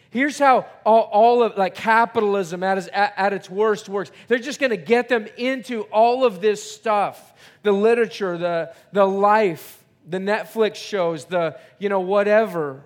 Here's 0.08 0.38
how 0.38 0.66
all, 0.86 1.02
all 1.12 1.42
of 1.42 1.58
like 1.58 1.74
capitalism 1.74 2.62
at 2.62 2.78
its, 2.78 2.88
at, 2.90 3.12
at 3.18 3.32
its 3.34 3.50
worst 3.50 3.90
works. 3.90 4.10
They're 4.28 4.38
just 4.38 4.60
going 4.60 4.70
to 4.70 4.78
get 4.78 5.10
them 5.10 5.26
into 5.36 5.82
all 5.84 6.24
of 6.24 6.40
this 6.40 6.62
stuff 6.62 7.32
the 7.62 7.72
literature, 7.72 8.38
the, 8.38 8.72
the 8.92 9.04
life, 9.04 9.84
the 10.08 10.18
Netflix 10.18 10.76
shows, 10.76 11.26
the, 11.26 11.58
you 11.78 11.88
know, 11.88 12.00
whatever. 12.00 12.82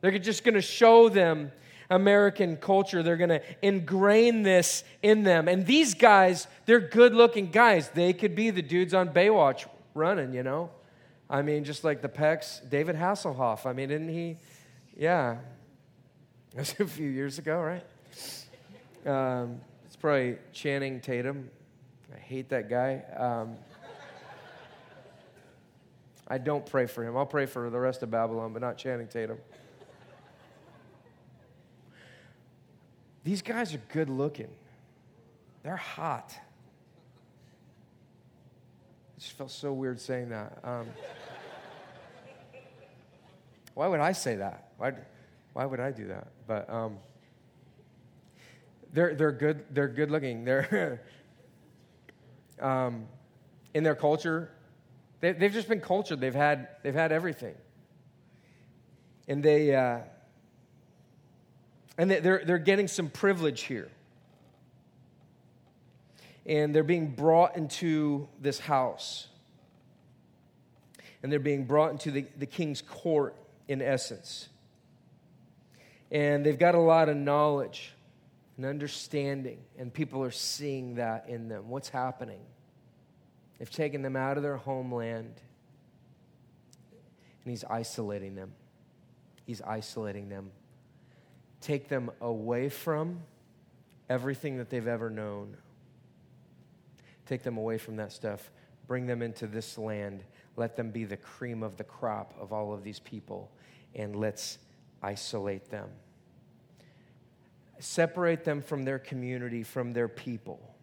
They're 0.00 0.18
just 0.18 0.42
going 0.44 0.54
to 0.54 0.62
show 0.62 1.08
them 1.08 1.52
American 1.90 2.56
culture. 2.56 3.02
They're 3.02 3.16
going 3.16 3.30
to 3.30 3.42
ingrain 3.62 4.42
this 4.42 4.84
in 5.02 5.24
them. 5.24 5.48
And 5.48 5.66
these 5.66 5.94
guys, 5.94 6.46
they're 6.66 6.80
good 6.80 7.14
looking 7.14 7.50
guys. 7.50 7.88
They 7.88 8.12
could 8.12 8.34
be 8.34 8.50
the 8.50 8.62
dudes 8.62 8.94
on 8.94 9.10
Baywatch 9.10 9.66
running, 9.94 10.32
you 10.32 10.42
know? 10.42 10.70
I 11.28 11.42
mean, 11.42 11.64
just 11.64 11.84
like 11.84 12.00
the 12.02 12.08
Pecs, 12.08 12.68
David 12.68 12.96
Hasselhoff. 12.96 13.66
I 13.66 13.72
mean, 13.72 13.88
didn't 13.88 14.08
he? 14.08 14.38
Yeah. 14.96 15.38
That 16.52 16.58
was 16.62 16.80
a 16.80 16.86
few 16.88 17.08
years 17.08 17.38
ago, 17.38 17.60
right? 17.60 17.84
Um, 19.06 19.60
it's 19.86 19.94
probably 19.94 20.36
Channing 20.52 21.00
Tatum. 21.00 21.48
I 22.12 22.18
hate 22.18 22.48
that 22.48 22.68
guy. 22.68 23.04
Um, 23.16 23.54
I 26.26 26.38
don't 26.38 26.66
pray 26.66 26.86
for 26.86 27.04
him. 27.04 27.16
I'll 27.16 27.24
pray 27.24 27.46
for 27.46 27.70
the 27.70 27.78
rest 27.78 28.02
of 28.02 28.10
Babylon, 28.10 28.52
but 28.52 28.62
not 28.62 28.78
Channing 28.78 29.06
Tatum. 29.06 29.38
These 33.24 33.42
guys 33.42 33.74
are 33.74 33.82
good 33.92 34.08
looking. 34.08 34.48
They're 35.62 35.76
hot. 35.76 36.34
It 39.16 39.20
just 39.20 39.32
felt 39.32 39.50
so 39.50 39.72
weird 39.72 40.00
saying 40.00 40.30
that. 40.30 40.58
Um, 40.64 40.86
why 43.74 43.86
would 43.88 44.00
I 44.00 44.12
say 44.12 44.36
that? 44.36 44.72
Why, 44.78 44.94
why 45.52 45.66
would 45.66 45.80
I 45.80 45.90
do 45.90 46.08
that? 46.08 46.28
But 46.46 46.70
um, 46.70 46.96
they're, 48.92 49.14
they're, 49.14 49.32
good, 49.32 49.64
they're 49.70 49.88
good 49.88 50.10
looking. 50.10 50.44
They're 50.44 51.02
um, 52.60 53.06
in 53.74 53.84
their 53.84 53.94
culture, 53.94 54.50
They, 55.20 55.34
have 55.34 55.52
just 55.52 55.68
been 55.68 55.80
cultured. 55.80 56.20
They've 56.20 56.34
had, 56.34 56.68
they've 56.82 56.94
had 56.94 57.12
everything. 57.12 57.54
And 59.28 59.42
they, 59.42 59.74
uh, 59.74 59.98
and 62.00 62.10
they're, 62.10 62.42
they're 62.46 62.56
getting 62.56 62.88
some 62.88 63.10
privilege 63.10 63.64
here. 63.64 63.90
And 66.46 66.74
they're 66.74 66.82
being 66.82 67.14
brought 67.14 67.58
into 67.58 68.26
this 68.40 68.58
house. 68.58 69.28
And 71.22 71.30
they're 71.30 71.38
being 71.38 71.66
brought 71.66 71.90
into 71.90 72.10
the, 72.10 72.24
the 72.38 72.46
king's 72.46 72.80
court, 72.80 73.36
in 73.68 73.82
essence. 73.82 74.48
And 76.10 76.46
they've 76.46 76.58
got 76.58 76.74
a 76.74 76.80
lot 76.80 77.10
of 77.10 77.18
knowledge 77.18 77.92
and 78.56 78.64
understanding, 78.64 79.58
and 79.78 79.92
people 79.92 80.24
are 80.24 80.30
seeing 80.30 80.94
that 80.94 81.28
in 81.28 81.48
them. 81.48 81.68
What's 81.68 81.90
happening? 81.90 82.40
They've 83.58 83.68
taken 83.68 84.00
them 84.00 84.16
out 84.16 84.38
of 84.38 84.42
their 84.42 84.56
homeland, 84.56 85.34
and 87.44 87.50
He's 87.50 87.62
isolating 87.64 88.36
them. 88.36 88.54
He's 89.44 89.60
isolating 89.60 90.30
them. 90.30 90.50
Take 91.60 91.88
them 91.88 92.10
away 92.20 92.68
from 92.68 93.20
everything 94.08 94.58
that 94.58 94.70
they've 94.70 94.86
ever 94.86 95.10
known. 95.10 95.56
Take 97.26 97.42
them 97.42 97.56
away 97.56 97.78
from 97.78 97.96
that 97.96 98.12
stuff. 98.12 98.50
Bring 98.86 99.06
them 99.06 99.22
into 99.22 99.46
this 99.46 99.78
land. 99.78 100.24
Let 100.56 100.76
them 100.76 100.90
be 100.90 101.04
the 101.04 101.16
cream 101.16 101.62
of 101.62 101.76
the 101.76 101.84
crop 101.84 102.34
of 102.40 102.52
all 102.52 102.72
of 102.72 102.82
these 102.82 102.98
people, 102.98 103.50
and 103.94 104.16
let's 104.16 104.58
isolate 105.02 105.70
them 105.70 105.88
separate 107.80 108.44
them 108.44 108.62
from 108.62 108.84
their 108.84 108.98
community, 108.98 109.62
from 109.62 109.92
their 109.92 110.08
people, 110.08 110.74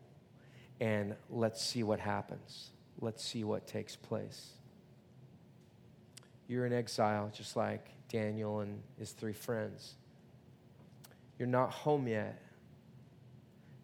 and 0.80 1.16
let's 1.30 1.64
see 1.64 1.84
what 1.84 2.00
happens. 2.00 2.72
Let's 3.00 3.24
see 3.24 3.44
what 3.44 3.68
takes 3.68 3.96
place. 3.96 4.50
You're 6.48 6.66
in 6.66 6.74
exile, 6.74 7.32
just 7.34 7.56
like 7.56 7.88
Daniel 8.10 8.62
and 8.62 8.82
his 8.98 9.12
three 9.12 9.34
friends. 9.34 9.94
You're 11.40 11.48
not 11.48 11.72
home 11.72 12.08
yet. 12.08 12.42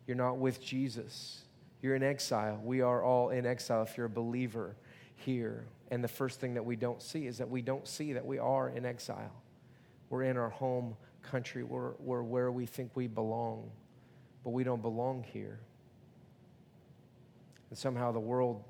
You're 0.08 0.18
not 0.18 0.38
with 0.38 0.62
Jesus. 0.62 1.44
You're 1.82 1.96
in 1.96 2.04
exile. 2.04 2.60
We 2.64 2.82
are 2.82 3.04
all 3.04 3.30
in 3.30 3.46
exile 3.46 3.84
if 3.84 3.98
you're 3.98 4.08
a 4.08 4.10
believer 4.10 4.76
here. 5.16 5.66
And 5.92 6.04
the 6.04 6.08
first 6.08 6.40
thing 6.40 6.56
that 6.56 6.66
we 6.66 6.76
don't 6.76 7.02
see 7.02 7.28
is 7.28 7.38
that 7.38 7.50
we 7.50 7.62
don't 7.62 7.88
see 7.88 8.14
that 8.14 8.26
we 8.26 8.40
are 8.40 8.70
in 8.70 8.86
exile. 8.86 9.32
We're 10.10 10.24
in 10.24 10.38
our 10.38 10.50
home 10.50 10.96
country. 11.22 11.64
We're, 11.64 11.92
we're 12.00 12.24
where 12.24 12.52
we 12.52 12.66
think 12.66 12.92
we 12.96 13.08
belong, 13.08 13.70
but 14.44 14.52
we 14.52 14.64
don't 14.64 14.82
belong 14.82 15.24
here. 15.24 15.60
And 17.70 17.78
somehow 17.78 18.12
the 18.12 18.20
world 18.20 18.64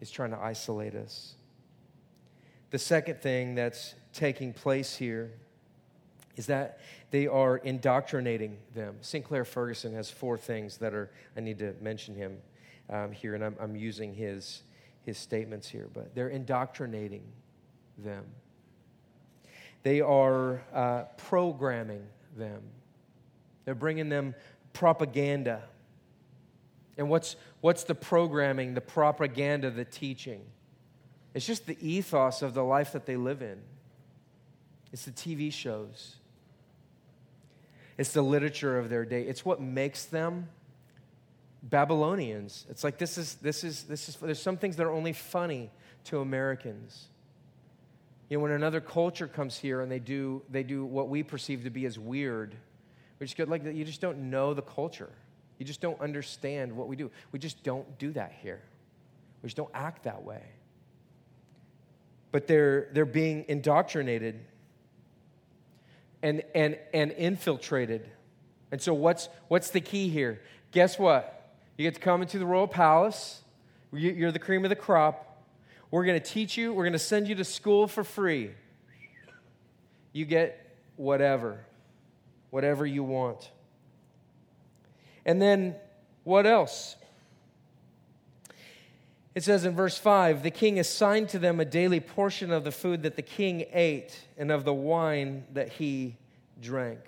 is 0.00 0.10
trying 0.10 0.30
to 0.30 0.38
isolate 0.38 0.94
us. 0.94 1.34
The 2.70 2.78
second 2.78 3.20
thing 3.20 3.54
that's 3.54 3.94
taking 4.12 4.52
place 4.52 4.96
here 4.96 5.32
is 6.36 6.46
that 6.46 6.80
they 7.10 7.26
are 7.26 7.58
indoctrinating 7.58 8.56
them. 8.74 8.96
Sinclair 9.00 9.44
Ferguson 9.44 9.94
has 9.94 10.10
four 10.10 10.38
things 10.38 10.78
that 10.78 10.94
are, 10.94 11.10
I 11.36 11.40
need 11.40 11.58
to 11.58 11.74
mention 11.80 12.14
him 12.14 12.38
um, 12.88 13.12
here, 13.12 13.34
and 13.34 13.44
I'm, 13.44 13.56
I'm 13.60 13.76
using 13.76 14.14
his, 14.14 14.62
his 15.04 15.18
statements 15.18 15.68
here, 15.68 15.88
but 15.92 16.14
they're 16.14 16.30
indoctrinating 16.30 17.22
them. 17.98 18.24
They 19.82 20.00
are 20.00 20.62
uh, 20.72 21.04
programming 21.16 22.06
them, 22.36 22.62
they're 23.64 23.74
bringing 23.74 24.08
them 24.08 24.34
propaganda. 24.72 25.62
And 26.98 27.08
what's, 27.08 27.36
what's 27.62 27.84
the 27.84 27.94
programming, 27.94 28.74
the 28.74 28.80
propaganda, 28.82 29.70
the 29.70 29.84
teaching? 29.84 30.42
It's 31.34 31.46
just 31.46 31.66
the 31.66 31.76
ethos 31.80 32.42
of 32.42 32.52
the 32.52 32.62
life 32.62 32.92
that 32.92 33.06
they 33.06 33.16
live 33.16 33.40
in. 33.40 33.58
It's 34.92 35.06
the 35.06 35.10
TV 35.10 35.50
shows. 35.50 36.16
It's 37.98 38.12
the 38.12 38.22
literature 38.22 38.78
of 38.78 38.88
their 38.88 39.04
day. 39.04 39.22
It's 39.22 39.44
what 39.44 39.60
makes 39.60 40.06
them 40.06 40.48
Babylonians. 41.62 42.66
It's 42.70 42.82
like 42.82 42.98
this 42.98 43.18
is 43.18 43.34
this 43.36 43.64
is 43.64 43.84
this 43.84 44.08
is 44.08 44.16
there's 44.16 44.42
some 44.42 44.56
things 44.56 44.76
that 44.76 44.86
are 44.86 44.92
only 44.92 45.12
funny 45.12 45.70
to 46.04 46.20
Americans. 46.20 47.08
You 48.28 48.38
know, 48.38 48.42
when 48.42 48.52
another 48.52 48.80
culture 48.80 49.28
comes 49.28 49.58
here 49.58 49.82
and 49.82 49.92
they 49.92 49.98
do, 49.98 50.42
they 50.50 50.62
do 50.62 50.84
what 50.84 51.08
we 51.08 51.22
perceive 51.22 51.64
to 51.64 51.70
be 51.70 51.84
as 51.84 51.98
weird, 51.98 52.56
we 53.18 53.26
just 53.26 53.36
get 53.36 53.48
like. 53.48 53.64
You 53.64 53.84
just 53.84 54.00
don't 54.00 54.30
know 54.30 54.54
the 54.54 54.62
culture. 54.62 55.10
You 55.58 55.64
just 55.64 55.80
don't 55.80 56.00
understand 56.00 56.72
what 56.72 56.88
we 56.88 56.96
do. 56.96 57.08
We 57.30 57.38
just 57.38 57.62
don't 57.62 57.96
do 57.96 58.10
that 58.14 58.32
here. 58.42 58.60
We 59.42 59.46
just 59.46 59.56
don't 59.56 59.70
act 59.72 60.02
that 60.02 60.24
way. 60.24 60.42
But 62.32 62.48
they're, 62.48 62.88
they're 62.92 63.04
being 63.04 63.44
indoctrinated 63.46 64.40
and, 66.22 66.42
and, 66.54 66.78
and 66.94 67.12
infiltrated. 67.12 68.08
And 68.70 68.80
so, 68.80 68.94
what's, 68.94 69.28
what's 69.48 69.70
the 69.70 69.80
key 69.80 70.08
here? 70.08 70.40
Guess 70.70 70.98
what? 70.98 71.50
You 71.76 71.84
get 71.84 71.94
to 71.94 72.00
come 72.00 72.22
into 72.22 72.38
the 72.38 72.46
royal 72.46 72.66
palace. 72.66 73.42
You're 73.92 74.32
the 74.32 74.38
cream 74.38 74.64
of 74.64 74.70
the 74.70 74.76
crop. 74.76 75.44
We're 75.90 76.04
going 76.06 76.18
to 76.18 76.26
teach 76.26 76.56
you, 76.56 76.72
we're 76.72 76.84
going 76.84 76.94
to 76.94 76.98
send 76.98 77.28
you 77.28 77.34
to 77.34 77.44
school 77.44 77.86
for 77.86 78.02
free. 78.02 78.52
You 80.14 80.24
get 80.24 80.74
whatever, 80.96 81.60
whatever 82.50 82.86
you 82.86 83.04
want. 83.04 83.50
And 85.26 85.40
then 85.40 85.74
what 86.24 86.46
else? 86.46 86.96
It 89.34 89.42
says 89.44 89.64
in 89.64 89.74
verse 89.74 89.96
5 89.96 90.42
the 90.42 90.50
king 90.50 90.78
assigned 90.78 91.30
to 91.30 91.38
them 91.38 91.60
a 91.60 91.64
daily 91.64 92.00
portion 92.00 92.50
of 92.50 92.64
the 92.64 92.72
food 92.72 93.02
that 93.02 93.16
the 93.16 93.22
king 93.22 93.64
ate 93.72 94.18
and 94.36 94.50
of 94.50 94.64
the 94.64 94.74
wine 94.74 95.44
that 95.52 95.68
he 95.68 96.16
drank. 96.60 97.00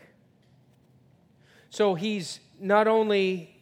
So 1.71 1.95
he's 1.95 2.41
not 2.61 2.87
only, 2.87 3.55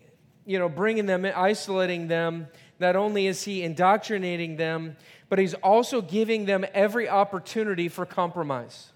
you 0.46 0.58
know, 0.58 0.68
bringing 0.68 1.06
them, 1.06 1.24
isolating 1.24 2.08
them, 2.08 2.46
not 2.78 2.96
only 2.96 3.26
is 3.26 3.44
he 3.44 3.62
indoctrinating 3.62 4.56
them, 4.56 4.96
but 5.28 5.38
he's 5.38 5.54
also 5.54 6.02
giving 6.02 6.44
them 6.44 6.64
every 6.74 7.08
opportunity 7.08 7.88
for 7.88 8.04
compromise. 8.04 8.90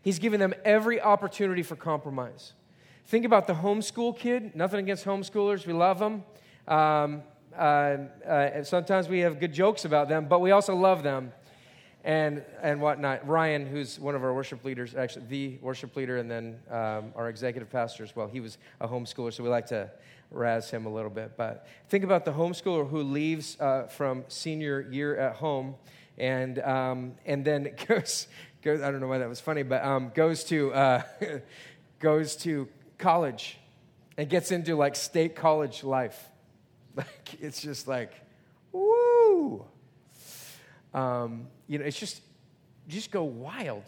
He's 0.00 0.18
giving 0.18 0.40
them 0.40 0.54
every 0.64 1.00
opportunity 1.00 1.62
for 1.62 1.76
compromise. 1.76 2.54
Think 3.06 3.24
about 3.24 3.46
the 3.46 3.54
homeschool 3.54 4.16
kid. 4.18 4.56
Nothing 4.56 4.80
against 4.80 5.04
homeschoolers, 5.04 5.66
we 5.66 5.72
love 5.72 5.98
them. 5.98 6.24
Um, 6.66 7.22
uh, 7.56 7.98
uh, 8.26 8.64
sometimes 8.64 9.08
we 9.08 9.20
have 9.20 9.40
good 9.40 9.52
jokes 9.52 9.84
about 9.84 10.08
them, 10.08 10.26
but 10.28 10.40
we 10.40 10.50
also 10.50 10.74
love 10.74 11.02
them 11.02 11.32
and 12.04 12.42
and 12.62 12.80
whatnot. 12.80 13.26
Ryan, 13.26 13.66
who's 13.66 13.98
one 13.98 14.14
of 14.14 14.24
our 14.24 14.34
worship 14.34 14.64
leaders, 14.64 14.94
actually 14.94 15.26
the 15.28 15.58
worship 15.60 15.94
leader, 15.96 16.18
and 16.18 16.30
then 16.30 16.58
um, 16.70 17.12
our 17.16 17.28
executive 17.28 17.70
pastor 17.70 18.02
as 18.02 18.14
well. 18.16 18.26
He 18.26 18.40
was 18.40 18.58
a 18.80 18.88
homeschooler, 18.88 19.32
so 19.32 19.42
we 19.42 19.48
like 19.48 19.66
to 19.66 19.90
razz 20.32 20.70
him 20.70 20.86
a 20.86 20.92
little 20.92 21.10
bit. 21.10 21.36
But 21.36 21.66
think 21.88 22.04
about 22.04 22.24
the 22.24 22.32
homeschooler 22.32 22.88
who 22.88 23.02
leaves 23.02 23.60
uh, 23.60 23.84
from 23.84 24.24
senior 24.28 24.80
year 24.90 25.16
at 25.16 25.36
home 25.36 25.74
and, 26.18 26.58
um, 26.60 27.12
and 27.24 27.44
then 27.44 27.74
goes, 27.88 28.28
goes, 28.62 28.82
I 28.82 28.90
don't 28.90 29.00
know 29.00 29.08
why 29.08 29.18
that 29.18 29.28
was 29.28 29.40
funny, 29.40 29.62
but 29.62 29.84
um, 29.84 30.10
goes, 30.14 30.44
to, 30.44 30.72
uh, 30.72 31.02
goes 31.98 32.36
to 32.36 32.68
college 32.98 33.58
and 34.16 34.28
gets 34.28 34.50
into 34.50 34.76
like 34.76 34.96
state 34.96 35.34
college 35.34 35.84
life. 35.84 36.28
Like, 36.94 37.40
it's 37.40 37.62
just 37.62 37.88
like, 37.88 38.12
woo! 38.72 39.64
Um, 40.92 41.46
you 41.66 41.78
know, 41.78 41.84
it's 41.84 41.98
just, 41.98 42.20
just 42.88 43.10
go 43.10 43.24
wild. 43.24 43.84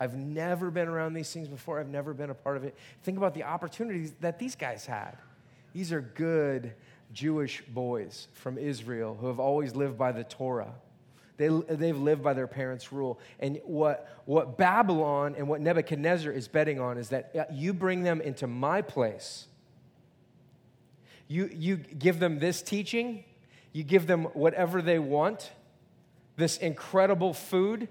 I've 0.00 0.14
never 0.14 0.70
been 0.70 0.88
around 0.88 1.14
these 1.14 1.32
things 1.32 1.48
before. 1.48 1.80
I've 1.80 1.88
never 1.88 2.14
been 2.14 2.30
a 2.30 2.34
part 2.34 2.56
of 2.56 2.64
it. 2.64 2.76
Think 3.02 3.18
about 3.18 3.34
the 3.34 3.44
opportunities 3.44 4.12
that 4.20 4.38
these 4.38 4.54
guys 4.54 4.86
had. 4.86 5.16
These 5.72 5.92
are 5.92 6.00
good 6.00 6.72
Jewish 7.12 7.62
boys 7.62 8.28
from 8.34 8.58
Israel 8.58 9.16
who 9.20 9.26
have 9.26 9.40
always 9.40 9.74
lived 9.74 9.98
by 9.98 10.12
the 10.12 10.24
Torah. 10.24 10.72
They, 11.36 11.48
they've 11.48 11.96
lived 11.96 12.22
by 12.22 12.34
their 12.34 12.46
parents' 12.48 12.92
rule. 12.92 13.18
And 13.38 13.60
what, 13.64 14.08
what 14.24 14.56
Babylon 14.56 15.34
and 15.36 15.48
what 15.48 15.60
Nebuchadnezzar 15.60 16.32
is 16.32 16.48
betting 16.48 16.80
on 16.80 16.98
is 16.98 17.10
that 17.10 17.30
uh, 17.36 17.44
you 17.52 17.72
bring 17.72 18.02
them 18.02 18.20
into 18.20 18.46
my 18.46 18.82
place. 18.82 19.47
You, 21.28 21.50
you 21.54 21.76
give 21.76 22.18
them 22.18 22.38
this 22.38 22.62
teaching, 22.62 23.24
you 23.72 23.84
give 23.84 24.06
them 24.06 24.24
whatever 24.32 24.80
they 24.80 24.98
want, 24.98 25.52
this 26.36 26.56
incredible 26.56 27.34
food. 27.34 27.88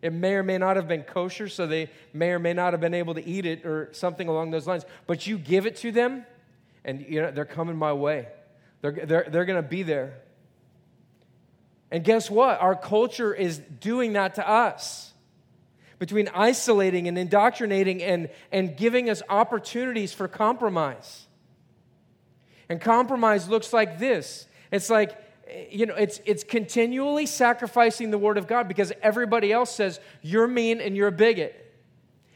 It 0.00 0.12
may 0.12 0.34
or 0.34 0.44
may 0.44 0.58
not 0.58 0.76
have 0.76 0.86
been 0.86 1.02
kosher, 1.02 1.48
so 1.48 1.66
they 1.66 1.90
may 2.12 2.30
or 2.30 2.38
may 2.38 2.52
not 2.52 2.72
have 2.72 2.80
been 2.80 2.94
able 2.94 3.14
to 3.14 3.26
eat 3.26 3.44
it 3.44 3.66
or 3.66 3.88
something 3.92 4.28
along 4.28 4.52
those 4.52 4.66
lines. 4.66 4.84
But 5.08 5.26
you 5.26 5.38
give 5.38 5.66
it 5.66 5.76
to 5.78 5.90
them, 5.90 6.24
and 6.84 7.04
you 7.08 7.20
know, 7.20 7.32
they're 7.32 7.44
coming 7.44 7.76
my 7.76 7.92
way. 7.92 8.28
They're, 8.80 8.92
they're, 8.92 9.26
they're 9.28 9.44
going 9.44 9.60
to 9.60 9.68
be 9.68 9.82
there. 9.82 10.20
And 11.90 12.04
guess 12.04 12.30
what? 12.30 12.60
Our 12.60 12.76
culture 12.76 13.34
is 13.34 13.58
doing 13.58 14.12
that 14.12 14.36
to 14.36 14.48
us. 14.48 15.12
Between 15.98 16.28
isolating 16.28 17.08
and 17.08 17.18
indoctrinating 17.18 18.02
and, 18.04 18.30
and 18.52 18.76
giving 18.76 19.10
us 19.10 19.20
opportunities 19.28 20.12
for 20.12 20.28
compromise. 20.28 21.27
And 22.68 22.80
compromise 22.80 23.48
looks 23.48 23.72
like 23.72 23.98
this 23.98 24.46
it's 24.70 24.90
like, 24.90 25.16
you 25.70 25.86
know, 25.86 25.94
it's, 25.94 26.20
it's 26.26 26.44
continually 26.44 27.24
sacrificing 27.26 28.10
the 28.10 28.18
word 28.18 28.36
of 28.36 28.46
God 28.46 28.68
because 28.68 28.92
everybody 29.02 29.52
else 29.52 29.74
says 29.74 29.98
you're 30.20 30.46
mean 30.46 30.80
and 30.80 30.96
you're 30.96 31.08
a 31.08 31.12
bigot. 31.12 31.64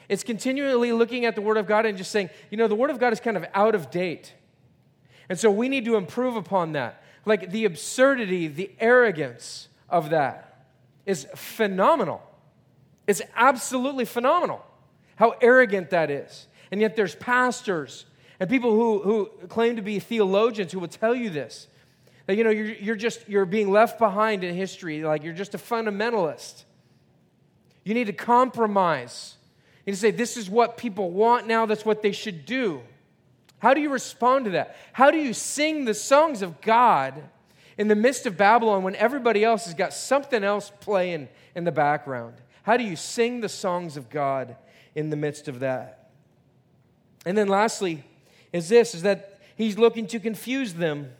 It's 0.08 0.24
continually 0.24 0.92
looking 0.92 1.24
at 1.24 1.34
the 1.34 1.42
word 1.42 1.56
of 1.56 1.66
God 1.66 1.86
and 1.86 1.96
just 1.96 2.10
saying, 2.10 2.30
you 2.50 2.56
know, 2.56 2.68
the 2.68 2.74
word 2.74 2.90
of 2.90 2.98
God 2.98 3.12
is 3.12 3.20
kind 3.20 3.36
of 3.36 3.44
out 3.54 3.74
of 3.74 3.90
date. 3.90 4.34
And 5.28 5.38
so 5.38 5.50
we 5.50 5.68
need 5.68 5.84
to 5.84 5.96
improve 5.96 6.36
upon 6.36 6.72
that. 6.72 7.02
Like 7.24 7.50
the 7.50 7.64
absurdity, 7.64 8.48
the 8.48 8.70
arrogance 8.80 9.68
of 9.88 10.10
that 10.10 10.66
is 11.06 11.26
phenomenal. 11.34 12.22
It's 13.06 13.22
absolutely 13.36 14.04
phenomenal 14.04 14.64
how 15.16 15.34
arrogant 15.40 15.90
that 15.90 16.10
is. 16.10 16.46
And 16.70 16.80
yet 16.80 16.96
there's 16.96 17.14
pastors 17.14 18.06
and 18.40 18.48
people 18.48 18.72
who, 18.72 19.00
who 19.02 19.46
claim 19.48 19.76
to 19.76 19.82
be 19.82 19.98
theologians 19.98 20.72
who 20.72 20.80
will 20.80 20.88
tell 20.88 21.14
you 21.14 21.30
this. 21.30 21.68
That, 22.26 22.36
you 22.36 22.44
know, 22.44 22.50
you're, 22.50 22.66
you're 22.66 22.96
just, 22.96 23.28
you're 23.28 23.44
being 23.44 23.70
left 23.70 23.98
behind 23.98 24.44
in 24.44 24.54
history. 24.54 25.02
Like 25.02 25.22
you're 25.22 25.32
just 25.32 25.54
a 25.54 25.58
fundamentalist. 25.58 26.64
You 27.84 27.94
need 27.94 28.06
to 28.06 28.12
compromise. 28.12 29.36
You 29.84 29.90
need 29.90 29.96
to 29.96 30.00
say, 30.00 30.10
this 30.12 30.36
is 30.36 30.48
what 30.48 30.76
people 30.76 31.10
want 31.10 31.46
now. 31.46 31.66
That's 31.66 31.84
what 31.84 32.02
they 32.02 32.12
should 32.12 32.46
do. 32.46 32.80
How 33.58 33.74
do 33.74 33.80
you 33.80 33.90
respond 33.90 34.46
to 34.46 34.52
that? 34.52 34.76
How 34.92 35.10
do 35.10 35.18
you 35.18 35.32
sing 35.32 35.84
the 35.84 35.94
songs 35.94 36.42
of 36.42 36.60
God 36.60 37.22
in 37.78 37.88
the 37.88 37.94
midst 37.94 38.26
of 38.26 38.36
Babylon 38.36 38.82
when 38.82 38.96
everybody 38.96 39.44
else 39.44 39.64
has 39.66 39.74
got 39.74 39.92
something 39.92 40.42
else 40.42 40.72
playing 40.80 41.28
in 41.54 41.64
the 41.64 41.72
background? 41.72 42.34
How 42.64 42.76
do 42.76 42.84
you 42.84 42.96
sing 42.96 43.40
the 43.40 43.48
songs 43.48 43.96
of 43.96 44.10
God 44.10 44.56
in 44.94 45.10
the 45.10 45.16
midst 45.16 45.48
of 45.48 45.60
that? 45.60 46.10
And 47.24 47.38
then 47.38 47.48
lastly, 47.48 48.04
is 48.52 48.68
this 48.68 48.94
is 48.94 49.02
that 49.02 49.40
he's 49.56 49.78
looking 49.78 50.06
to 50.08 50.20
confuse 50.20 50.74
them. 50.74 51.12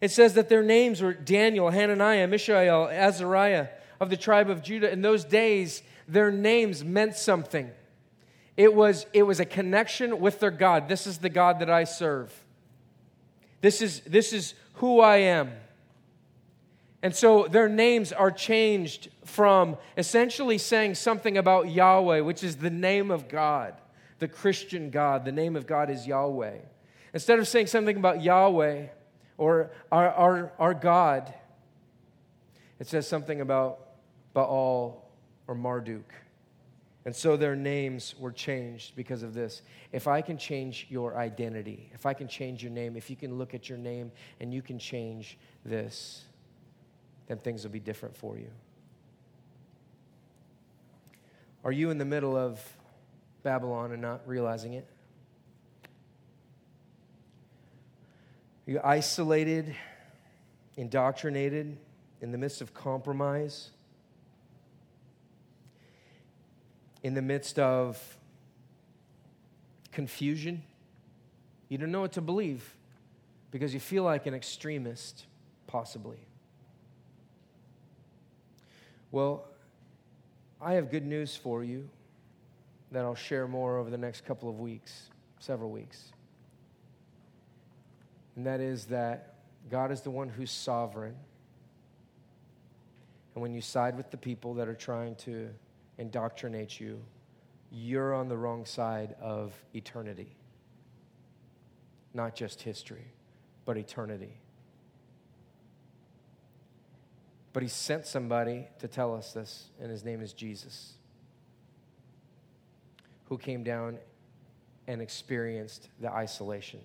It 0.00 0.10
says 0.10 0.34
that 0.34 0.48
their 0.48 0.62
names 0.62 1.00
were 1.00 1.14
Daniel, 1.14 1.70
Hananiah, 1.70 2.26
Mishael, 2.26 2.88
Azariah 2.88 3.68
of 3.98 4.10
the 4.10 4.16
tribe 4.16 4.50
of 4.50 4.62
Judah. 4.62 4.90
In 4.90 5.02
those 5.02 5.24
days, 5.24 5.82
their 6.06 6.30
names 6.30 6.84
meant 6.84 7.16
something. 7.16 7.70
It 8.56 8.74
was, 8.74 9.06
it 9.12 9.22
was 9.22 9.40
a 9.40 9.44
connection 9.44 10.20
with 10.20 10.40
their 10.40 10.50
God. 10.50 10.88
This 10.88 11.06
is 11.06 11.18
the 11.18 11.28
God 11.28 11.60
that 11.60 11.70
I 11.70 11.84
serve. 11.84 12.32
This 13.60 13.82
is, 13.82 14.00
this 14.00 14.32
is 14.32 14.54
who 14.74 15.00
I 15.00 15.16
am. 15.16 15.52
And 17.02 17.14
so 17.14 17.46
their 17.48 17.68
names 17.68 18.12
are 18.12 18.30
changed 18.30 19.10
from 19.24 19.76
essentially 19.96 20.58
saying 20.58 20.94
something 20.94 21.36
about 21.36 21.70
Yahweh, 21.70 22.20
which 22.20 22.42
is 22.42 22.56
the 22.56 22.70
name 22.70 23.10
of 23.10 23.28
God, 23.28 23.74
the 24.18 24.28
Christian 24.28 24.90
God. 24.90 25.24
The 25.24 25.32
name 25.32 25.56
of 25.56 25.66
God 25.66 25.90
is 25.90 26.06
Yahweh. 26.06 26.58
Instead 27.12 27.38
of 27.38 27.48
saying 27.48 27.66
something 27.68 27.96
about 27.96 28.22
Yahweh 28.22 28.86
or 29.38 29.70
our, 29.90 30.10
our, 30.10 30.52
our 30.58 30.74
God, 30.74 31.32
it 32.78 32.86
says 32.86 33.06
something 33.06 33.40
about 33.40 33.80
Baal 34.34 35.10
or 35.46 35.54
Marduk. 35.54 36.12
And 37.06 37.14
so 37.14 37.36
their 37.36 37.54
names 37.54 38.16
were 38.18 38.32
changed 38.32 38.96
because 38.96 39.22
of 39.22 39.32
this. 39.32 39.62
If 39.92 40.08
I 40.08 40.20
can 40.20 40.36
change 40.36 40.88
your 40.90 41.16
identity, 41.16 41.88
if 41.94 42.04
I 42.04 42.12
can 42.14 42.26
change 42.26 42.64
your 42.64 42.72
name, 42.72 42.96
if 42.96 43.08
you 43.08 43.14
can 43.14 43.38
look 43.38 43.54
at 43.54 43.68
your 43.68 43.78
name 43.78 44.10
and 44.40 44.52
you 44.52 44.60
can 44.60 44.78
change 44.78 45.38
this, 45.64 46.24
then 47.28 47.38
things 47.38 47.62
will 47.62 47.70
be 47.70 47.78
different 47.78 48.16
for 48.16 48.36
you. 48.36 48.50
Are 51.62 51.72
you 51.72 51.90
in 51.90 51.98
the 51.98 52.04
middle 52.04 52.36
of 52.36 52.60
Babylon 53.46 53.92
and 53.92 54.02
not 54.02 54.26
realizing 54.26 54.72
it? 54.72 54.84
Are 58.66 58.70
you 58.72 58.80
isolated, 58.82 59.72
indoctrinated, 60.76 61.78
in 62.20 62.32
the 62.32 62.38
midst 62.38 62.60
of 62.60 62.74
compromise? 62.74 63.70
in 67.06 67.14
the 67.14 67.22
midst 67.22 67.56
of 67.56 68.18
confusion. 69.92 70.64
You 71.68 71.78
don't 71.78 71.92
know 71.92 72.00
what 72.00 72.14
to 72.14 72.20
believe 72.20 72.74
because 73.52 73.72
you 73.72 73.78
feel 73.78 74.02
like 74.02 74.26
an 74.26 74.34
extremist, 74.34 75.24
possibly. 75.68 76.18
Well, 79.12 79.44
I 80.60 80.72
have 80.72 80.90
good 80.90 81.06
news 81.06 81.36
for 81.36 81.62
you 81.62 81.88
that 82.92 83.04
I'll 83.04 83.14
share 83.14 83.48
more 83.48 83.78
over 83.78 83.90
the 83.90 83.98
next 83.98 84.24
couple 84.24 84.48
of 84.48 84.58
weeks, 84.58 85.10
several 85.38 85.70
weeks. 85.70 86.12
And 88.36 88.46
that 88.46 88.60
is 88.60 88.86
that 88.86 89.34
God 89.70 89.90
is 89.90 90.02
the 90.02 90.10
one 90.10 90.28
who's 90.28 90.50
sovereign. 90.50 91.16
And 93.34 93.42
when 93.42 93.52
you 93.52 93.60
side 93.60 93.96
with 93.96 94.10
the 94.10 94.16
people 94.16 94.54
that 94.54 94.68
are 94.68 94.74
trying 94.74 95.14
to 95.16 95.48
indoctrinate 95.98 96.78
you, 96.78 97.02
you're 97.70 98.14
on 98.14 98.28
the 98.28 98.36
wrong 98.36 98.64
side 98.64 99.16
of 99.20 99.52
eternity. 99.74 100.36
Not 102.14 102.34
just 102.34 102.62
history, 102.62 103.12
but 103.64 103.76
eternity. 103.76 104.38
But 107.52 107.62
he 107.62 107.68
sent 107.68 108.06
somebody 108.06 108.68
to 108.78 108.88
tell 108.88 109.14
us 109.14 109.32
this, 109.32 109.70
and 109.80 109.90
his 109.90 110.04
name 110.04 110.20
is 110.20 110.32
Jesus, 110.32 110.95
who 113.26 113.38
came 113.38 113.62
down 113.62 113.98
and 114.86 115.02
experienced 115.02 115.88
the 116.00 116.10
isolation. 116.10 116.80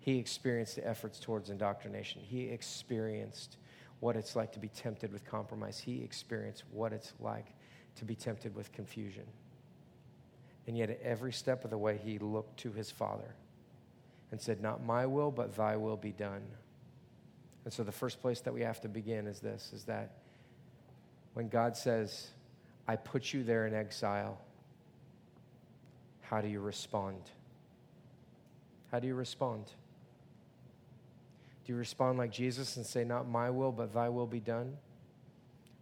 He 0.00 0.18
experienced 0.18 0.76
the 0.76 0.86
efforts 0.86 1.18
towards 1.18 1.50
indoctrination. 1.50 2.22
He 2.22 2.44
experienced 2.44 3.56
what 4.00 4.16
it's 4.16 4.36
like 4.36 4.52
to 4.52 4.58
be 4.58 4.68
tempted 4.68 5.12
with 5.12 5.24
compromise. 5.24 5.78
He 5.78 6.02
experienced 6.02 6.64
what 6.70 6.92
it's 6.92 7.12
like 7.20 7.46
to 7.96 8.04
be 8.04 8.14
tempted 8.14 8.54
with 8.54 8.72
confusion. 8.72 9.24
And 10.66 10.76
yet, 10.76 10.90
at 10.90 11.00
every 11.02 11.32
step 11.32 11.64
of 11.64 11.70
the 11.70 11.78
way, 11.78 11.98
he 12.02 12.18
looked 12.18 12.58
to 12.60 12.72
his 12.72 12.90
Father 12.90 13.34
and 14.30 14.40
said, 14.40 14.60
Not 14.60 14.84
my 14.84 15.06
will, 15.06 15.30
but 15.30 15.56
thy 15.56 15.76
will 15.76 15.96
be 15.96 16.12
done. 16.12 16.42
And 17.64 17.72
so, 17.72 17.82
the 17.82 17.92
first 17.92 18.20
place 18.20 18.40
that 18.42 18.54
we 18.54 18.60
have 18.60 18.80
to 18.82 18.88
begin 18.88 19.26
is 19.26 19.40
this 19.40 19.72
is 19.74 19.84
that 19.84 20.18
when 21.34 21.48
God 21.48 21.76
says, 21.76 22.28
I 22.88 22.96
put 22.96 23.34
you 23.34 23.44
there 23.44 23.66
in 23.66 23.74
exile, 23.74 24.40
how 26.22 26.40
do 26.40 26.48
you 26.48 26.60
respond? 26.60 27.30
How 28.90 28.98
do 28.98 29.06
you 29.06 29.14
respond? 29.14 29.66
Do 31.64 31.72
you 31.72 31.78
respond 31.78 32.16
like 32.16 32.32
Jesus 32.32 32.78
and 32.78 32.86
say, 32.86 33.04
Not 33.04 33.28
my 33.28 33.50
will, 33.50 33.72
but 33.72 33.92
thy 33.92 34.08
will 34.08 34.26
be 34.26 34.40
done? 34.40 34.76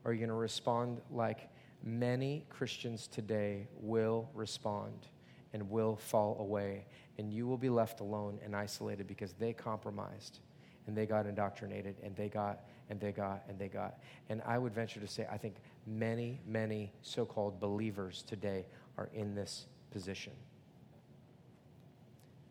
Or 0.04 0.11
are 0.11 0.14
you 0.14 0.18
going 0.18 0.28
to 0.28 0.34
respond 0.34 1.00
like 1.11 1.48
many 1.84 2.44
Christians 2.48 3.07
today 3.07 3.68
will 3.80 4.28
respond 4.34 5.07
and 5.52 5.70
will 5.70 5.96
fall 5.96 6.36
away? 6.40 6.86
And 7.18 7.32
you 7.32 7.46
will 7.46 7.57
be 7.57 7.70
left 7.70 8.00
alone 8.00 8.40
and 8.44 8.54
isolated 8.54 9.07
because 9.07 9.32
they 9.32 9.52
compromised 9.52 10.40
and 10.86 10.96
they 10.96 11.07
got 11.07 11.26
indoctrinated 11.26 11.96
and 12.02 12.14
they 12.16 12.28
got 12.28 12.61
and 12.91 13.01
they 13.01 13.12
got 13.12 13.43
and 13.49 13.59
they 13.59 13.68
got. 13.68 13.99
And 14.28 14.43
I 14.47 14.59
would 14.59 14.74
venture 14.74 15.01
to 15.01 15.07
say, 15.07 15.26
I 15.30 15.39
think 15.39 15.57
many, 15.87 16.41
many 16.47 16.93
so 17.03 17.24
called 17.24 17.61
believers 17.61 18.22
today 18.26 18.66
are 18.97 19.09
in 19.14 19.34
this 19.34 19.66
position. 19.91 20.32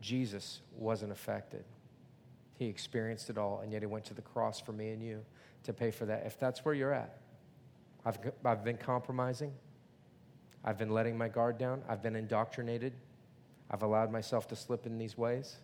Jesus 0.01 0.61
wasn't 0.77 1.11
affected. 1.11 1.63
He 2.57 2.67
experienced 2.67 3.29
it 3.29 3.37
all, 3.37 3.61
and 3.63 3.71
yet 3.73 3.81
he 3.81 3.85
went 3.87 4.05
to 4.05 4.13
the 4.13 4.21
cross 4.21 4.59
for 4.59 4.71
me 4.71 4.89
and 4.91 5.03
you 5.03 5.25
to 5.63 5.73
pay 5.73 5.91
for 5.91 6.05
that. 6.05 6.23
If 6.25 6.39
that's 6.39 6.63
where 6.63 6.73
you're 6.73 6.93
at, 6.93 7.17
I've, 8.05 8.19
I've 8.45 8.63
been 8.63 8.77
compromising, 8.77 9.51
I've 10.63 10.77
been 10.77 10.91
letting 10.91 11.17
my 11.17 11.27
guard 11.27 11.57
down, 11.57 11.81
I've 11.89 12.03
been 12.03 12.15
indoctrinated, 12.15 12.93
I've 13.71 13.81
allowed 13.81 14.11
myself 14.11 14.47
to 14.49 14.55
slip 14.55 14.85
in 14.85 14.97
these 14.97 15.17
ways. 15.17 15.55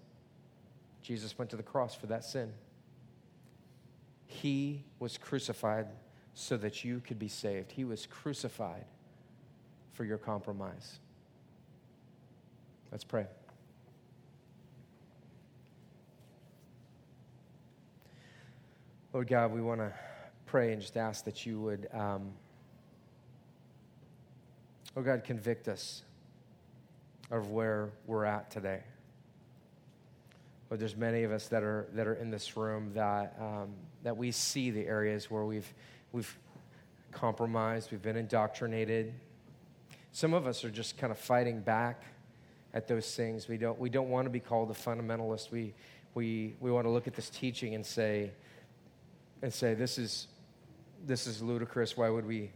Jesus 1.01 1.38
went 1.38 1.51
to 1.51 1.55
the 1.55 1.63
cross 1.63 1.93
for 1.93 2.07
that 2.07 2.24
sin. 2.24 2.51
He 4.32 4.86
was 4.97 5.17
crucified 5.17 5.88
so 6.34 6.55
that 6.55 6.86
you 6.86 7.01
could 7.01 7.19
be 7.19 7.27
saved. 7.27 7.69
He 7.69 7.84
was 7.84 8.05
crucified 8.05 8.86
for 9.91 10.05
your 10.05 10.17
compromise. 10.17 10.99
Let's 12.91 13.03
pray. 13.03 13.27
Lord 19.11 19.27
God, 19.27 19.51
we 19.51 19.61
want 19.61 19.82
to 19.82 19.91
pray 20.45 20.71
and 20.71 20.82
just 20.82 20.95
ask 20.95 21.25
that 21.25 21.45
you 21.45 21.59
would, 21.59 21.89
um, 21.93 22.32
oh 24.95 25.01
God, 25.01 25.25
convict 25.25 25.67
us 25.67 26.03
of 27.29 27.51
where 27.51 27.89
we're 28.07 28.23
at 28.23 28.49
today. 28.49 28.82
Lord, 30.69 30.79
there's 30.79 30.95
many 30.95 31.23
of 31.23 31.34
us 31.34 31.49
that 31.49 31.63
are, 31.63 31.89
that 31.93 32.07
are 32.07 32.13
in 32.13 32.32
this 32.32 32.55
room 32.55 32.93
that, 32.93 33.36
um, 33.38 33.73
that 34.04 34.18
we 34.18 34.32
see 34.32 34.72
the 34.72 34.86
areas 34.88 35.30
where 35.30 35.45
we've, 35.45 35.72
we've 36.12 36.38
compromised, 37.12 37.91
we've 37.91 38.02
been 38.02 38.16
indoctrinated. 38.18 39.14
Some 40.12 40.34
of 40.34 40.47
us 40.47 40.64
are 40.64 40.72
just 40.72 40.97
kind 40.97 41.12
of 41.12 41.18
fighting 41.18 41.62
back 41.62 42.04
at 42.74 42.88
those 42.88 43.16
things. 43.16 43.47
We 43.47 43.58
don't, 43.58 43.80
we 43.80 43.89
don't 43.89 44.10
want 44.10 44.26
to 44.26 44.30
be 44.30 44.39
called 44.39 44.72
a 44.72 44.74
fundamentalist. 44.74 45.52
We, 45.52 45.74
we, 46.14 46.56
we 46.60 46.72
want 46.72 46.86
to 46.86 46.89
look 46.89 47.08
at 47.08 47.16
this 47.16 47.30
teaching 47.30 47.76
and 47.76 47.86
say, 47.86 48.32
and 49.41 49.54
say 49.54 49.74
this 49.74 49.97
is, 49.97 50.28
this 51.06 51.28
is 51.28 51.41
ludicrous. 51.41 51.95
Why 51.97 52.10
would, 52.10 52.26
we, 52.26 52.52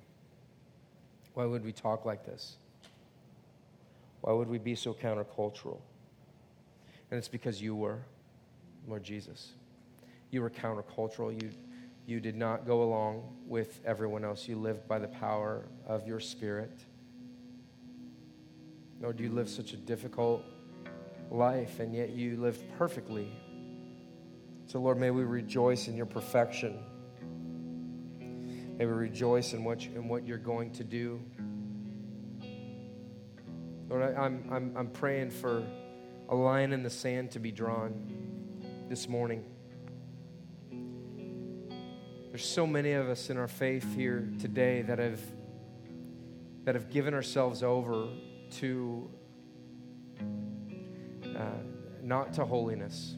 why 1.34 1.46
would 1.46 1.64
we 1.64 1.72
talk 1.72 2.06
like 2.06 2.26
this? 2.26 2.56
Why 4.22 4.34
would 4.34 4.50
we 4.50 4.58
be 4.58 4.76
so 4.76 4.94
countercultural? 4.94 5.78
And 7.12 7.18
it's 7.18 7.28
because 7.28 7.62
you 7.62 7.76
were, 7.76 8.00
Lord 8.88 9.04
Jesus. 9.04 9.52
You 10.32 10.42
were 10.42 10.50
countercultural. 10.50 11.42
You, 11.42 11.52
you 12.06 12.20
did 12.20 12.36
not 12.36 12.66
go 12.66 12.84
along 12.84 13.24
with 13.46 13.80
everyone 13.86 14.24
else. 14.24 14.48
You 14.48 14.58
lived 14.58 14.88
by 14.88 15.00
the 15.00 15.08
power 15.08 15.66
of 15.88 16.08
your 16.08 16.20
spirit. 16.20 16.80
Lord, 19.02 19.20
you 19.20 19.30
live 19.30 19.50
such 19.50 19.74
a 19.74 19.78
difficult 19.78 20.44
life, 21.30 21.80
and 21.80 21.94
yet 21.94 22.12
you 22.12 22.38
lived 22.38 22.64
perfectly. 22.78 23.32
So, 24.68 24.80
Lord, 24.80 25.00
may 25.00 25.12
we 25.12 25.24
rejoice 25.24 25.88
in 25.88 25.96
your 25.96 26.06
perfection. 26.06 26.80
May 28.78 28.86
we 28.86 28.94
rejoice 28.94 29.54
in 29.54 29.64
what, 29.64 29.86
you, 29.86 29.92
in 29.96 30.08
what 30.08 30.28
you're 30.28 30.38
going 30.38 30.72
to 30.72 30.84
do. 30.84 31.22
Lord, 33.90 34.02
I, 34.02 34.20
I'm, 34.20 34.44
I'm, 34.52 34.74
I'm 34.76 34.88
praying 34.88 35.32
for 35.32 35.64
a 36.30 36.36
line 36.36 36.74
in 36.74 36.84
the 36.84 36.90
sand 36.90 37.32
to 37.32 37.40
be 37.40 37.52
drawn 37.52 38.88
this 38.90 39.08
morning. 39.08 39.46
There's 42.36 42.46
so 42.46 42.68
many 42.68 42.92
of 42.92 43.08
us 43.08 43.30
in 43.30 43.38
our 43.38 43.48
faith 43.48 43.96
here 43.96 44.28
today 44.42 44.82
that 44.82 45.00
have, 45.00 45.22
that 46.66 46.76
have 46.76 46.90
given 46.90 47.14
ourselves 47.14 47.64
over 47.64 48.10
to 48.58 49.10
uh, 51.34 51.40
not 52.04 52.34
to 52.34 52.44
holiness, 52.44 53.16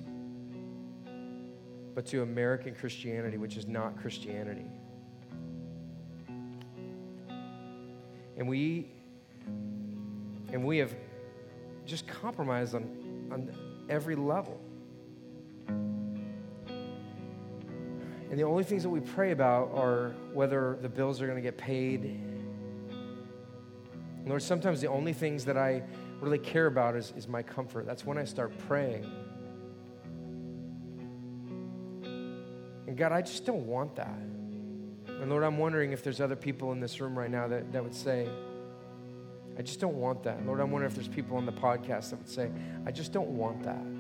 but 1.95 2.05
to 2.05 2.22
American 2.22 2.76
Christianity, 2.76 3.38
which 3.38 3.57
is 3.57 3.65
not 3.65 3.99
Christianity. 3.99 4.68
And 8.38 8.47
we 8.47 8.91
and 10.53 10.63
we 10.63 10.78
have 10.78 10.93
just 11.88 12.07
compromised 12.07 12.76
on, 12.76 12.84
on 13.32 13.51
every 13.89 14.15
level. 14.15 14.61
And 18.30 18.38
the 18.38 18.44
only 18.44 18.64
things 18.64 18.84
that 18.84 18.90
we 18.90 19.00
pray 19.00 19.32
about 19.32 19.72
are 19.74 20.14
whether 20.34 20.78
the 20.82 20.90
bills 20.90 21.22
are 21.22 21.26
going 21.26 21.38
to 21.38 21.42
get 21.42 21.58
paid. 21.58 22.20
Lord, 24.26 24.42
sometimes 24.42 24.82
the 24.82 24.88
only 24.88 25.14
things 25.14 25.46
that 25.46 25.58
I 25.58 25.84
really 26.20 26.40
care 26.40 26.66
about 26.66 26.96
is, 26.96 27.14
is 27.16 27.28
my 27.28 27.42
comfort. 27.42 27.86
That's 27.86 28.06
when 28.06 28.18
I 28.18 28.26
start 28.26 28.52
praying. 28.68 29.10
And 32.88 32.98
God, 32.98 33.12
I 33.12 33.22
just 33.22 33.46
don't 33.46 33.66
want 33.66 33.96
that. 33.96 34.20
And 35.08 35.30
Lord, 35.30 35.44
I'm 35.44 35.58
wondering 35.58 35.94
if 35.94 36.04
there's 36.04 36.20
other 36.20 36.36
people 36.36 36.74
in 36.74 36.80
this 36.80 37.00
room 37.00 37.18
right 37.18 37.32
now 37.32 37.48
that, 37.48 37.72
that 37.72 37.84
would 37.84 37.96
say, 37.96 38.28
I 39.58 39.62
just 39.62 39.80
don't 39.80 39.96
want 39.96 40.24
that. 40.24 40.46
Lord, 40.46 40.60
I'm 40.60 40.70
wondering 40.70 40.92
if 40.92 40.96
there's 40.96 41.08
people 41.08 41.38
on 41.38 41.46
the 41.46 41.52
podcast 41.52 42.12
that 42.12 42.18
would 42.18 42.30
say, 42.30 42.52
I 42.86 42.92
just 42.92 43.12
don't 43.12 43.30
want 43.30 43.64
that. 43.64 43.97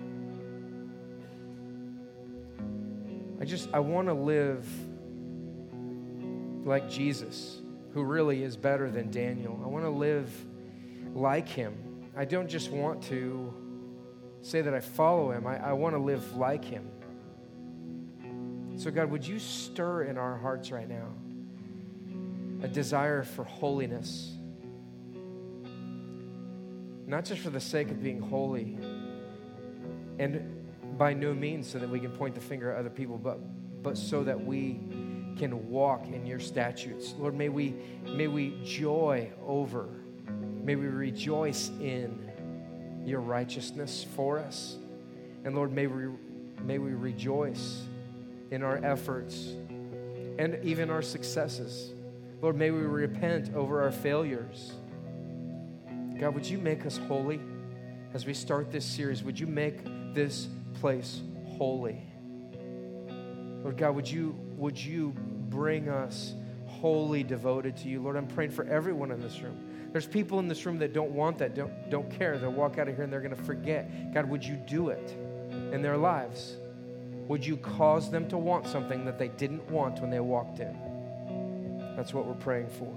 Just, 3.47 3.69
I 3.73 3.79
want 3.79 4.07
to 4.07 4.13
live 4.13 4.67
like 6.65 6.89
Jesus, 6.89 7.61
who 7.93 8.03
really 8.03 8.43
is 8.43 8.55
better 8.57 8.91
than 8.91 9.09
Daniel. 9.09 9.59
I 9.63 9.67
want 9.67 9.85
to 9.85 9.89
live 9.89 10.29
like 11.13 11.47
him. 11.47 11.75
I 12.15 12.25
don't 12.25 12.49
just 12.49 12.71
want 12.71 13.01
to 13.03 13.53
say 14.41 14.61
that 14.61 14.73
I 14.73 14.79
follow 14.79 15.31
him, 15.31 15.47
I, 15.47 15.69
I 15.69 15.73
want 15.73 15.95
to 15.95 15.99
live 15.99 16.35
like 16.37 16.63
him. 16.63 16.89
So, 18.77 18.91
God, 18.91 19.09
would 19.09 19.25
you 19.25 19.39
stir 19.39 20.03
in 20.03 20.17
our 20.17 20.37
hearts 20.37 20.71
right 20.71 20.87
now 20.87 21.07
a 22.61 22.67
desire 22.67 23.23
for 23.23 23.43
holiness? 23.43 24.37
not 27.07 27.23
just 27.23 27.41
for 27.41 27.49
the 27.49 27.59
sake 27.59 27.89
of 27.89 28.03
being 28.03 28.19
holy, 28.19 28.77
and 30.19 30.56
by 30.97 31.13
no 31.13 31.33
means 31.33 31.69
so 31.69 31.79
that 31.79 31.89
we 31.89 31.99
can 31.99 32.11
point 32.11 32.35
the 32.35 32.41
finger 32.41 32.71
at 32.71 32.79
other 32.79 32.89
people, 32.89 33.17
but, 33.17 33.39
but 33.83 33.97
so 33.97 34.23
that 34.23 34.43
we 34.43 34.79
can 35.37 35.69
walk 35.69 36.07
in 36.07 36.25
your 36.25 36.39
statutes. 36.39 37.13
Lord, 37.17 37.35
may 37.35 37.49
we, 37.49 37.75
may 38.03 38.27
we 38.27 38.59
joy 38.63 39.31
over, 39.45 39.87
may 40.63 40.75
we 40.75 40.87
rejoice 40.87 41.69
in 41.79 42.31
your 43.05 43.21
righteousness 43.21 44.05
for 44.15 44.39
us. 44.39 44.77
And 45.45 45.55
Lord, 45.55 45.71
may 45.71 45.87
we, 45.87 46.07
may 46.63 46.77
we 46.77 46.91
rejoice 46.91 47.83
in 48.51 48.63
our 48.63 48.83
efforts 48.83 49.53
and 50.39 50.59
even 50.63 50.89
our 50.89 51.01
successes. 51.01 51.93
Lord, 52.41 52.55
may 52.55 52.71
we 52.71 52.81
repent 52.81 53.53
over 53.53 53.81
our 53.81 53.91
failures. 53.91 54.73
God, 56.19 56.33
would 56.33 56.45
you 56.45 56.57
make 56.57 56.85
us 56.85 56.97
holy 57.07 57.39
as 58.13 58.25
we 58.25 58.33
start 58.33 58.71
this 58.71 58.85
series? 58.85 59.23
Would 59.23 59.39
you 59.39 59.47
make 59.47 59.83
this 60.13 60.49
place 60.79 61.21
holy? 61.57 62.01
Lord 63.63 63.77
God, 63.77 63.95
would 63.95 64.09
you, 64.09 64.35
would 64.55 64.77
you 64.77 65.13
bring 65.49 65.89
us 65.89 66.33
wholly 66.65 67.23
devoted 67.23 67.75
to 67.77 67.89
you? 67.89 68.01
Lord, 68.01 68.15
I'm 68.15 68.27
praying 68.27 68.51
for 68.51 68.65
everyone 68.65 69.11
in 69.11 69.19
this 69.19 69.41
room. 69.41 69.89
There's 69.91 70.05
people 70.05 70.39
in 70.39 70.47
this 70.47 70.65
room 70.65 70.77
that 70.79 70.93
don't 70.93 71.11
want 71.11 71.37
that, 71.39 71.55
don't, 71.55 71.89
don't 71.89 72.09
care. 72.09 72.37
They'll 72.37 72.51
walk 72.51 72.77
out 72.77 72.87
of 72.87 72.95
here 72.95 73.03
and 73.03 73.11
they're 73.11 73.21
going 73.21 73.35
to 73.35 73.43
forget. 73.43 74.13
God, 74.13 74.29
would 74.29 74.43
you 74.43 74.55
do 74.55 74.89
it 74.89 75.15
in 75.73 75.81
their 75.81 75.97
lives? 75.97 76.57
Would 77.27 77.45
you 77.45 77.57
cause 77.57 78.09
them 78.09 78.27
to 78.29 78.37
want 78.37 78.67
something 78.67 79.05
that 79.05 79.17
they 79.17 79.29
didn't 79.29 79.69
want 79.69 79.99
when 79.99 80.09
they 80.09 80.19
walked 80.19 80.59
in? 80.59 81.93
That's 81.95 82.13
what 82.13 82.25
we're 82.25 82.35
praying 82.35 82.69
for. 82.69 82.93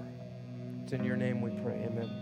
It's 0.83 0.93
in 0.93 1.03
your 1.03 1.17
name 1.17 1.41
we 1.41 1.49
pray. 1.61 1.83
Amen. 1.85 2.20